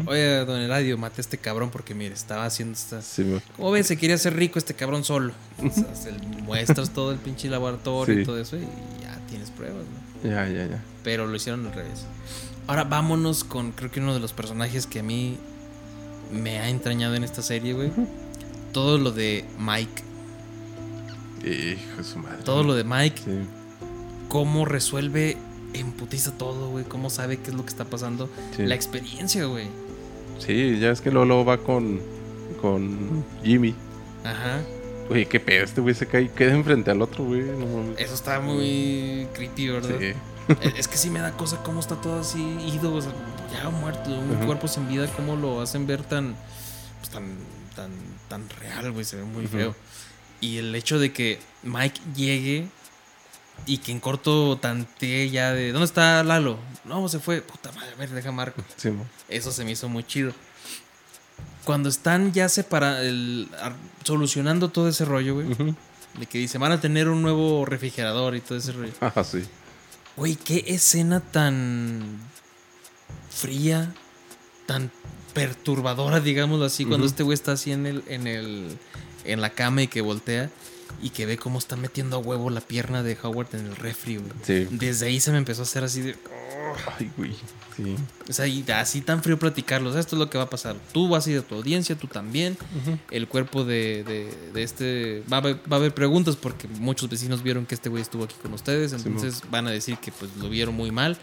[0.07, 3.05] Oye, don Eladio, maté a este cabrón porque, mire, estaba haciendo estas.
[3.05, 3.87] Sí, mo- ¿Cómo ves?
[3.87, 5.33] Se quería hacer rico este cabrón solo.
[5.59, 6.11] O sea, se-
[6.43, 8.21] muestras todo el pinche laboratorio Sí.
[8.21, 8.61] y todo eso y
[9.01, 9.83] ya tienes pruebas,
[10.23, 10.29] ¿no?
[10.29, 10.83] ya, ya, ya.
[11.03, 12.05] Pero lo hicieron al revés.
[12.67, 15.37] Ahora vámonos con, creo que uno de los personajes que a mí
[16.31, 17.91] me ha entrañado en esta serie, güey.
[18.73, 20.03] Todo lo de Mike.
[21.43, 22.43] Hijo de su madre.
[22.43, 23.21] Todo lo de Mike.
[23.23, 23.31] Sí.
[24.29, 25.37] Cómo resuelve
[25.79, 26.85] en putiza todo, güey.
[26.85, 28.29] Cómo sabe qué es lo que está pasando.
[28.55, 28.63] Sí.
[28.63, 29.67] La experiencia, güey.
[30.39, 32.01] Sí, ya es que luego, luego va con,
[32.61, 33.75] con Jimmy.
[34.23, 34.61] Ajá.
[35.09, 37.41] Oye, qué pedo, este güey se cae y queda enfrente al otro, güey.
[37.41, 37.99] No mames.
[37.99, 39.95] Eso está muy creepy, ¿verdad?
[39.99, 40.13] Sí.
[40.61, 42.39] Es es que sí me da cosa cómo está todo así
[42.73, 43.11] ido, o sea,
[43.51, 46.35] ya muerto, un cuerpo sin vida, cómo lo hacen ver tan,
[46.99, 47.23] pues, tan,
[47.75, 47.91] tan,
[48.27, 49.75] tan real, güey, se ve muy feo.
[50.41, 52.67] Y el hecho de que Mike llegue
[53.65, 56.57] y que en corto tantee ya de, ¿dónde está Lalo?
[56.83, 58.63] No, se fue, puta madre, a ver, deja Marco.
[58.77, 58.91] Sí.
[59.27, 60.33] Eso se me hizo muy chido.
[61.63, 63.49] Cuando están ya separa el,
[64.03, 65.47] solucionando todo ese rollo, güey,
[66.19, 68.93] de que dice, van a tener un nuevo refrigerador y todo ese rollo.
[68.99, 69.43] Ajá, sí.
[70.15, 72.19] Güey, qué escena tan
[73.29, 73.93] fría,
[74.67, 74.91] tan
[75.33, 78.77] perturbadora, digámoslo así, cuando este güey está así en el, en el,
[79.25, 80.49] en la cama y que voltea
[81.01, 84.17] y que ve cómo está metiendo a huevo la pierna de Howard en el refri,
[84.17, 84.31] güey.
[84.43, 84.67] Sí.
[84.71, 86.15] Desde ahí se me empezó a hacer así de,
[86.99, 87.33] Ay, güey.
[87.75, 87.95] Sí.
[88.29, 89.89] o sea, y así tan frío platicarlo.
[89.89, 90.75] O sea, esto es lo que va a pasar.
[90.93, 92.57] Tú vas a ir a tu audiencia, tú también.
[93.11, 95.23] El cuerpo de, de- de este.
[95.31, 98.23] Va a, haber, va a haber preguntas porque muchos vecinos vieron que este güey estuvo
[98.23, 98.93] aquí con ustedes.
[98.93, 101.17] Entonces van a decir que pues lo vieron muy mal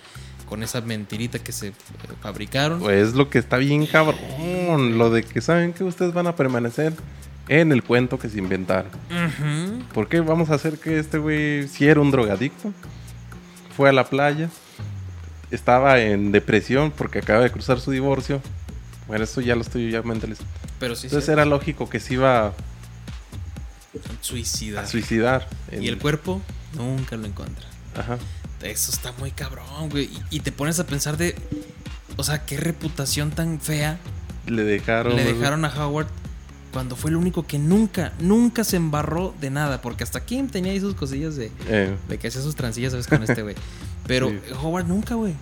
[0.46, 1.72] con esa mentirita que se eh,
[2.20, 2.80] fabricaron.
[2.80, 4.98] Pues lo que está bien cabrón.
[4.98, 6.92] Lo de que saben que ustedes van a permanecer
[7.48, 8.90] en el cuento que se inventaron.
[9.10, 9.82] Ujú.
[9.93, 12.73] ¿Por qué vamos a hacer que este güey si era un drogadicto?
[13.77, 14.48] Fue a la playa.
[15.51, 18.40] Estaba en depresión porque acaba de cruzar su divorcio.
[19.06, 20.51] Bueno, esto ya lo estoy ya mentalizando.
[20.78, 22.52] Pero sí, Entonces era lógico que se iba a
[24.20, 24.86] suicida.
[24.86, 25.48] suicidar.
[25.70, 26.40] en- Y el cuerpo
[26.74, 27.66] nunca lo encuentra.
[27.97, 28.19] Ajá.
[28.62, 30.05] Eso está muy cabrón, güey.
[30.31, 31.35] Y, y te pones a pensar de.
[32.16, 33.98] O sea, qué reputación tan fea
[34.47, 35.16] Le dejaron.
[35.16, 36.06] le dejaron a Howard
[36.72, 39.80] cuando fue el único que nunca, nunca se embarró de nada.
[39.82, 43.06] Porque hasta Kim tenía ahí sus cosillas de, Eh, de que hacía sus transillas, ¿sabes?
[43.06, 43.54] Con este güey.
[44.06, 44.38] Pero Sí.
[44.62, 45.34] Howard nunca, güey.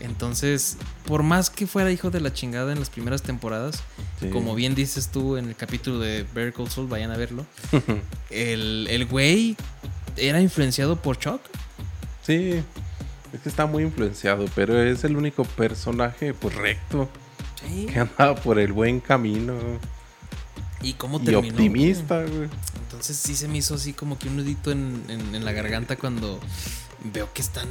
[0.00, 0.76] Entonces,
[1.06, 3.82] por más que fuera hijo de la chingada en las primeras temporadas,
[4.20, 4.28] sí.
[4.30, 7.44] como bien dices tú en el capítulo de Better Call Saul, vayan a verlo.
[8.30, 9.56] el, el güey
[10.16, 11.40] era influenciado por Chuck.
[12.24, 12.62] Sí.
[13.32, 17.08] Es que está muy influenciado, pero es el único personaje pues recto
[17.60, 17.86] Sí.
[17.86, 19.54] que andaba por el buen camino
[20.86, 21.48] ¿Y cómo y terminó?
[21.54, 22.48] optimista, güey.
[22.82, 25.96] Entonces sí se me hizo así como que un nudito en, en- en la garganta
[25.96, 26.38] cuando
[27.12, 27.68] veo que están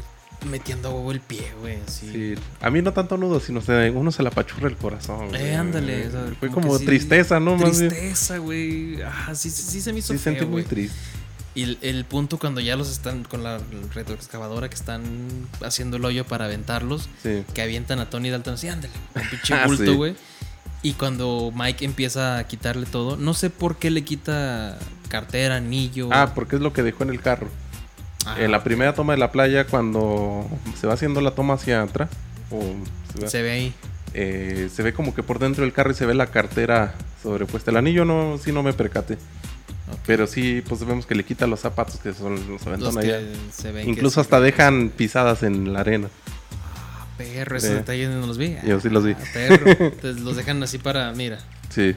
[0.49, 1.77] metiendo a huevo el pie, güey.
[1.87, 2.09] Así.
[2.11, 2.41] Sí.
[2.61, 5.29] A mí no tanto nudo, sino se, uno se la apachurra el corazón.
[5.29, 5.41] güey.
[5.41, 6.07] Eh, ándale.
[6.07, 7.55] o sea, Fue como sí- tristeza, ¿no?
[7.55, 7.89] Más bien.
[7.89, 9.01] Tristeza, güey.
[9.01, 10.65] Ah, sí, sí, sí se me hizo Sí, feo, sentí muy güey.
[10.65, 10.97] triste.
[11.55, 13.59] Y el, el punto cuando ya los están con la
[13.93, 15.01] retroexcavadora que están
[15.63, 17.43] haciendo el hoyo para aventarlos, Sí.
[17.53, 20.15] que avientan a Tony Dalton así, ándale, un pinche Ah, bulto, sí.
[20.85, 24.77] Y cuando Mike empieza a quitarle todo, no sé por qué le quita
[25.09, 26.09] cartera, anillo.
[26.11, 27.47] Ah, porque es lo que dejó en el carro.
[28.23, 28.43] Ajá.
[28.43, 30.47] En la primera toma de la playa, cuando
[30.79, 32.09] se va haciendo la toma hacia atrás,
[32.51, 32.61] o
[33.15, 33.73] se, va- se ve ahí.
[34.13, 36.93] eh, se ve como que por dentro del carro y se ve la cartera
[37.23, 37.71] sobrepuesta.
[37.71, 39.15] El anillo no, sí no me percaté.
[39.91, 39.99] Ok.
[40.05, 43.21] Pero sí, pues vemos que le quita los zapatos que son los aventan allá.
[43.51, 46.09] se ven Incluso hasta dejan pisadas en la arena.
[47.17, 47.75] Perro, esos Sí.
[47.75, 48.55] detalles no los vi.
[48.65, 49.13] Yo sí los vi.
[49.13, 49.65] Ah, perro.
[49.79, 51.39] Entonces los dejan así para, mira.
[51.69, 51.95] Sí.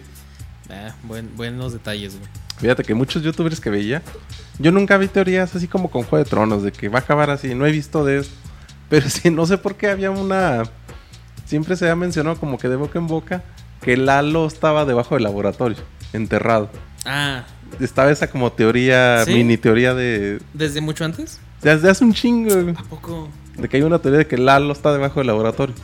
[0.70, 2.28] Ah, buen, buenos detalles, güey.
[2.58, 4.02] Fíjate que muchos youtubers que veía,
[4.58, 7.30] yo nunca vi teorías así como con Juego de Tronos, de que va a acabar
[7.30, 8.30] así, no he visto de eso.
[8.88, 10.62] Pero sí, no sé por qué había una...
[11.44, 13.42] Siempre se ha mencionado como que de boca en boca
[13.80, 15.76] que Lalo estaba debajo del laboratorio,
[16.12, 16.70] enterrado.
[17.06, 17.44] Ah,
[17.80, 19.32] Estaba esa como teoría, ¿Sí?
[19.34, 20.40] mini teoría de...
[20.54, 21.38] ¿desde mucho antes?
[21.62, 23.28] Desde hace un chingo, güey, ¿A poco?
[23.58, 25.74] De que hay una teoría de que Lalo está debajo del laboratorio.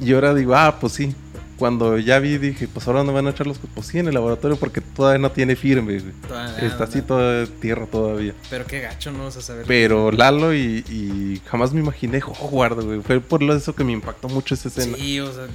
[0.00, 1.14] Y ahora digo, ah, pues sí.
[1.56, 3.58] Cuando ya vi, dije, pues ahora no van a echar los...
[3.58, 6.12] Pues sí, en el laboratorio porque todavía no tiene firme, güey.
[6.32, 8.32] Ah, Está así toda tierra todavía.
[8.48, 9.64] Pero qué gacho, no vas a saber.
[9.66, 13.00] Pero Lalo y, y jamás me imaginé Hogwarts, güey.
[13.00, 14.96] Fue por lo eso que me impactó mucho esa escena.
[14.96, 15.46] Sí, o sea,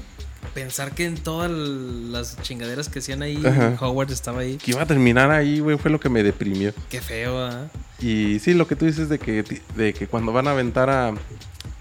[0.53, 3.77] pensar que en todas las chingaderas que hacían ahí, Ajá.
[3.79, 4.57] Howard estaba ahí.
[4.57, 6.73] Que iba a terminar ahí, güey, fue lo que me deprimió.
[6.89, 7.69] Qué feo, ¿ah?
[8.03, 9.43] Y sí, lo que tú dices de que,
[9.75, 11.09] de que cuando van a aventar a,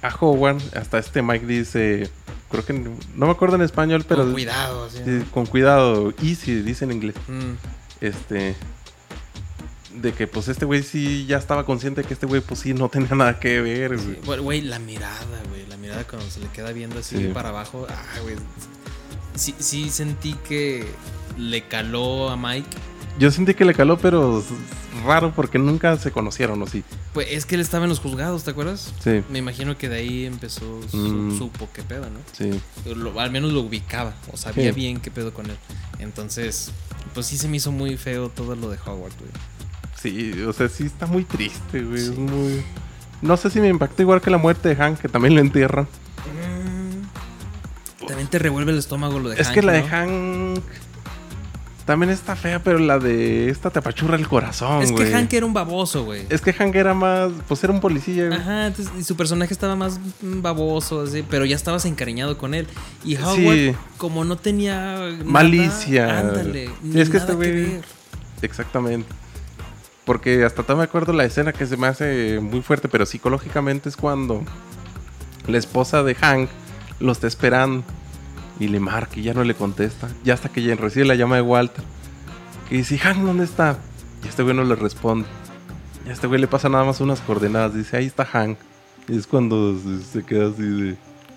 [0.02, 2.08] a Hogwarts, hasta este Mike dice,
[2.50, 5.00] creo que no me acuerdo en español, pero Con cuidado, sí,
[5.32, 7.16] con cuidado, easy, dice en inglés.
[7.28, 7.54] Mm,
[8.00, 8.54] Este,
[9.96, 12.72] de que pues este güey sí ya estaba consciente de que este güey pues sí
[12.72, 14.16] no tenía nada que ver, sí.
[14.24, 15.66] Güey, la mirada, güey.
[15.66, 17.30] La mirada cuando se le queda viendo así Sí.
[17.34, 17.86] para abajo.
[17.90, 18.36] Ah, güey.
[19.34, 20.84] Sí, sí sentí que
[21.36, 22.68] le caló a Mike.
[23.18, 24.42] Yo sentí que le caló, pero
[25.04, 26.82] raro porque nunca se conocieron, ¿o sí?
[27.12, 28.92] Pues es que él estaba en los juzgados, ¿te acuerdas?
[29.04, 31.38] Sí, Me imagino que de ahí empezó, su- Mm.
[31.38, 32.18] supo qué pedo, ¿no?
[32.32, 32.58] sí.
[32.94, 34.80] Lo- al menos lo ubicaba, o sabía Sí.
[34.80, 35.56] bien qué pedo con él.
[35.98, 36.72] Entonces,
[37.14, 39.30] pues sí se me hizo muy feo todo lo de Howard, güey.
[40.00, 42.02] Sí, o sea, sí está muy triste, güey.
[42.02, 42.62] Es muy...
[43.20, 45.84] No sé si me impactó igual que la muerte de Hank, que también lo entierran.
[45.90, 48.06] Mm.
[48.06, 49.82] También te revuelve el estómago lo de es Hank, que la de.
[49.84, 50.60] Hank
[51.84, 55.06] también está fea, pero la de esta te apachurra el corazón, Es güey.
[55.08, 56.26] que Hank era un baboso, güey.
[56.28, 58.38] Es que Hank era más, pues era un policía, güey.
[58.38, 62.54] Ajá, entonces, y su personaje estaba más mm, baboso, así, pero ya estabas encariñado con
[62.54, 62.66] él.
[63.04, 63.74] Y Howard, Sí.
[63.98, 66.20] como no tenía nada, Malicia.
[66.20, 67.80] ándale, ni es que nada este güey- ver.
[68.42, 69.08] Exactamente.
[70.04, 73.88] Porque hasta todavía me acuerdo la escena que se me hace muy fuerte, pero psicológicamente
[73.88, 74.42] es cuando
[75.46, 76.48] la esposa de Hank
[77.00, 77.84] lo está esperando
[78.58, 80.08] y le marca y ya no le contesta.
[80.24, 81.84] Ya hasta que recibe la llama de Walter.
[82.68, 83.78] Que dice, Hank, ¿dónde está?
[84.24, 85.28] Y este güey no le responde.
[86.06, 87.74] Y a este güey le pasa nada más unas coordenadas.
[87.74, 88.58] Dice, ahí está Hank.
[89.08, 89.78] Y es cuando
[90.12, 90.96] se, queda así de,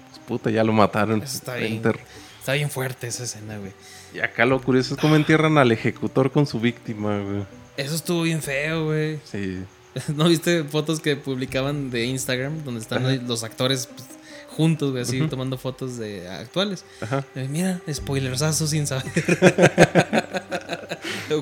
[0.10, 1.22] pues puta, ya lo mataron.
[1.22, 1.74] Eso está bien.
[1.74, 2.00] Enter.
[2.40, 3.72] Está bien fuerte esa escena, güey.
[4.14, 7.44] Y acá lo curioso es cómo entierran al ejecutor con su víctima, güey.
[7.76, 9.20] Eso estuvo bien feo, güey.
[9.26, 9.64] Sí.
[10.16, 14.08] ¿No viste fotos que publicaban de Instagram donde están los actores pues,
[14.56, 16.86] juntos, güey, así tomando fotos de actuales?
[17.02, 17.26] Ajá.
[17.36, 19.06] Eh, mira, spoilersazo sin saber.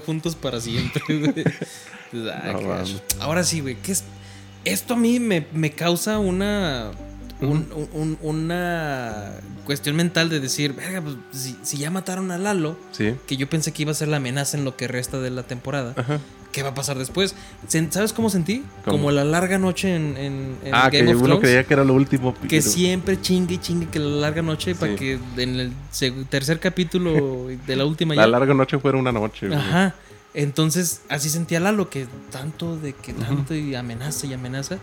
[0.06, 1.46] juntos para siempre, güey.
[2.14, 2.94] No, qué mames.
[2.94, 3.02] gacho.
[3.22, 4.04] Ahora sí, güey, ¿qué es?
[4.66, 6.92] Esto a mí me, me causa una.
[7.42, 9.32] un- un- una
[9.66, 13.16] cuestión mental de decir, verga, pues si, si ya mataron a Lalo, Sí.
[13.26, 15.44] que yo pensé que iba a ser la amenaza en lo que resta de la
[15.44, 15.94] temporada.
[15.98, 16.20] Ajá.
[16.54, 17.36] ¿Qué va a pasar después?
[17.68, 18.64] ¿Sabes cómo sentí?
[18.86, 18.98] ¿Cómo?
[18.98, 21.42] Como la larga noche en, en- en Ah, Game que of uno Thrones.
[21.42, 22.34] creía que era lo último.
[22.34, 25.74] Que pero- siempre chingue y chingue que la larga noche para que en el
[26.30, 28.28] tercer capítulo de la última La ya.
[28.28, 29.54] larga noche fuera una noche.
[29.54, 29.96] Ajá.
[30.36, 34.78] Entonces, así sentía Lalo que tanto de que tanto y amenaza y amenaza.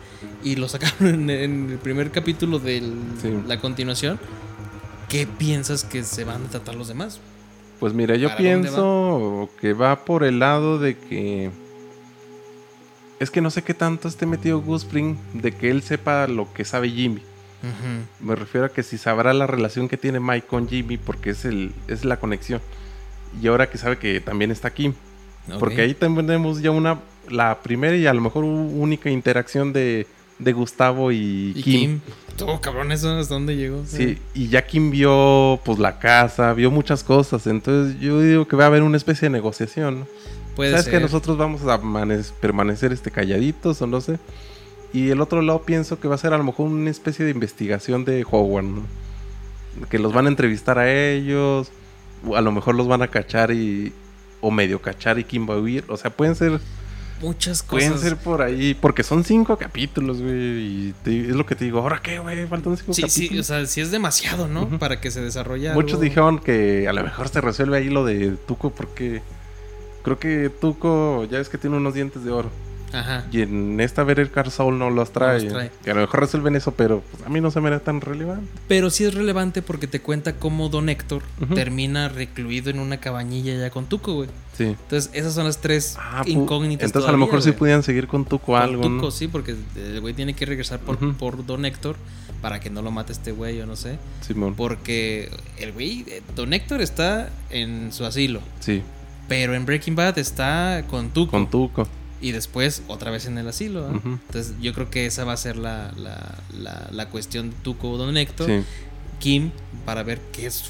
[0.45, 2.81] Y lo sacaron en, en el primer capítulo de
[3.23, 3.31] Sí.
[3.47, 4.19] la continuación.
[5.09, 7.19] ¿Qué piensas que se van a tratar los demás?
[7.81, 11.51] Pues mira, yo ¿Para dónde pienso que va por el lado de que.
[13.19, 16.52] Es que no sé qué tanto esté metido Gus Fring de que él sepa lo
[16.52, 17.23] que sabe Jimmy.
[18.20, 21.44] Me refiero a que si sabrá la relación que tiene Mike con Jimmy, porque es,
[21.44, 22.62] el, es la conexión.
[23.40, 24.94] Y ahora que sabe que también está Kim.
[25.59, 27.01] Porque ahí tenemos ya una.
[27.28, 30.07] La primera y a lo mejor única interacción de,
[30.41, 31.81] de Gustavo y, Y Kim.
[31.81, 32.01] Kim.
[32.37, 33.85] Todo cabrón, eso hasta dónde llegó.
[33.87, 38.57] Sí, y ya Kim vio pues la casa, vio muchas cosas, entonces yo digo que
[38.57, 40.07] va a haber una especie de negociación, ¿no?
[40.57, 40.95] Puede Sabes ser.
[40.95, 41.81] que nosotros vamos a
[42.41, 44.19] permanecer este calladitos o no sé.
[44.93, 47.31] Y el otro lado pienso que va a ser a lo mejor una especie de
[47.31, 48.83] investigación de Howard, ¿no?
[49.89, 51.71] Que los van a entrevistar a ellos,
[52.35, 53.93] a lo mejor los van a cachar y
[54.41, 56.61] o medio cachar y Kim va a huir, o sea, pueden ser
[57.21, 57.89] Muchas cosas.
[57.91, 61.65] pueden ser por ahí, porque son cinco capítulos, güey, y te- es lo que te
[61.65, 63.31] digo, ahora qué, güey, faltan cinco Sí, capítulos.
[63.31, 64.79] sí, o sea, sí es demasiado, ¿no?
[64.79, 66.03] Para que se desarrolle Muchos algo.
[66.05, 69.23] dijeron que a lo mejor se resuelve ahí lo de Tuco porque
[70.03, 72.51] creo que Tuco ya es que tiene unos dientes de oro.
[72.93, 73.25] Ajá.
[73.33, 75.41] Y en esta Better Call Saul no los trae.
[75.43, 75.71] los trae.
[75.85, 78.01] Que a lo mejor resuelven eso, pero pues, a mí no se me era tan
[78.01, 78.47] relevante.
[78.69, 81.23] Pero sí es relevante porque te cuenta cómo Don Héctor
[81.55, 84.29] termina recluido en una cabañilla ya con Tuco, güey.
[84.57, 84.65] Sí.
[84.65, 86.87] Entonces, esas son las tres Ah, incógnitas.
[86.87, 87.59] Entonces a lo mejor sí güey.
[87.59, 88.83] pudieran seguir con Tuco Con algo.
[88.89, 88.97] ¿no?
[88.97, 91.97] Tuco, sí, porque el güey tiene que regresar por, por Don Héctor
[92.43, 93.99] para que no lo mate este güey o no sé.
[94.21, 94.55] Simón.
[94.55, 98.41] Porque el güey, eh, Don Héctor está en su asilo.
[98.61, 98.83] Sí,
[99.29, 101.31] Pero en Breaking Bad está con Tuco.
[101.31, 101.87] con Tuco.
[102.23, 103.89] Y después otra vez en el asilo.
[103.89, 107.97] Entonces yo creo que esa va a ser la, la, la, la cuestión de Tuco
[107.97, 108.47] Don Héctor.
[108.47, 108.63] Sí,
[109.19, 109.51] Kim
[109.87, 110.65] para ver qué es,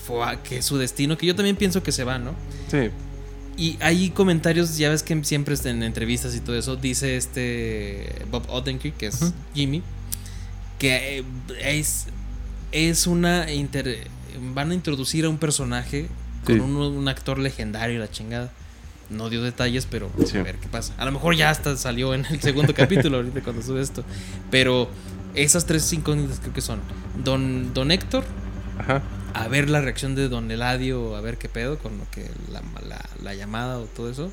[0.44, 1.18] qué es su destino.
[1.18, 2.35] Que yo también pienso que se va, ¿no?
[2.68, 2.90] sí.
[3.56, 8.44] Y hay comentarios, ya ves que siempre en entrevistas y todo eso, dice este Bob
[8.48, 9.35] Odenkirk, que es.
[9.55, 9.82] Jimmy,
[10.78, 11.24] que eh,
[11.60, 12.06] es,
[12.72, 13.52] es una...
[13.52, 14.06] inter-
[14.55, 16.06] van a introducir a un personaje
[16.47, 16.60] con Sí.
[16.60, 18.51] un, un actor legendario la chingada.
[19.10, 20.38] No dio detalles, pero Sí.
[20.38, 20.94] a ver qué pasa.
[20.96, 24.04] A lo mejor ya hasta salió en el segundo capítulo ahorita cuando sube esto.
[24.50, 24.88] Pero
[25.34, 26.80] esas tres incógnitas creo que son
[27.24, 28.24] Don, Don Héctor,
[28.78, 29.02] Ajá.
[29.34, 32.62] a ver la reacción de Don Eladio, a ver qué pedo con lo que la,
[32.88, 34.32] la- la llamada o todo eso.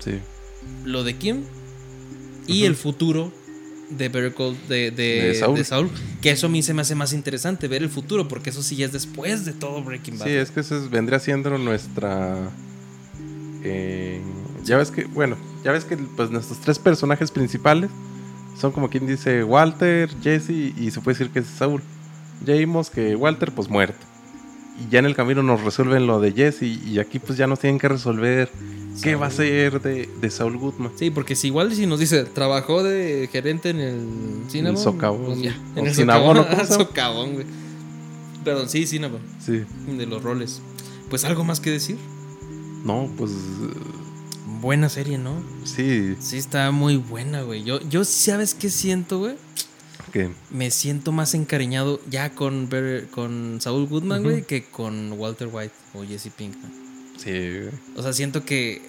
[0.00, 0.18] Sí.
[0.84, 1.42] Lo de Kim
[2.46, 3.32] y el futuro
[3.90, 5.56] de Call de, de, De Saul.
[5.56, 5.90] de Saul.
[6.20, 8.76] Que eso a mí se me hace más interesante, ver el futuro, porque eso sí
[8.76, 10.26] ya es después de todo Breaking Bad.
[10.26, 12.50] Sí, es que eso es- vendría siendo nuestra.
[13.62, 14.20] Eh,
[14.64, 17.90] ya ves que, bueno, ya ves que pues nuestros tres personajes principales
[18.58, 21.82] son como quien dice Walter, Jesse y se puede decir que es Saúl.
[22.44, 23.98] Ya vimos que Walter pues muerto.
[24.78, 27.58] Y ya en el camino nos resuelven lo de Jesse y aquí pues ya nos
[27.60, 28.50] tienen que resolver
[29.02, 30.92] qué va a ser de, de Saul Goodman.
[30.96, 34.06] Sí, porque si igual si nos dice, trabajó de gerente en el
[34.50, 34.76] Cinnabon.
[34.76, 37.46] El socavón, pues ya, en el Cinnabon, socavón, güey.
[38.44, 39.64] Perdón, sí, Cinnabon, Sí.
[39.86, 40.62] de los roles.
[41.10, 41.96] Pues algo más que decir.
[42.84, 43.30] No, pues
[44.60, 45.42] Buena serie, ¿no?
[45.64, 47.62] sí, Sí, está muy buena, güey.
[47.64, 49.34] Yo, yo ¿sabes qué siento, güey?
[50.12, 55.48] que Me siento más encariñado ya con, Ber- con Saul Goodman, güey, que con Walter
[55.52, 56.72] White o Jesse Pinkman.
[57.16, 57.70] sí, güey.
[57.96, 58.82] O sea, siento que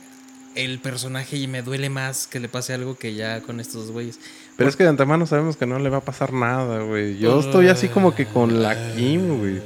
[0.56, 4.20] el personaje me duele más que le pase algo que ya con estos dos güeyes.
[4.58, 7.18] Pero es que de antemano sabemos que no le va a pasar nada, güey.
[7.20, 9.62] Yo estoy así como que con la Kim, güey.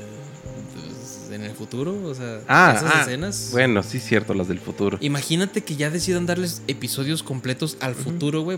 [1.36, 3.50] En el futuro, o sea, Ah, esas ah, escenas.
[3.52, 4.98] Bueno, sí, cierto, las del futuro.
[5.02, 8.58] Imagínate que ya decidan darles episodios completos al futuro, güey.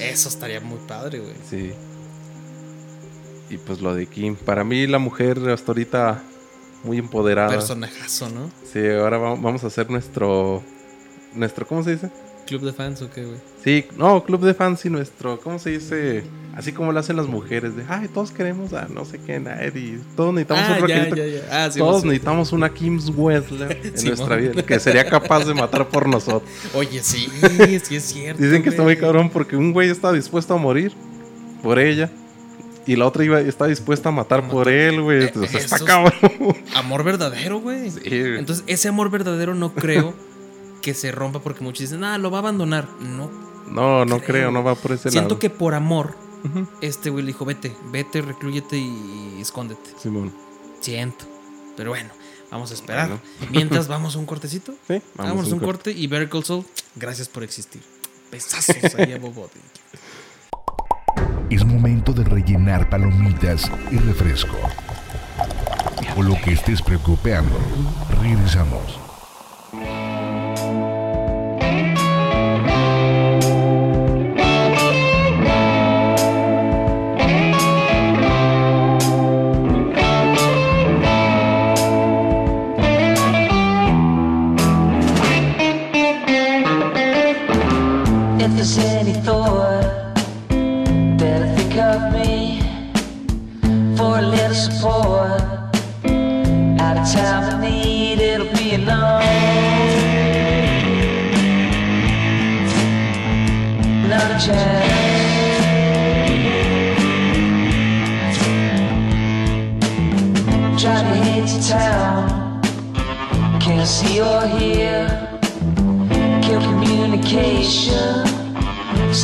[0.00, 1.34] Eso estaría muy padre, güey.
[1.48, 1.72] Sí.
[3.50, 4.36] Y pues lo de Kim.
[4.36, 6.22] Para mí, la mujer hasta ahorita
[6.84, 7.50] muy empoderada.
[7.50, 8.50] Personajazo, ¿no?
[8.72, 10.62] Sí, ahora va- vamos a hacer nuestro.
[11.34, 12.10] Nuestro, ¿cómo se dice?
[12.48, 13.38] Club de fans o qué, güey.
[13.62, 16.24] Sí, no, club de fans y nuestro, ¿cómo se dice?
[16.56, 19.98] Así como lo hacen las mujeres, de, ay, todos queremos a no sé qué, nadie.
[20.16, 21.16] Todos necesitamos Ah, un ya, roquerito.
[21.16, 21.64] ya, ya.
[21.66, 22.08] Ah, sí, Todos sí.
[22.08, 26.50] necesitamos una Kim's Wedler en nuestra vida, que sería capaz de matar por nosotros.
[26.74, 27.28] Oye, sí,
[27.84, 28.42] sí es cierto.
[28.42, 30.92] Dicen que está muy cabrón porque un güey está dispuesto a morir
[31.62, 32.10] por ella
[32.86, 35.18] y la otra iba, está dispuesta a matar por él, güey.
[35.18, 36.12] Eh, Entonces está cabrón.
[36.74, 37.92] Amor verdadero, güey.
[38.04, 40.14] Entonces, ese amor verdadero no creo
[40.82, 42.88] que se rompa porque muchos dicen, ah, lo va a abandonar.
[43.00, 43.30] No.
[43.70, 44.26] no, no creo.
[44.26, 45.38] creo, no va por ese Siento lado.
[45.38, 46.16] que por amor,
[46.80, 49.90] este güey le dijo, vete, vete, reclúyete y escóndete.
[50.00, 50.32] Simón.
[50.80, 51.24] Siento.
[51.76, 52.10] Pero bueno,
[52.50, 53.08] vamos a esperar.
[53.08, 53.22] Bueno.
[53.50, 54.74] Mientras vamos a un cortecito.
[54.86, 55.90] Sí, Vamos, a un corte.
[55.92, 56.64] y Better Call Saul,
[56.96, 57.82] gracias por existir.
[58.30, 59.50] Besazos ahí a Bob.
[61.50, 64.56] Es momento de rellenar palomitas y refresco.
[66.16, 67.58] O lo que estés preocupando.
[68.20, 68.98] Regresamos.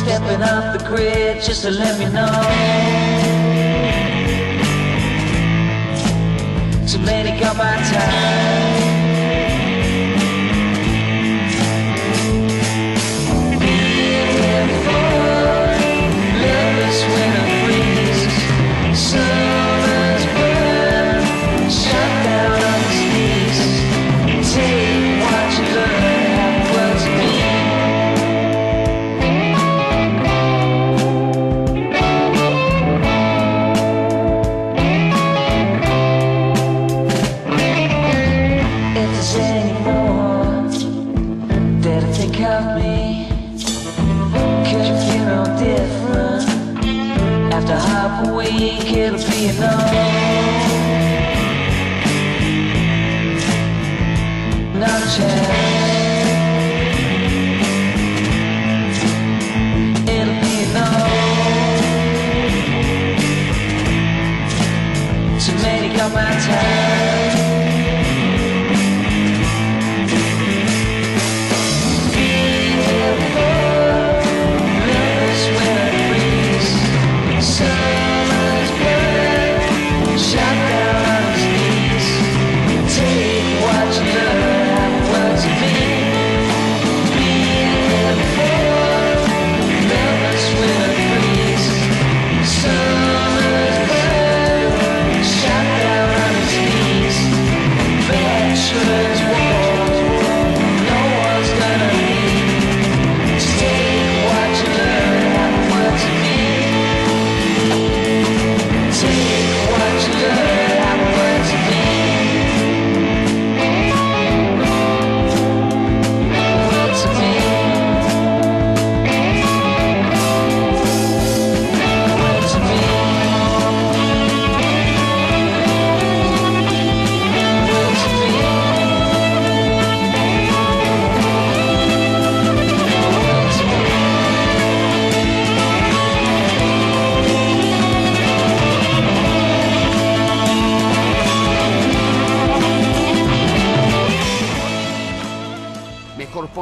[0.05, 2.29] Stepping off the grid just to let me know.
[6.87, 8.54] Too many got my time.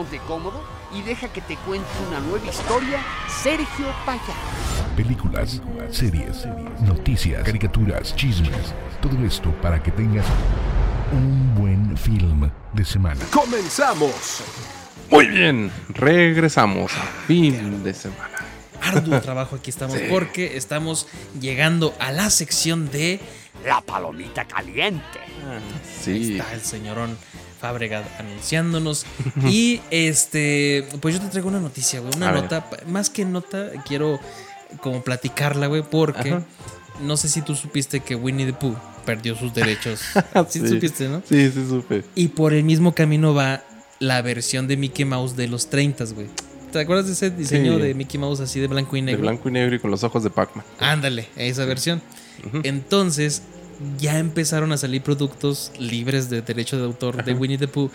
[0.04, 0.62] Ponte cómodo
[0.94, 3.00] y deja que te cuente una nueva historia
[3.42, 4.22] Sergio Payá.
[4.96, 6.46] Películas, series,
[6.82, 8.74] noticias, caricaturas, chismes.
[9.02, 10.26] Todo esto para que tengas
[11.12, 13.22] un buen film de semana.
[13.32, 14.44] ¡Comenzamos!
[15.10, 18.40] Muy bien, regresamos a fin de semana.
[18.82, 21.08] Arduo trabajo aquí estamos porque estamos
[21.40, 23.22] llegando a la sección de
[23.66, 25.20] La palomita caliente.
[26.02, 27.18] Sí, está el señorón
[27.64, 29.06] Fábrega anunciándonos.
[29.48, 32.11] y este, pues yo te traigo una noticia, güey.
[32.18, 32.44] Una A ver.
[32.44, 34.19] nota, más que nota, quiero
[34.81, 36.44] como platicarla, güey, porque Ajá.
[37.02, 38.76] no sé si tú supiste que Winnie the Pooh
[39.06, 40.02] perdió sus derechos.
[40.49, 40.68] sí, Sí.
[40.68, 41.22] supiste, ¿no?
[41.26, 42.03] sí, sí supe.
[42.15, 43.64] Y por el mismo camino va
[43.99, 46.27] la versión de Mickey Mouse de los 30, güey.
[46.73, 47.81] ¿Te acuerdas de ese diseño Sí.
[47.81, 49.22] de Mickey Mouse así de blanco y De negro?
[49.22, 50.65] blanco y negro y con los ojos de Pac-Man.
[50.80, 52.02] Ándale, esa versión.
[52.64, 53.44] Entonces,
[54.00, 57.90] ya empezaron a salir productos libres de derecho de autor de Winnie the Pooh.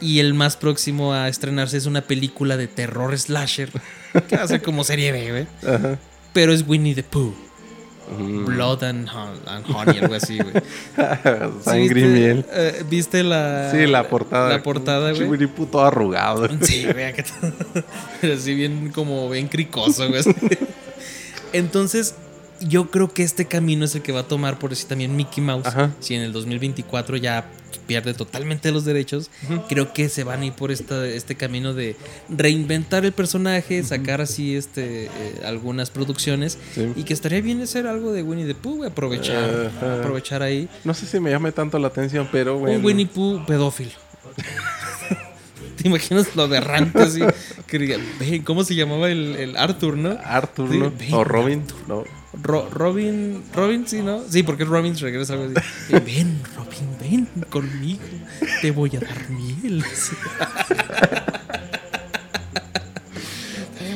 [0.00, 3.70] Y el más próximo a estrenarse es una película de terror slasher.
[4.28, 5.74] Que va a ser como serie B, güey.
[5.74, 5.98] Ajá.
[6.32, 7.34] Pero es Winnie the Pooh.
[8.18, 8.44] Mm.
[8.44, 10.52] Blood and, Hon- and Honey, algo así, güey.
[10.54, 12.44] ¿Sí Sangre y miel.
[12.52, 14.50] eh, ¿Viste la, Sí, la portada.
[14.50, 15.28] La portada, güey.
[15.28, 16.48] Winnie Pooh todo arrugado.
[16.62, 17.52] Sí, acá todo-
[18.20, 20.22] Pero así bien como bien cricoso, güey.
[21.52, 22.14] Entonces,
[22.68, 25.42] yo creo que este camino es el que va a tomar por decir también Mickey
[25.42, 25.66] Mouse.
[25.66, 25.90] Ajá.
[26.00, 27.46] Si en el 2024 ya
[27.86, 29.30] pierde totalmente los derechos,
[29.68, 31.96] creo que se van a ir por esta, este camino de
[32.28, 35.10] reinventar el personaje, sacar así este eh,
[35.44, 36.92] algunas producciones Sí.
[36.96, 39.70] y que estaría bien hacer algo de Winnie the Pooh, aprovechar,
[40.00, 42.78] aprovechar ahí No sé si me llame tanto la atención, pero bueno.
[42.78, 43.90] un Winnie Pooh pedófilo.
[45.76, 46.46] ¿Te imaginas lo
[47.00, 47.20] así?
[47.66, 50.16] Que diga, "Ven, ¿cómo se llamaba el, el Arthur, no?
[50.24, 50.78] Arthur, Sí,
[51.10, 51.18] ¿no?
[51.18, 51.64] O Robin.
[51.88, 52.04] No.
[52.40, 54.22] Ro- Robin, Robin, sí, ¿no?
[54.28, 55.94] Sí, porque Robin regresa algo así.
[55.94, 58.00] Eh, Ven, Robin, ven conmigo.
[58.62, 59.84] Te voy a dar miel.
[59.84, 60.48] Está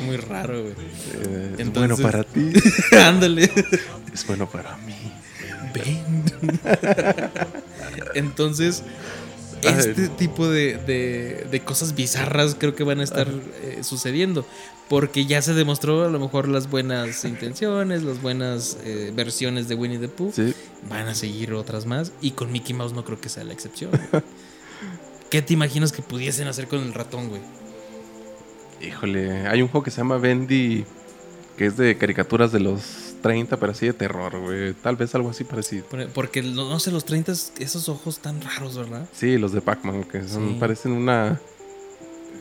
[0.05, 0.75] Muy raro, güey.
[1.15, 2.53] Eh, es bueno para ti.
[2.97, 3.51] Ándale.
[4.13, 4.95] es bueno para mí.
[5.75, 6.23] Ven.
[8.15, 8.83] Entonces,
[9.63, 13.29] este tipo de, de- de cosas bizarras creo que van a estar
[13.63, 14.47] eh, sucediendo.
[14.89, 19.75] Porque ya se demostró a lo mejor las buenas intenciones, las buenas eh, versiones de
[19.75, 20.31] Winnie the Pooh.
[20.33, 20.55] Sí.
[20.89, 22.13] Van a seguir otras más.
[22.21, 23.91] Y con Mickey Mouse no creo que sea la excepción.
[25.31, 27.41] ¿Qué te imaginas que pudiesen hacer con el ratón, güey?
[28.81, 30.85] Híjole, hay un juego que se llama Bendy,
[31.57, 34.75] que es de caricaturas de los 30, pero así de terror, güey.
[34.75, 35.85] Tal vez algo así parecido.
[35.87, 39.09] Por- Porque no no sé, los 30, esos ojos tan raros, ¿verdad?
[39.13, 40.57] Sí, los de Pac-Man, que son, Sí.
[40.61, 41.41] parecen una...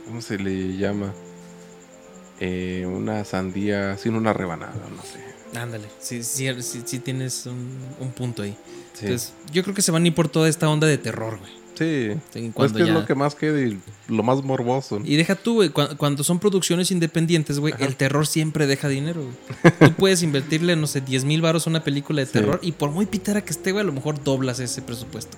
[0.05, 1.11] ¿Cómo se le llama?
[2.39, 5.23] Eh, una sandía sin una rebanada, no sé.
[5.59, 8.55] Ándale, sí, sí, sí, sí tienes un, un punto ahí.
[8.93, 11.39] Sí, Entonces, yo creo que se van a ir por toda esta onda de terror,
[11.39, 11.51] güey.
[11.75, 12.19] sí.
[12.33, 13.77] Sí, Pues que es lo que más queda y
[14.09, 14.99] lo más morboso.
[15.05, 19.21] Y deja tú, güey, cua- cuando, son producciones independientes, güey, el terror siempre deja dinero,
[19.23, 19.73] güey.
[19.79, 22.33] Tú puedes invertirle, no sé, 10 mil baros a una película de Sí.
[22.33, 25.37] terror y por muy pitera que esté, güey, a lo mejor doblas ese presupuesto.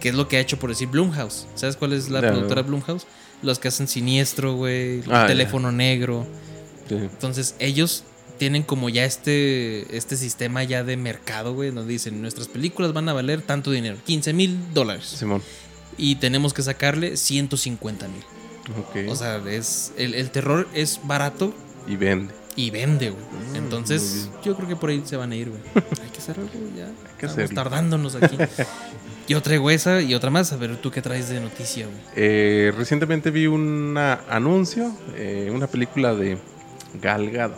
[0.00, 1.46] Que es lo que ha hecho, por decir, Blumhouse.
[1.56, 2.62] ¿Sabes cuál es la Ya, productora.
[2.62, 3.06] Blumhouse?
[3.42, 5.26] Los que hacen Siniestro, güey, Ah.
[5.26, 6.26] Teléfono Negro.
[6.88, 6.94] Sí.
[6.96, 8.04] Entonces, ellos
[8.38, 13.08] tienen como ya este, este sistema ya de mercado, güey, donde dicen, nuestras películas van
[13.08, 15.04] a valer tanto dinero, 15 mil dólares.
[15.06, 15.42] Simón.
[15.98, 18.22] Y tenemos que sacarle 150 mil.
[18.78, 19.08] Ok.
[19.10, 21.52] O sea, es, el, el terror es barato
[21.86, 22.32] y vende.
[22.56, 23.22] y vende, güey.
[23.52, 25.60] Mm, Entonces, yo creo que por ahí se van a ir, güey.
[26.02, 26.86] Hay que hacer algo, ya.
[27.18, 27.54] que Estamos hacerlo.
[27.54, 28.36] tardándonos aquí.
[29.32, 30.52] Yo traigo esa y otra más.
[30.52, 31.98] A ver, ¿tú qué traes de noticia, güey?
[32.16, 36.36] Eh, recientemente vi un anuncio, eh, una película de
[37.00, 37.56] Gal Gadot,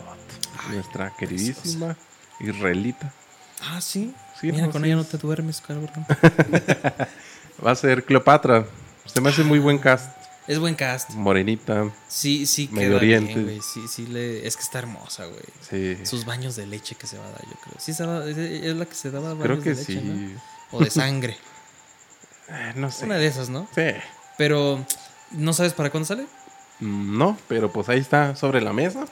[0.71, 1.97] nuestra queridísima
[2.39, 3.13] israelita.
[3.61, 4.13] Ah, sí.
[4.39, 4.87] Sí, Mira, no, con sí.
[4.87, 5.89] ella no te duermes, cabrón.
[7.65, 8.65] Va a ser Cleopatra.
[9.05, 10.09] Se me hace muy buen cast.
[10.47, 11.11] Es buen cast.
[11.11, 11.91] Morenita.
[12.07, 13.33] Sí, sí, Medio queda Oriente.
[13.33, 13.59] bien, güey.
[13.61, 14.47] Sí, sí, le...
[14.47, 15.41] es que está hermosa, güey.
[15.97, 16.05] Sí.
[16.05, 17.75] Sus baños de leche que se va a dar, yo creo.
[17.79, 20.01] Sí, se va- es es la que se daba baños Creo que de leche, sí.
[20.01, 20.41] ¿no?
[20.77, 21.35] O de sangre.
[22.49, 23.05] Eh, no sé.
[23.05, 23.67] Una de esas, ¿no?
[23.73, 23.83] Sí.
[24.37, 24.83] Pero,
[25.31, 26.25] ¿no sabes para cuándo sale?
[26.79, 29.05] No, pero pues ahí está sobre la mesa.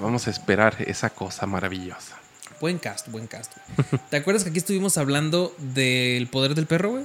[0.00, 2.16] Vamos a esperar esa cosa maravillosa.
[2.60, 3.52] Buen cast, buen cast.
[3.76, 4.00] güey.
[4.10, 7.04] ¿Te acuerdas que aquí estuvimos hablando del poder del perro, güey?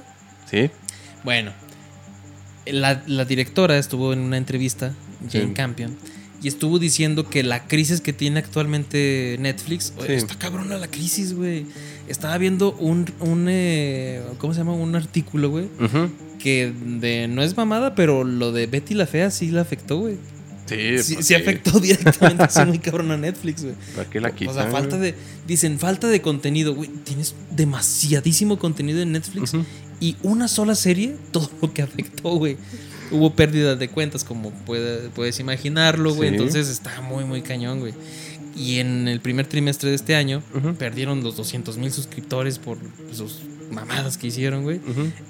[0.50, 0.70] ¿Sí?
[1.24, 1.52] Bueno,
[2.66, 4.92] la, la directora estuvo en una entrevista,
[5.30, 5.54] Jane Sí.
[5.54, 5.96] Campion,
[6.42, 10.12] y estuvo diciendo que la crisis que tiene actualmente Netflix, oye, Sí.
[10.14, 11.66] está cabrona la crisis, güey.
[12.08, 14.72] Estaba viendo un, un eh, ¿cómo se llama?
[14.74, 16.10] Un artículo, güey, Ujú.
[16.38, 20.16] que de, no es mamada, pero lo de Betty la Fea sí la afectó, güey.
[20.66, 23.74] Sí, Sí, pues sí afectó directamente así muy cabrón a Netflix, güey.
[23.94, 24.54] ¿Para qué la O quitan?
[24.54, 25.14] sea, falta de.
[25.46, 26.88] Dicen, falta de contenido, güey.
[27.04, 29.52] Tienes demasiadísimo contenido en Netflix
[30.00, 32.56] y una sola serie, todo lo que afectó, güey.
[33.12, 36.30] Hubo pérdidas de cuentas, como puede- puedes imaginarlo, güey.
[36.30, 36.34] Sí.
[36.36, 37.94] Entonces está muy, muy cañón, güey.
[38.56, 40.42] Y en el primer trimestre de este año,
[40.78, 42.78] perdieron los 200 mil suscriptores por
[43.12, 43.40] sus
[43.70, 44.80] mamadas que hicieron, güey.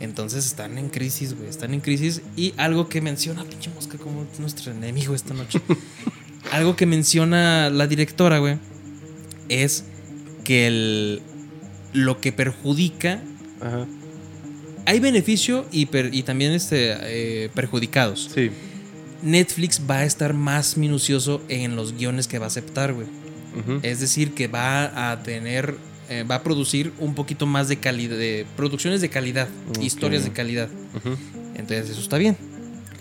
[0.00, 1.48] Entonces están en crisis, güey.
[1.48, 2.22] Están en crisis.
[2.36, 5.60] Y algo que menciona, pinche mosca, como es nuestro enemigo esta noche.
[6.50, 8.56] algo que menciona la directora, güey,
[9.48, 9.84] es
[10.44, 11.22] que el,
[11.92, 13.22] lo que perjudica.
[13.60, 13.86] Ajá.
[14.84, 16.96] Hay beneficio y, per- y también este,
[17.44, 18.30] eh, perjudicados.
[18.34, 18.50] Sí.
[19.22, 23.06] Netflix va a estar más minucioso en los guiones que va a aceptar, güey.
[23.82, 25.76] Es decir, que va a tener,
[26.08, 29.46] eh, va a producir un poquito más de calidad, de producciones de calidad,
[29.80, 30.68] historias de calidad.
[31.54, 32.36] Entonces eso está bien.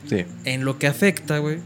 [0.10, 0.26] Sí.
[0.44, 1.60] En lo que afecta, güey,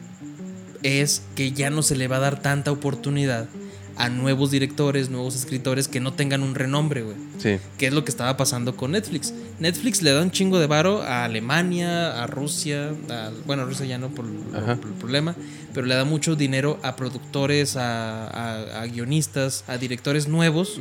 [0.83, 3.47] es que ya no se le va a dar tanta oportunidad
[3.97, 7.15] a nuevos directores, nuevos escritores que no tengan un renombre, güey.
[7.37, 7.57] Sí.
[7.77, 9.33] Que es lo que estaba pasando con Netflix.
[9.59, 13.85] Netflix le da un chingo de varo a Alemania, a Rusia, a- bueno, a Rusia
[13.85, 15.35] ya no por, el problema,
[15.73, 20.79] pero le da mucho dinero a productores, a, a- a guionistas, a directores nuevos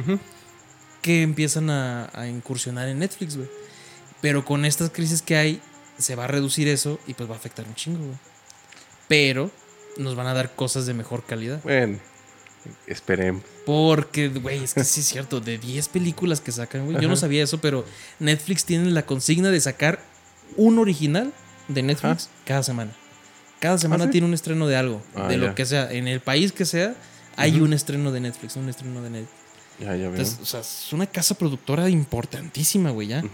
[1.02, 3.48] que empiezan a, a incursionar en Netflix, güey.
[4.20, 5.60] Pero con estas crisis que hay,
[5.98, 8.18] se va a reducir eso y pues va a afectar un chingo, güey.
[9.06, 9.50] Pero
[9.98, 11.60] nos van a dar cosas de mejor calidad.
[11.62, 11.98] Bueno,
[12.86, 13.42] esperemos.
[13.66, 17.00] Porque, güey, es que sí es cierto, de 10 películas que sacan, güey.
[17.00, 17.84] Yo no sabía eso, pero
[18.18, 20.00] Netflix tiene la consigna de sacar
[20.56, 21.32] un original
[21.68, 22.92] de Netflix cada semana.
[23.60, 24.10] Cada semana ¿sí?
[24.10, 25.90] tiene un estreno de algo, Ah, de lo que sea.
[25.90, 26.94] En el país que sea,
[27.36, 29.38] hay un estreno de Netflix, un estreno de Netflix.
[29.80, 30.10] Ya, ya veo.
[30.10, 33.24] Entonces, o sea, es una casa productora importantísima, güey, ya.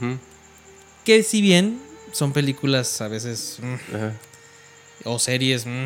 [1.04, 1.80] Que si bien
[2.12, 5.84] son películas a veces mm, o series, mm.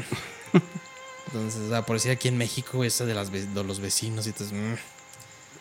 [1.35, 4.31] entonces, o sea, por decir aquí en México, esa de, las, de los vecinos y
[4.31, 4.74] entonces, mm.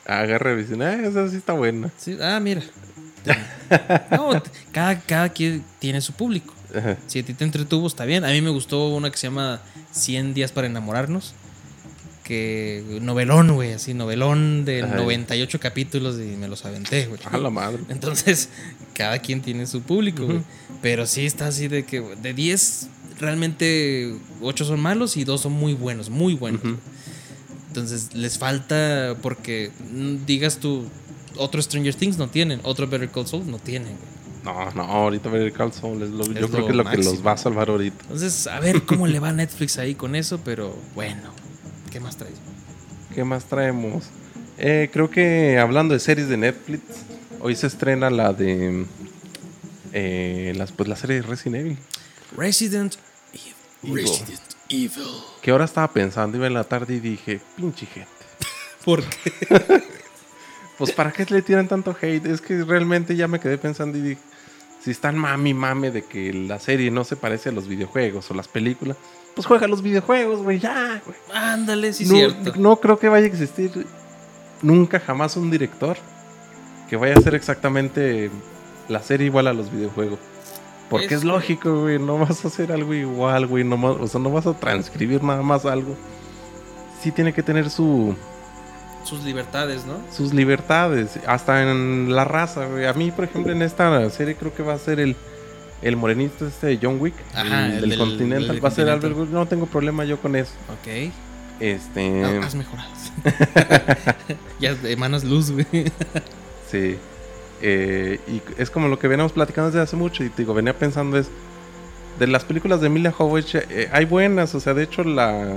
[0.06, 1.90] Agarra dice, ah, esa sí está buena.
[1.98, 2.62] Sí, ah, mira.
[4.12, 4.30] No,
[4.72, 6.54] cada, cada quien tiene su público.
[6.76, 6.98] Ajá.
[7.08, 8.24] Si a ti te entretuvo, está bien.
[8.24, 11.34] A mí me gustó una que se llama 100 días para enamorarnos.
[12.24, 14.96] Que novelón, güey, así, novelón de Ajá.
[14.96, 17.20] 98 capítulos y me los aventé, güey.
[17.32, 17.82] A la madre.
[17.90, 18.50] Entonces,
[18.94, 20.44] cada quien tiene su público, güey.
[20.82, 25.54] Pero sí está así de que de 10, realmente 8 son malos y 2 son
[25.54, 26.64] muy buenos, muy buenos.
[26.64, 26.78] Ujú.
[27.68, 30.86] Entonces, les falta porque mm, digas tú,
[31.38, 33.96] otro Stranger Things no tienen, otro Better Call Saul no tienen.
[34.44, 36.84] No, no, ahorita el Call Saul es lo- Es yo creo lo que es lo
[36.84, 37.12] que máximo.
[37.16, 37.98] los va a salvar ahorita.
[38.04, 41.32] Entonces, a ver cómo le va a Netflix ahí con eso, pero bueno,
[41.92, 42.36] ¿qué más traes?
[43.16, 44.04] ¿Qué más traemos?
[44.58, 46.82] Eh, creo que hablando de series de Netflix,
[47.40, 48.86] hoy se estrena la de
[49.94, 51.78] eh, las, pues, la serie de Resident Evil.
[52.36, 52.96] Resident
[53.34, 53.96] Evil.
[53.96, 55.08] Resident Evil.
[55.42, 58.10] Que ahora estaba pensando, iba en la tarde y dije, pinche gente.
[58.86, 59.84] ¿Por qué?
[60.78, 62.26] Pues para qué le tiran tanto hate.
[62.26, 64.22] Es que realmente ya me quedé pensando y dije,
[64.84, 68.34] si están mami mame de que la serie no se parece a los videojuegos o
[68.34, 68.98] las películas,
[69.36, 71.18] pues juega los videojuegos, güey, ya, güey.
[71.34, 72.54] Ándale, sí, no, cierto.
[72.58, 73.86] no creo que vaya a existir
[74.62, 75.96] nunca jamás un director
[76.90, 78.30] que vaya a hacer exactamente
[78.90, 80.20] la serie igual a los videojuegos.
[80.94, 84.08] Porque es, Es- lógico, güey, no vas a hacer algo igual, güey, no, ma- o
[84.08, 85.96] sea, no vas a transcribir nada más algo
[87.02, 88.16] sí tiene que tener su,
[89.04, 89.98] Sus libertades, ¿no?
[90.12, 92.86] sus libertades, hasta en la raza, güey.
[92.86, 95.16] A mí, por ejemplo, en esta serie creo que va a ser el,
[95.82, 98.72] el morenito este de John Wick, Ajá, el el del, del- Continental, del va a
[98.72, 98.90] ser.
[98.90, 100.54] Albert Wesker, No tengo problema yo con eso.
[100.70, 101.12] Ok.
[101.60, 102.90] Este, Ah, Has mejorado.
[104.60, 105.66] ya emanas luz, güey.
[106.72, 106.98] sí.
[107.62, 110.78] Eh, y es como lo que veníamos platicando desde hace mucho y te digo, venía
[110.78, 111.30] pensando es
[112.20, 115.56] de las películas de Emilia Jovovich eh, hay buenas, o sea, de hecho la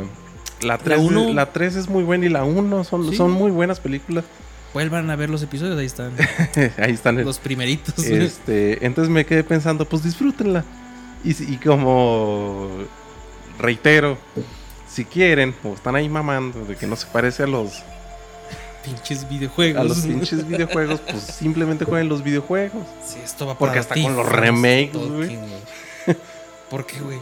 [0.63, 3.17] la 3, uno- la 3 es muy buena y la 1 son, Sí.
[3.17, 4.25] son muy buenas películas.
[4.73, 6.13] Vuelvan a ver los episodios, ahí están.
[6.79, 7.23] Ahí están.
[7.25, 7.99] los primeritos.
[7.99, 10.65] Este, entonces me quedé pensando, pues disfrútenla.
[11.25, 12.69] Y como
[13.59, 14.17] reitero,
[14.89, 17.83] si quieren o están ahí mamando de que no se parece a los
[18.87, 19.81] Pinches videojuegos.
[19.81, 22.87] a los pinches videojuegos, pues simplemente jueguen los videojuegos.
[23.05, 25.39] Sí, esto va Porque para hasta ti, con los remakes, güey.
[26.71, 27.19] ¿Por qué, güey?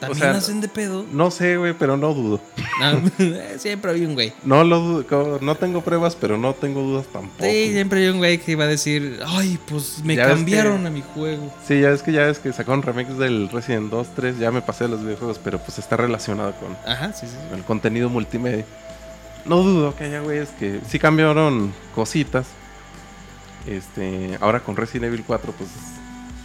[0.00, 1.04] También sea, hacen de pedo.
[1.10, 2.40] No sé, güey, pero no dudo.
[2.80, 3.02] No,
[3.58, 4.32] siempre había un güey.
[4.44, 7.42] No lo dudo, no tengo pruebas, pero no tengo dudas tampoco.
[7.44, 10.90] Sí, siempre había un güey que iba a decir, ay, pues me cambiaron que- a
[10.90, 11.52] mi juego.
[11.66, 14.62] Sí, ya es que ya ves que sacaron remakes del Resident 2, 3, ya me
[14.62, 17.34] pasé a los videojuegos, pero pues está relacionado con Ajá, sí, sí.
[17.52, 18.64] el contenido multimedia.
[19.48, 22.46] No dudo que haya güeyes que sí cambiaron cositas.
[23.66, 25.70] Este, ahora con Resident Evil 4, pues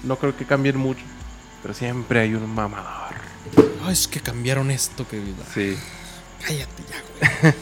[0.04, 1.04] no creo que cambien mucho,
[1.62, 3.16] pero siempre hay un mamador.
[3.86, 5.22] Ay, es que cambiaron esto que
[5.54, 5.78] Sí,
[6.46, 7.04] Cállate ya,
[7.42, 7.54] güey.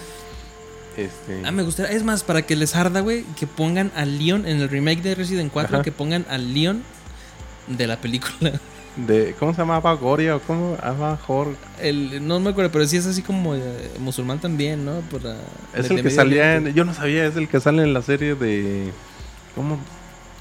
[0.97, 1.41] este.
[1.45, 1.95] Ah, me gustaría.
[1.95, 5.15] Es más, para que les arda, güey, que pongan al Leon en el remake de
[5.15, 5.83] Resident 4, Ajá.
[5.83, 6.83] que pongan al Leon
[7.67, 8.59] de la película.
[8.97, 9.93] De, ¿Cómo se llamaba?
[9.93, 10.77] Goria o cómo?
[10.81, 11.55] Ava Hor.
[11.79, 14.99] El, no me acuerdo, pero sí es así como eh, musulmán también, ¿no?
[15.09, 15.21] Por
[15.73, 16.73] Es el que salía en.
[16.73, 18.91] Yo no sabía, es el que sale en la serie de.
[19.55, 19.77] ¿Cómo?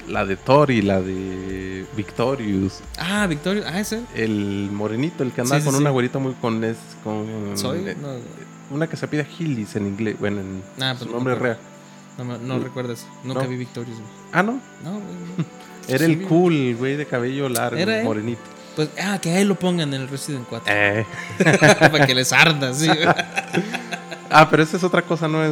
[0.07, 2.81] La de Thor y la de Victorious.
[2.97, 3.63] Ah, Victorio.
[3.65, 4.01] Ah, ese.
[4.15, 5.81] El morenito, el que andaba Sí, sí, con sí.
[5.81, 6.63] una güerita muy con.
[6.63, 7.25] Es, con
[7.55, 7.87] Soy.
[7.87, 8.09] eh, No,
[8.75, 10.15] Una que se pide Hillis en inglés.
[10.19, 11.57] Bueno, en Ah, su pues no nombre real.
[12.17, 13.05] no, me- no recuerdas.
[13.23, 13.49] Nunca No.
[13.49, 13.97] vi Victorious.
[14.33, 14.53] Ah, no.
[14.83, 14.99] No, no.
[15.87, 18.03] Era Sí, el cool, güey, de cabello largo, ¿Era él?
[18.05, 18.41] morenito.
[18.75, 20.73] Pues, ah, que a él lo pongan en el Resident 4.
[20.73, 21.05] Eh.
[21.91, 22.87] para que les arda, sí.
[22.87, 22.99] güey.
[24.33, 25.51] Ah, pero esa es otra cosa, no es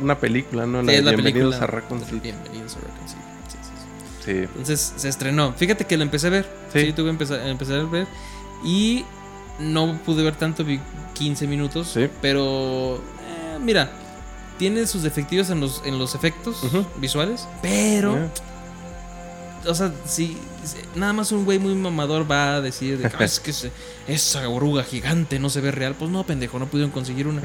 [0.00, 0.80] una película, ¿no?
[0.80, 1.64] La Sí, de es la Bienvenidos película.
[1.64, 2.20] a Raccoon City.
[2.20, 3.20] Bienvenidos a Raccoon City.
[3.48, 4.38] Sí, sí, sí.
[4.42, 5.52] Entonces se estrenó.
[5.54, 6.48] Fíjate que lo empecé a ver.
[6.72, 6.92] Sí.
[6.92, 8.06] Tuve que empezar, empezar a ver.
[8.64, 9.04] Y
[9.58, 10.78] no pude ver tanto, vi
[11.14, 11.90] 15 minutos.
[11.92, 12.08] Sí.
[12.22, 13.90] Pero, eh, mira,
[14.56, 16.62] tiene sus defectivos en los, en los efectos
[16.98, 17.48] visuales.
[17.60, 18.28] Pero, Eh.
[19.66, 23.16] O sea, si si nada más un güey muy mamador va a decir de que,
[23.18, 23.72] "Ah, es que se-
[24.06, 25.94] esa oruga gigante no se ve real.
[25.98, 27.42] Pues no, pendejo, no pudieron conseguir una.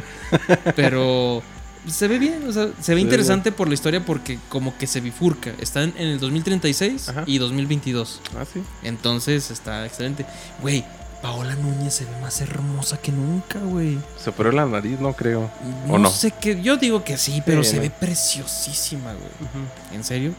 [0.76, 1.42] Pero
[1.88, 5.00] se ve bien, o sea, se ve interesante por la historia porque como que se
[5.02, 5.52] bifurca.
[5.62, 7.24] Están en el 2036 Ajá.
[7.26, 8.22] y 2022.
[8.38, 8.62] Ah, sí.
[8.84, 10.26] Entonces está excelente.
[10.62, 10.84] Güey,
[11.22, 13.98] Paola Núñez se ve más hermosa que nunca, güey.
[14.22, 15.50] Se operó la nariz, no creo.
[15.88, 16.10] No, ¿O no?
[16.12, 16.62] sé qué.
[16.62, 17.82] Yo digo que sí, pero Sí, se no.
[17.84, 19.66] ve preciosísima, güey.
[19.94, 20.34] ¿En serio?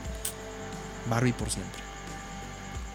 [1.08, 1.80] Barbie por siempre.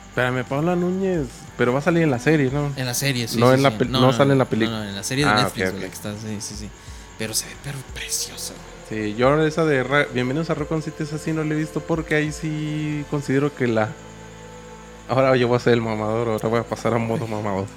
[0.10, 1.28] Espérame, Paula Núñez.
[1.58, 2.72] Pero va a salir en la serie, ¿no?
[2.76, 3.40] En la serie, sí.
[3.40, 3.78] No sí, en la sí.
[3.78, 4.78] pel- no sale en la película.
[4.80, 5.90] No, no, en la serie de Ah, Netflix, ok, güey, ok.
[5.90, 6.70] que está, sí, sí, sí.
[7.18, 8.72] Pero se ve pero preciosa, güey.
[9.12, 11.58] Sí, yo ahora esa de Ra- Bienvenidos a Raccoon City, esa sí no la he
[11.58, 13.90] visto porque ahí sí considero que la.
[15.08, 17.68] Ahora yo voy a ser el mamador, ahora voy a pasar a modo mamador.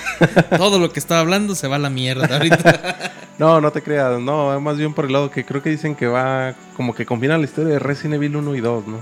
[0.56, 3.12] Todo lo que estaba hablando se va a la mierda ahorita.
[3.38, 6.06] No, no te creas, no, más bien por el lado que creo que dicen que
[6.06, 8.98] va como que combina la historia de Resident Evil 1 y 2, ¿no?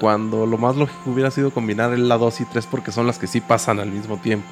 [0.00, 3.26] Cuando lo más lógico hubiera sido combinar la 2 y 3 porque son las que
[3.26, 4.46] sí pasan al mismo tiempo.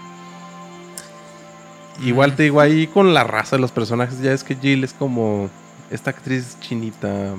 [2.02, 4.94] Igual te digo, ahí con la raza de los personajes, ya es que Jill es
[4.94, 5.50] como
[5.90, 7.34] esta actriz chinita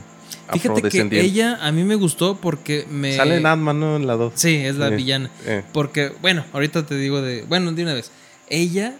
[0.53, 3.15] Fíjate que ella a mí me gustó porque me.
[3.15, 3.95] Sale en Ant-Man, ¿no?
[3.95, 4.33] En la 2.
[4.35, 4.95] Sí, es la Sí.
[4.95, 5.29] villana.
[5.45, 7.43] Eh, Porque, bueno, ahorita te digo de.
[7.47, 8.11] Bueno, de una vez.
[8.49, 8.95] Ella.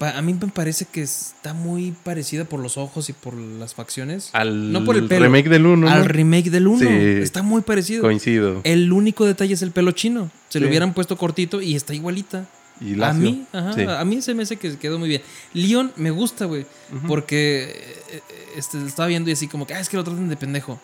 [0.00, 4.30] A mí me parece que está muy parecida por los ojos y por las facciones.
[4.32, 5.24] al No por el pelo.
[5.26, 6.08] remake del 1, al ¿no?
[6.08, 6.78] remake del 1.
[6.80, 6.86] Sí.
[7.22, 8.02] Está muy parecido.
[8.02, 8.60] Coincido.
[8.64, 10.30] El único detalle es el pelo chino.
[10.48, 10.70] Se lo Sí.
[10.70, 12.46] hubieran puesto cortito y está igualita.
[12.80, 13.82] Y A mí, ajá, Sí.
[13.82, 15.22] a mí se me hace que quedó muy bien.
[15.52, 16.64] Leon me gusta, güey.
[17.08, 18.22] Porque eh,
[18.56, 20.80] este, estaba viendo y así como que, ah, es que lo tratan de pendejo.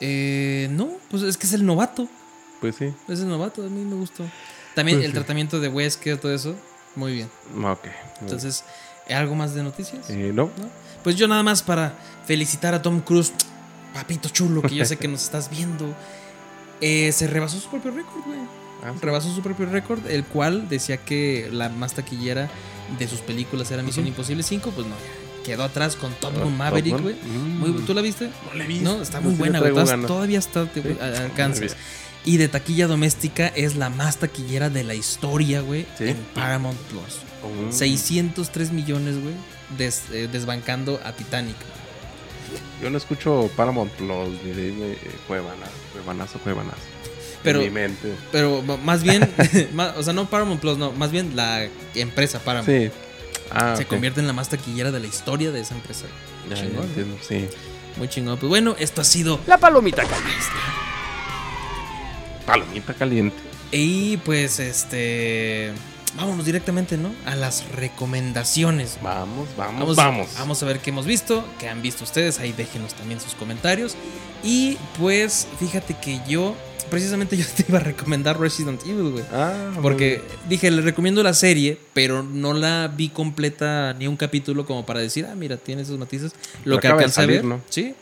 [0.00, 2.08] Eh, no, pues es que es el novato.
[2.60, 2.86] Pues sí.
[3.08, 4.24] Es el novato, a mí me gustó.
[4.74, 5.14] También Pues el sí.
[5.14, 6.56] tratamiento de Wesker, todo eso,
[6.96, 7.30] muy bien.
[7.64, 7.86] Ok.
[8.20, 8.64] Entonces,
[9.10, 10.08] ¿algo más de noticias?
[10.10, 10.44] Eh, no.
[10.44, 10.68] ¿No?
[11.02, 11.94] Pues yo nada más para
[12.26, 13.32] felicitar a Tom Cruise,
[13.92, 15.94] papito chulo, que yo sé que nos estás viendo.
[16.80, 18.40] Eh, se rebasó su propio récord, güey.
[18.82, 18.98] Ah, sí.
[19.02, 22.50] Rebasó su propio récord, el cual decía que la más taquillera
[22.98, 24.70] de sus películas era Misión Imposible 5.
[24.74, 24.94] Pues no,
[25.44, 27.14] quedó atrás con Top Gun Maverick, güey.
[27.14, 27.86] Mm.
[27.86, 28.30] ¿Tú la viste?
[28.48, 28.96] No la visto.
[28.96, 29.72] No, está muy buena, güey.
[30.06, 31.76] Todavía está te- alcanzas.
[32.24, 35.86] Y de taquilla doméstica es la más taquillera de la historia, güey.
[35.98, 36.08] Sí.
[36.08, 37.18] En Paramount Plus.
[37.42, 37.70] Oh.
[37.72, 39.34] 603 millones, güey,
[39.76, 41.56] des- eh, desbancando a Titanic.
[42.82, 44.98] Yo no escucho Paramount Plus ni de eh,
[45.28, 46.78] Cuevana, Cuevanazo, Cuevanazo.
[47.42, 48.14] Pero- En mi mente.
[48.32, 49.28] Pero más bien,
[49.96, 52.70] o sea, no Paramount Plus, no, más bien la empresa Paramount.
[52.70, 52.90] Sí.
[53.50, 56.06] Ah, Se convierte en la más taquillera de la historia de esa empresa.
[56.48, 56.82] Ya, ya Chingón, ¿no?
[56.84, 57.46] entiendo, sí.
[57.98, 58.38] Muy chingón.
[58.38, 59.38] Pues bueno, esto ha sido.
[59.46, 60.32] La palomita caliente.
[62.46, 63.36] Palomita caliente.
[63.72, 65.72] Y pues este.
[66.16, 67.10] Vámonos directamente, ¿no?
[67.26, 68.98] A las recomendaciones.
[69.02, 70.28] Vamos, vamos, Vamos, vamos.
[70.38, 72.38] vamos a ver qué hemos visto, qué han visto ustedes.
[72.38, 73.96] Ahí déjenos también sus comentarios.
[74.44, 76.54] Y pues, fíjate que yo,
[76.88, 79.24] precisamente yo te iba a recomendar Resident Evil, güey.
[79.32, 84.66] Ah, Porque dije, le recomiendo la serie, pero no la vi completa ni un capítulo
[84.66, 86.32] como para decir, ah, mira, tiene sus noticias.
[86.64, 87.60] Lo que acaba de alcancé a ver, ¿no?
[87.68, 87.92] sí.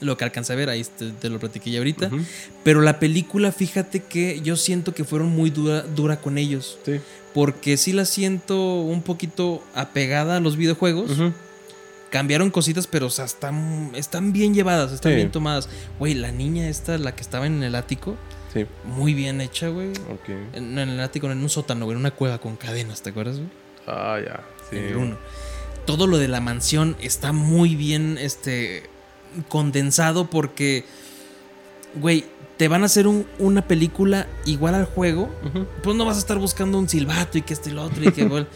[0.00, 2.10] Lo que alcancé a ver, ahí te, te lo platiqué ya ahorita.
[2.64, 6.78] Pero la película, fíjate que yo siento que fueron muy dura, dura con ellos.
[6.86, 7.00] Sí.
[7.34, 11.10] Porque sí la siento un poquito apegada a los videojuegos.
[12.10, 15.16] Cambiaron cositas, pero o sea, están, están bien llevadas, están Sí.
[15.16, 15.68] bien tomadas.
[16.00, 18.16] Güey, la niña esta, la que estaba en el ático,
[18.52, 18.66] Sí.
[18.84, 19.90] muy bien hecha, güey.
[19.90, 20.28] Ok.
[20.54, 23.10] En, no, en el ático, en un sótano, güey, en una cueva con cadenas, ¿te
[23.10, 23.48] acuerdas, güey?
[23.86, 24.40] Ah, ya.
[24.68, 24.76] Sí.
[24.78, 25.18] En el uno.
[25.86, 28.82] Todo lo de la mansión está muy bien, este,
[29.48, 30.84] condensado porque,
[31.94, 32.24] güey,
[32.56, 35.30] te van a hacer un- una película igual al juego,
[35.82, 38.12] pues no vas a estar buscando un silbato y que este y lo otro y
[38.12, 38.46] que, güey,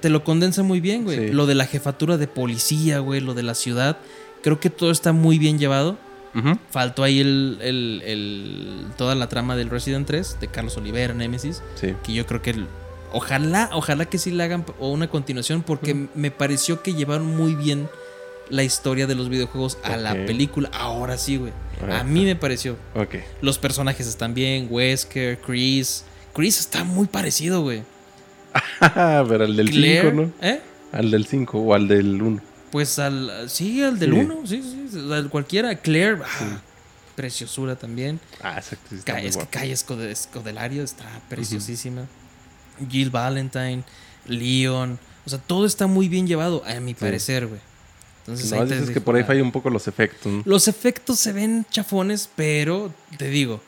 [0.00, 1.28] te lo condensa muy bien, güey.
[1.28, 1.32] Sí.
[1.32, 3.98] Lo de la jefatura de policía, güey, lo de la ciudad,
[4.42, 5.98] creo que todo está muy bien llevado.
[6.34, 6.56] Ujú.
[6.70, 11.62] Faltó ahí el, el- el- toda la trama del Resident 3 de Carlos Oliveira, Nemesis
[11.74, 11.94] Sí.
[12.02, 12.66] que yo creo que el-
[13.12, 17.54] ojalá, ojalá que sí le hagan o una continuación porque me pareció que llevaron muy
[17.54, 17.86] bien
[18.52, 20.68] la historia de los videojuegos a la película.
[20.72, 21.52] Ahora sí, güey.
[21.90, 22.76] A mí me pareció.
[22.94, 23.16] Ok.
[23.40, 26.04] Los personajes están bien, Wesker, Chris.
[26.34, 27.82] Chris está muy parecido, güey.
[28.80, 30.32] Pero al del Claire, 5, ¿no?
[30.46, 30.60] ¿eh?
[30.92, 32.40] Al del 5 o al del 1.
[32.70, 34.18] Pues al sí, al del Sí.
[34.18, 36.60] 1, sí, sí, al cualquiera, Claire, ah,
[37.14, 38.20] preciosura también.
[38.42, 38.86] Ah, exacto.
[38.90, 39.46] sí está Ca- muy es que.
[39.46, 42.06] Calle Escode- Escodelario está preciosísima.
[42.90, 43.82] Jill Valentine,
[44.26, 44.98] Leon.
[45.26, 47.60] O sea, todo está muy bien llevado, a mi parecer, güey.
[48.26, 50.30] Entonces, No, ahí dices que por ahí la- fallan un poco los efectos.
[50.32, 50.42] ¿no?
[50.44, 53.60] Los efectos se ven chafones, pero te digo,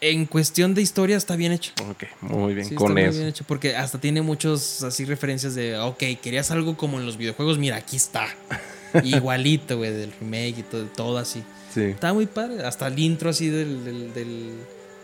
[0.00, 1.72] en cuestión de historia está bien hecho.
[1.88, 2.66] Ok, muy bien.
[2.68, 3.18] Sí, con está muy eso.
[3.18, 7.16] bien hecho porque hasta tiene muchos así referencias de, ok, querías algo como en los
[7.16, 8.26] videojuegos, mira, aquí está.
[9.04, 11.44] Igualito, güey, del remake y todo, todo así.
[11.72, 11.82] Sí.
[11.82, 12.64] Está muy padre.
[12.66, 14.56] Hasta el intro así del, del- del-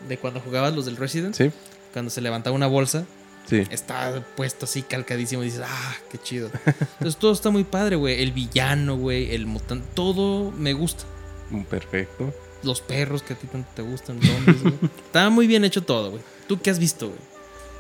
[0.09, 1.35] de cuando jugabas los del Resident.
[1.35, 1.51] Sí.
[1.93, 3.07] Cuando se levantaba una bolsa.
[3.49, 3.67] Sí.
[3.71, 5.43] Está puesto así calcadísimo.
[5.43, 6.51] Y dices, ah, qué chido.
[6.67, 8.23] Entonces todo está muy padre, güey.
[8.23, 9.35] El villano, güey.
[9.35, 9.87] El mutante.
[9.95, 11.05] Todo me gusta.
[11.51, 12.33] Mm, Perfecto.
[12.63, 14.21] Los perros que a ti tanto te gustan.
[14.21, 14.75] zombies, güey.
[15.07, 16.23] Está muy bien hecho todo, güey.
[16.47, 17.21] ¿Tú qué has visto, güey?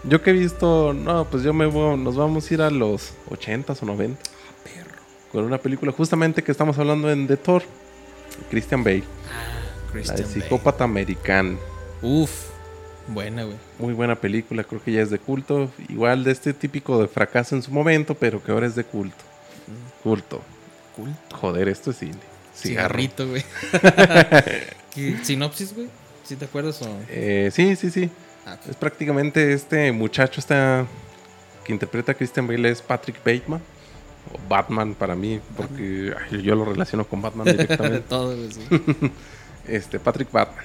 [0.05, 3.13] Yo que he visto, no, pues yo me voy, nos vamos a ir a los
[3.31, 4.23] 80s o 90
[4.63, 4.91] Perro.
[5.33, 7.65] con una película justamente que estamos hablando en The Thor,
[8.49, 10.35] Christian Bale, Ah, la Christian de Bale.
[10.43, 11.59] psicópata americano.
[12.01, 12.48] Uf.
[13.09, 13.57] Buena, güey.
[13.79, 17.57] Muy buena película, creo que ya es de culto, igual de este típico de fracaso
[17.57, 19.25] en su momento, pero que ahora es de culto.
[20.03, 20.43] Culto.
[20.97, 21.15] Cool.
[21.33, 21.99] Joder, esto es.
[21.99, 22.21] Cigarro.
[22.55, 23.45] Cigarrito, güey.
[24.95, 25.89] ¿Qué sinopsis, güey?
[26.25, 26.89] ¿Sí te acuerdas o...?
[27.09, 28.11] Eh, sí, sí, sí.
[28.45, 30.87] Ah, Es prácticamente este muchacho está,
[31.65, 33.61] que interpreta a Christian Bale es Patrick Bateman.
[34.31, 38.01] O Batman para mí, porque ay, yo lo relaciono con Batman directamente.
[38.01, 38.61] todo, sí.
[39.67, 40.65] este, Patrick Batman.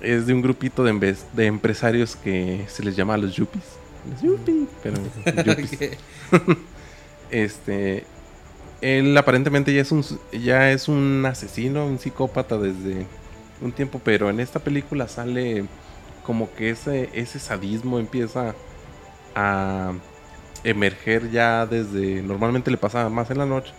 [0.00, 3.64] Es de un grupito de, empresarios que se les llama los yuppies.
[4.10, 4.96] Los yuppies, pero
[5.44, 5.98] yuppies.
[7.30, 8.04] Este,
[8.80, 13.06] él aparentemente ya es un ya es un asesino, un psicópata desde
[13.60, 15.64] un tiempo, pero en esta película sale
[16.24, 18.56] como que ese ese sadismo empieza
[19.36, 19.92] a
[20.64, 23.72] emerger ya desde normalmente le pasaba más en la noche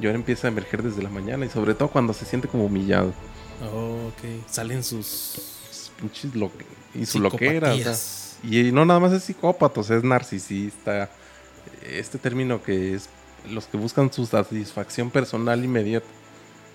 [0.00, 2.66] y ahora empieza a emerger desde la mañana y sobre todo cuando se siente como
[2.66, 3.12] humillado
[3.62, 4.48] Oh, ok.
[4.50, 6.52] Salen sus Pinches lo-
[6.94, 8.36] y su loquera o sea, psicopatías.
[8.42, 11.10] y no nada más es psicópata, o sea, es narcisista.
[11.82, 13.08] Este término que es
[13.50, 16.06] los que buscan su satisfacción personal inmediata.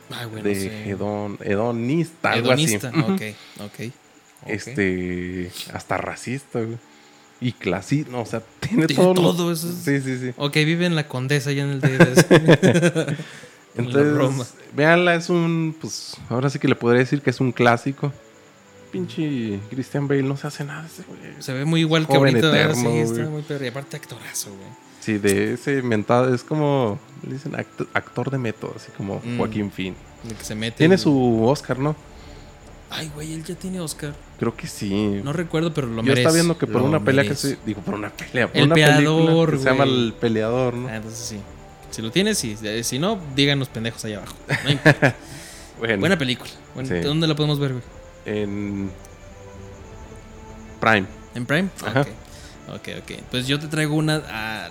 [0.09, 0.67] Ay, bueno, de sí.
[0.89, 2.89] hedon, hedonista, algo Hedonista.
[2.89, 2.99] así.
[2.99, 3.21] Ok,
[3.59, 3.63] ok.
[3.65, 3.93] ok.
[4.47, 6.77] Este, hasta racista, güey.
[7.39, 9.13] Y clasista, o sea, tiene, Tiene todo.
[9.15, 9.67] todo eso.
[9.71, 10.31] Sí, sí, sí.
[10.37, 13.17] Ok, vive en la condesa allá en el DF.
[13.75, 18.11] Entonces, véanla, es un, pues, ahora sí que le podría decir que es un clásico.
[18.91, 21.19] Pinche Christian Bale no se hace nada ese güey.
[21.39, 22.39] Se ve muy igual que ahorita.
[22.49, 23.63] eterno, sí, está muy perro.
[23.63, 24.67] Y aparte actorazo, güey.
[24.99, 29.37] Sí, de ese mentado, es como, le dicen act- actor de método, así como Mm.
[29.37, 29.71] Joaquín.
[30.23, 30.77] De que se mete.
[30.77, 31.95] Tiene en- su Oscar, ¿no?
[32.89, 34.13] Ay, güey, él ya tiene Oscar.
[34.37, 35.21] Creo que sí.
[35.23, 36.21] No recuerdo, pero lo Yo merece.
[36.23, 37.57] estaba viendo que por Lo una pelea que se.
[37.65, 38.47] Digo, por una pelea.
[38.49, 39.83] Por El una peleador, película que se llama.
[39.85, 40.87] El Peleador, ¿no?
[40.89, 41.39] Ah, entonces sí.
[41.91, 42.57] Si lo tienes, sí.
[42.63, 44.35] Eh, Si no, díganos pendejos allá abajo.
[44.63, 45.15] No importa.
[45.79, 46.49] Bueno, Buena película.
[46.73, 46.99] Bueno, Sí.
[46.99, 47.83] ¿Dónde la podemos ver, güey?
[48.25, 48.91] en.
[50.79, 51.05] Prime.
[51.35, 51.69] ¿En Prime?
[51.85, 52.01] Ajá.
[52.01, 52.07] Ok.
[52.75, 53.11] Ok, ok.
[53.31, 54.21] Pues yo te traigo una.
[54.29, 54.69] ah,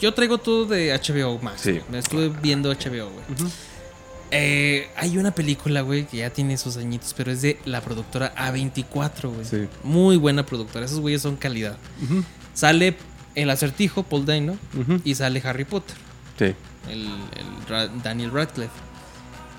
[0.00, 1.60] yo traigo todo de HBO Max.
[1.62, 1.80] Sí.
[1.90, 3.50] Me estuve viendo HBO, güey.
[4.32, 8.34] Eh, hay una película, güey, que ya tiene sus añitos, pero es de la productora
[8.34, 9.44] A24, güey.
[9.44, 9.68] Sí.
[9.84, 10.84] Muy buena productora.
[10.86, 11.76] Esos güeyes son calidad.
[12.52, 12.96] Sale
[13.36, 14.56] el acertijo, Paul Dano,
[15.04, 15.94] y sale Harry Potter,
[16.38, 16.54] Sí.
[16.90, 17.08] el,
[18.02, 18.72] Daniel Radcliffe.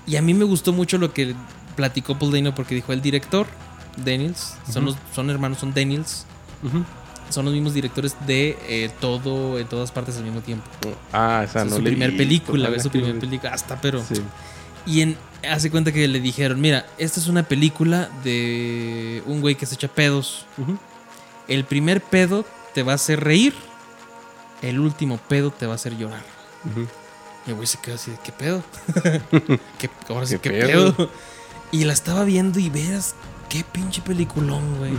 [0.06, 1.34] Y a mí me gustó mucho lo que
[1.76, 3.46] platicó Paul Dano porque dijo el director,
[3.96, 6.24] Daniels, son, los, son hermanos, son Daniels,
[7.30, 10.64] son los mismos directores de eh, todo en todas partes al mismo tiempo.
[11.12, 13.52] Ah, esa es no su le he primer película, güey, su que primer lo- película,
[13.52, 14.02] hasta pero.
[14.02, 14.22] Sí.
[14.86, 15.18] Y en,
[15.50, 19.74] hace cuenta que le dijeron, mira, esta es una película de un güey que se
[19.74, 20.46] echa pedos.
[21.48, 23.54] El primer pedo te va a hacer reír,
[24.62, 26.22] el último pedo te va a hacer llorar.
[27.46, 28.62] Y el güey se quedó así, de, ¿qué pedo?
[29.78, 30.94] ¿Qué, ahora sí, ¿Qué ¿qué, pedo?
[30.94, 31.10] pedo?
[31.72, 33.14] Y la estaba viendo y veas
[33.48, 34.92] qué pinche peliculón, güey.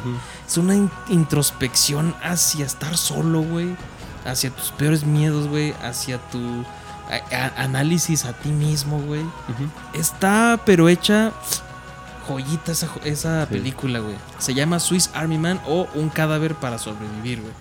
[0.48, 3.76] Es una in- introspección hacia estar solo, güey.
[4.26, 5.74] Hacia tus peores miedos, güey.
[5.84, 6.64] Hacia tu
[7.58, 9.24] análisis a ti mismo, güey.
[9.94, 11.32] Está, pero hecha
[12.28, 13.54] joyita esa, esa Sí.
[13.54, 14.16] película, güey.
[14.38, 17.54] Se llama Swiss Army Man o Un cadáver para sobrevivir, güey.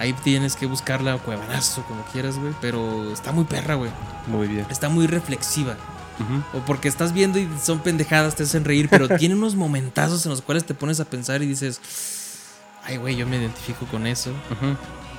[0.00, 2.54] Ahí tienes que buscarla, cuevanazo, como quieras, güey.
[2.62, 3.90] Pero está muy perra, güey.
[4.26, 4.66] Muy bien.
[4.70, 5.76] Está muy reflexiva.
[6.54, 10.30] O porque estás viendo y son pendejadas, te hacen reír, pero tiene unos momentazos en
[10.30, 11.80] los cuales te pones a pensar y dices,
[12.84, 14.30] ay, güey, yo me identifico con eso.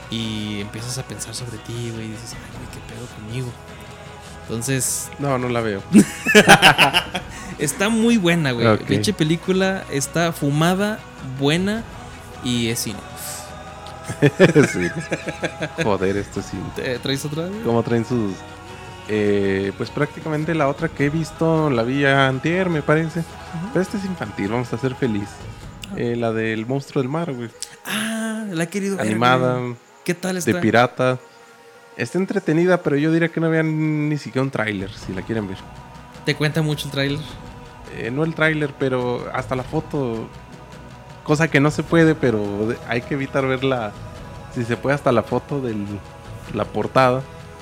[0.09, 3.51] Y empiezas a pensar sobre ti, güey, y dices, ay, güey, qué pedo conmigo.
[4.43, 5.83] Entonces, No, no la veo.
[7.59, 8.77] está muy buena, güey.
[8.79, 10.99] Pinche película está fumada,
[11.39, 11.83] buena
[12.43, 12.99] y es cine.
[14.71, 14.89] sí.
[15.83, 16.57] Joder, esto sí.
[16.75, 17.47] ¿Te traes otra?
[17.63, 18.33] ¿Cómo traen sus.?
[19.07, 23.23] Eh, pues prácticamente la otra que he visto la vi antier, me parece.
[23.73, 25.27] Pero esta es infantil, vamos a ser feliz.
[25.97, 27.49] Eh, la del monstruo del mar, güey.
[27.85, 29.07] Ah, la he querido ver.
[29.07, 29.59] Animada.
[30.05, 30.51] ¿Qué tal está?
[30.51, 31.19] de pirata.
[31.97, 35.47] Está entretenida, pero yo diría que no vean ni siquiera un tráiler, si la quieren
[35.47, 35.57] ver.
[36.25, 37.19] ¿Te cuenta mucho el tráiler?
[37.97, 40.27] Eh, no el tráiler, pero hasta la foto.
[41.23, 42.43] Cosa que no se puede, pero
[42.87, 43.91] hay que evitar verla.
[44.55, 45.75] Si se puede, hasta la foto de
[46.53, 47.21] la portada.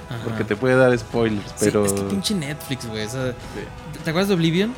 [0.10, 0.20] Ajá.
[0.24, 1.86] Porque te puede dar spoilers, Sí, pero.
[1.86, 3.06] es que pinche Netflix, güey.
[3.06, 3.34] o sea,
[4.04, 4.74] ¿Te acuerdas de Oblivion?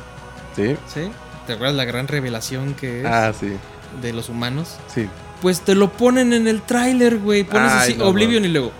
[0.54, 0.76] Sí.
[0.92, 1.10] ¿Sí?
[1.46, 3.52] ¿Te acuerdas la gran revelación que es Ah, sí.
[4.02, 4.76] de los humanos?
[4.94, 5.08] Sí.
[5.40, 7.44] Pues te lo ponen en el tráiler, güey.
[7.44, 8.48] Pones Ay, así no, Oblivion no.
[8.48, 8.72] y luego.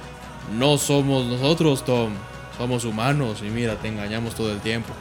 [0.59, 2.13] No somos nosotros, Tom.
[2.59, 4.93] Somos humanos y mira, te engañamos todo el tiempo.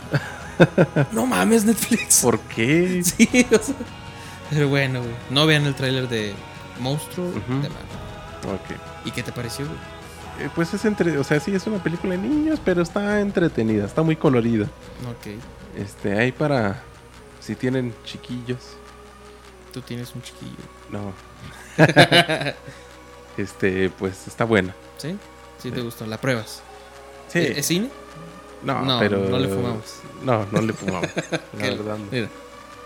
[1.12, 2.22] no mames, Netflix.
[2.22, 3.02] ¿Por qué?
[3.06, 3.76] Sí, o sea.
[4.52, 5.14] Pero bueno, güey.
[5.32, 6.34] No vean el tráiler de
[6.80, 7.62] Monstruo Ujú.
[7.64, 7.82] de Mar.
[8.54, 8.76] Ok.
[9.06, 9.78] ¿Y qué te pareció, güey?
[10.46, 11.18] Eh, pues es entre.
[11.18, 14.66] O sea, sí, es una película de niños, pero está entretenida, está muy colorida.
[15.10, 15.34] Ok.
[15.78, 16.84] Este, hay para.
[17.40, 18.60] Si tienen chiquillos.
[19.74, 20.64] Tú tienes un chiquillo.
[20.92, 21.14] No.
[23.38, 24.76] este, pues está buena.
[24.98, 25.16] ¿Sí?
[25.60, 26.06] Sí, te gustó.
[26.06, 26.62] La pruebas.
[27.30, 27.40] Sí.
[27.40, 27.90] ¿Es, es cine?
[28.64, 29.18] no, no, pero.
[29.30, 29.96] no le fumamos.
[30.24, 31.10] No, no le fumamos.
[31.32, 31.98] la Que- verdad.
[31.98, 32.06] no.
[32.12, 32.28] Mira,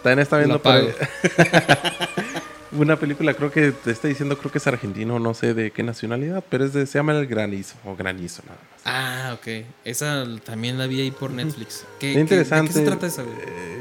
[0.06, 0.62] También está viendo
[2.74, 5.82] una película, creo que te está diciendo, creo que es argentino, no sé de qué
[5.82, 8.82] nacionalidad, pero es de, se llama El Granizo, o Granizo nada más.
[8.86, 9.66] Ah, ok.
[9.84, 11.86] Esa también la vi ahí por Netflix.
[12.00, 12.72] ¿Qué, Es qué- interesante.
[12.72, 13.24] ¿De qué se trata esa,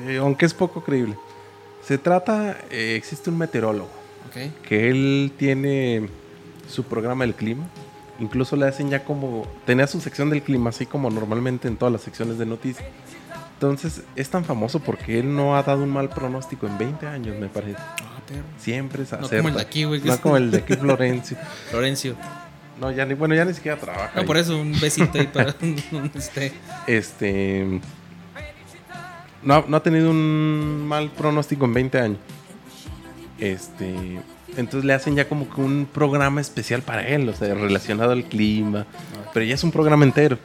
[0.07, 1.15] eh, aunque es poco creíble.
[1.87, 3.91] Se trata, eh, existe un meteorólogo
[4.31, 4.51] Ok.
[4.67, 6.09] que él tiene
[6.71, 7.67] su programa del clima.
[8.19, 9.47] Incluso le hacen ya como.
[9.67, 12.87] Tenía su sección del clima, así como normalmente en todas las secciones de noticias.
[13.71, 17.37] Entonces es tan famoso porque él no ha dado un mal pronóstico en 20 años,
[17.39, 17.77] me parece.
[17.79, 18.11] Ah.
[18.59, 19.37] Siempre No acerta.
[19.37, 21.37] como el de aquí, güey, No es- como el de aquí, Florencio.
[21.71, 22.17] Florencio.
[22.81, 24.11] No, ya ni, bueno, ya ni siquiera trabaja.
[24.15, 24.27] No, ahí.
[24.27, 25.55] por eso, un besito ahí para
[26.15, 26.53] esté.
[26.87, 27.81] Este.
[29.43, 32.19] No, no ha tenido un mal pronóstico en 20 años.
[33.39, 34.19] Este.
[34.57, 38.25] Entonces le hacen ya como que un programa especial para él, o sea, relacionado al
[38.25, 38.87] clima.
[39.33, 40.39] Pero ya es un programa entero.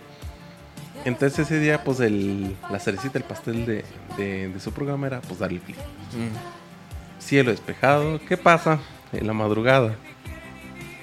[1.05, 3.85] Entonces ese día, pues el, la cerecita, el pastel de,
[4.17, 5.81] de- de su programa era pues dar el clima.
[6.13, 7.21] Mm.
[7.23, 8.19] Cielo despejado.
[8.27, 8.79] ¿Qué pasa?
[9.13, 9.95] En la madrugada.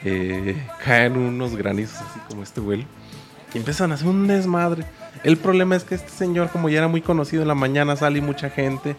[0.04, 2.84] eh, caen unos granizos así como este vuelo.
[3.54, 4.84] Y empiezan a hacer un desmadre.
[5.24, 8.20] El problema es que este señor, como ya era muy conocido en la mañana, sale
[8.20, 8.96] mucha gente.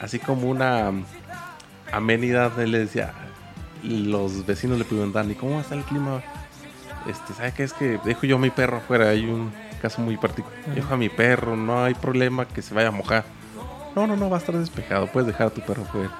[0.00, 0.90] Así como una
[1.92, 2.58] amenidad.
[2.60, 3.12] Él le decía.
[3.82, 6.22] Los vecinos le preguntan, ¿y cómo va a estar el clima?
[7.06, 9.10] Este, ¿sabe qué es que dejo yo a mi perro afuera?
[9.10, 9.52] Hay un
[9.84, 10.58] caso muy particular.
[10.74, 13.22] Dejo a mi perro, no hay problema que se vaya a mojar.
[13.94, 16.10] no, no, no, va a estar despejado, puedes dejar a tu perro fuera.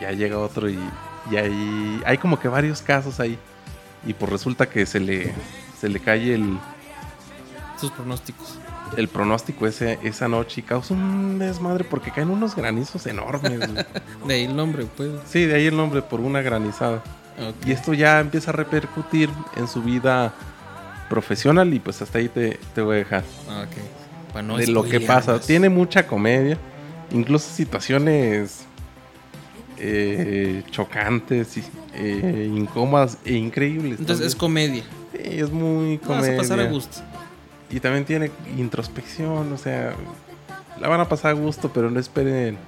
[0.00, 0.78] Ya llega otro y,
[1.30, 3.38] y ahí hay como que varios casos ahí.
[4.06, 5.34] Y pues resulta que se le,
[5.78, 6.58] se le cae el,
[7.78, 8.58] Sus pronósticos.
[8.96, 13.60] el pronóstico ese, esa noche y causa un desmadre porque caen unos granizos enormes.
[14.26, 15.10] De ahí el nombre, pues.
[15.26, 17.02] sí, de ahí el nombre, por una granizada.
[17.38, 17.66] Ok.
[17.66, 20.32] Y esto ya empieza a repercutir en su vida
[21.14, 23.24] profesional y pues hasta ahí te, te voy a dejar.
[23.48, 24.32] Ah, Ok.
[24.32, 25.38] Para no de lo que pasa.
[25.38, 26.58] Tiene mucha comedia,
[27.12, 28.64] incluso situaciones
[29.78, 31.62] eh, chocantes, y,
[31.94, 34.00] eh, incómodas e increíbles.
[34.00, 34.82] Entonces es comedia.
[35.12, 36.36] Sí, es muy No, vas a comedia.
[36.38, 36.98] pasar a gusto.
[37.70, 39.94] Y también tiene introspección, o sea,
[40.80, 42.58] la van a pasar a gusto, pero no esperen.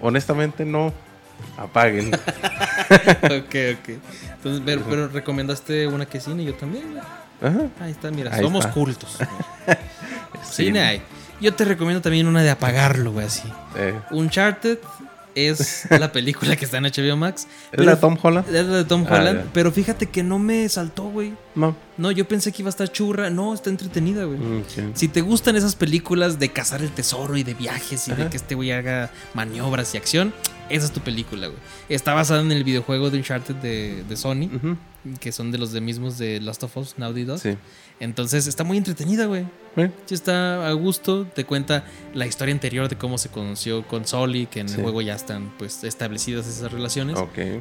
[0.00, 0.92] Honestamente, no.
[1.56, 2.12] Apaguen.
[2.14, 3.88] ok, ok.
[4.34, 6.84] Entonces, pero, pero recomendaste una que cine, yo también.
[7.42, 7.60] Ajá.
[7.80, 8.72] Ahí está, mira, Ahí somos está.
[8.74, 9.18] cultos.
[10.44, 10.66] Sí.
[10.66, 11.02] Cine hay.
[11.40, 13.42] Yo te recomiendo también una de apagarlo, güey, así.
[13.76, 14.78] Eh, Uncharted
[15.34, 17.46] es la película que está en HBO Max.
[17.70, 18.54] ¿Es la de Tom Holland?
[18.54, 19.44] Es la de Tom Ah, Holland.
[19.54, 21.32] pero fíjate que no me saltó, güey.
[21.54, 21.76] No.
[21.98, 23.28] No, yo pensé que iba a estar churra.
[23.30, 24.38] No, está entretenida, güey.
[24.38, 24.62] Mm.
[24.94, 28.36] Si te gustan esas películas de cazar el tesoro y de viajes y de que
[28.36, 30.32] este güey haga maniobras y acción,
[30.70, 31.58] esa es tu película, güey.
[31.90, 34.48] Está basada en el videojuego de Uncharted de, de Sony,
[35.20, 37.38] que son de los de mismos de Last of Us, Naughty Dog.
[37.40, 37.56] Sí.
[38.00, 39.44] Entonces está muy entretenida, güey.
[39.76, 44.06] Eh, Sí está a gusto, te cuenta la historia anterior de cómo se conoció con
[44.06, 44.76] Soli, que en Sí.
[44.76, 47.16] el juego ya están pues establecidas esas relaciones.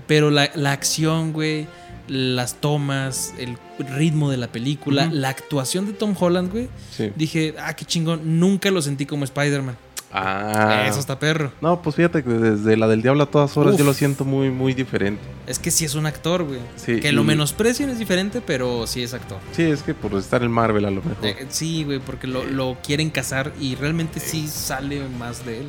[0.07, 1.67] Pero la, la acción, güey,
[2.07, 6.69] las tomas, el ritmo de la película, la actuación de Tom Holland, güey.
[6.91, 7.11] Sí.
[7.15, 9.77] Dije, ah, qué chingón, nunca lo sentí como Spider-Man.
[10.13, 10.85] Ah.
[10.87, 11.53] Eso está perro.
[11.61, 13.79] No, pues fíjate que desde la del diablo a todas horas Uf.
[13.79, 15.21] yo lo siento muy, muy diferente.
[15.47, 16.59] Es que sí es un actor, güey.
[16.75, 19.39] Sí, que lo menosprecien es diferente, pero sí es actor.
[19.53, 21.25] Sí, es que por estar en Marvel a lo mejor.
[21.25, 25.67] Eh, sí, güey, porque lo, lo quieren casar y realmente sí sale más de él.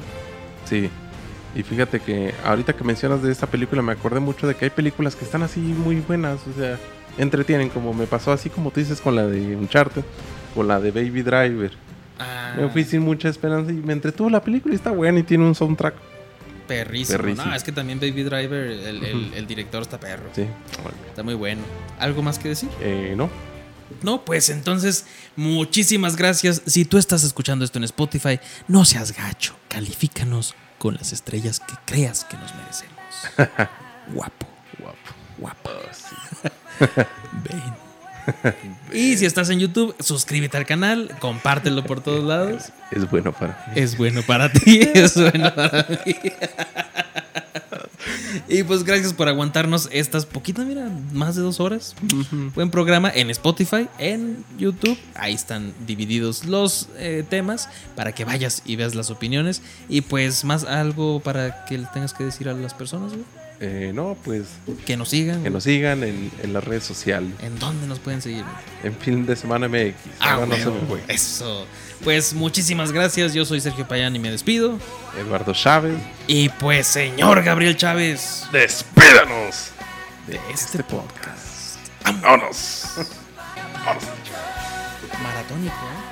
[0.68, 0.90] Sí.
[1.54, 4.70] Y fíjate que ahorita que mencionas de esta película me acordé mucho de que hay
[4.70, 6.78] películas que están así muy buenas, o sea,
[7.18, 10.02] entretienen, como me pasó así como tú dices con la de Uncharted,
[10.54, 11.72] con la de Baby Driver.
[12.18, 15.22] Ah, Me fui sin mucha esperanza y me entretuvo la película y está buena y
[15.22, 15.94] tiene un soundtrack.
[16.68, 17.18] perrísimo.
[17.18, 17.46] perrísimo.
[17.46, 20.30] No, es que también Baby Driver, el, director está perro.
[20.34, 20.46] Sí.
[21.08, 21.62] Está muy bueno.
[21.98, 22.68] ¿Algo más que decir?
[22.80, 23.28] Eh, ¿no?
[24.02, 26.62] No, pues entonces, muchísimas gracias.
[26.66, 29.54] Si tú estás escuchando esto en Spotify, no seas gacho.
[29.68, 32.96] Califícanos con las estrellas que creas que nos merecemos.
[34.12, 34.46] Guapo,
[34.78, 34.96] Guapo.
[35.38, 35.70] guapo.
[38.92, 42.70] Y si estás en YouTube, suscríbete al canal, compártelo por todos lados.
[42.90, 43.72] Es bueno para mí.
[43.80, 46.14] Es bueno para ti, es bueno para mí.
[48.48, 51.94] Y pues gracias por aguantarnos estas poquitas, mira, más de dos horas.
[52.54, 54.98] Buen programa en Spotify, en YouTube.
[55.14, 59.62] Ahí están divididos los eh, temas para que vayas y veas las opiniones.
[59.88, 63.41] Y pues más algo para que tengas que decir a las personas, güey.
[63.64, 64.48] Eh, no, pues
[64.84, 65.44] Que nos sigan.
[65.44, 67.30] que nos sigan en, en las redes sociales.
[67.42, 68.44] ¿En dónde nos pueden seguir?
[68.82, 69.94] En Film de Semana MX.
[70.18, 70.80] Ah, Ahora no se huevo.
[70.80, 71.02] me fue.
[71.06, 71.64] Eso.
[72.02, 73.34] Pues muchísimas gracias.
[73.34, 74.78] Yo soy Sergio Payán y me despido.
[75.16, 75.94] Eduardo Chávez.
[76.26, 78.46] Y pues, señor Gabriel Chávez.
[78.52, 79.68] ¡Despídanos!
[80.26, 81.76] de este podcast.
[82.04, 82.84] ¡Vámonos!
[85.22, 86.11] Maratónico, ¿eh?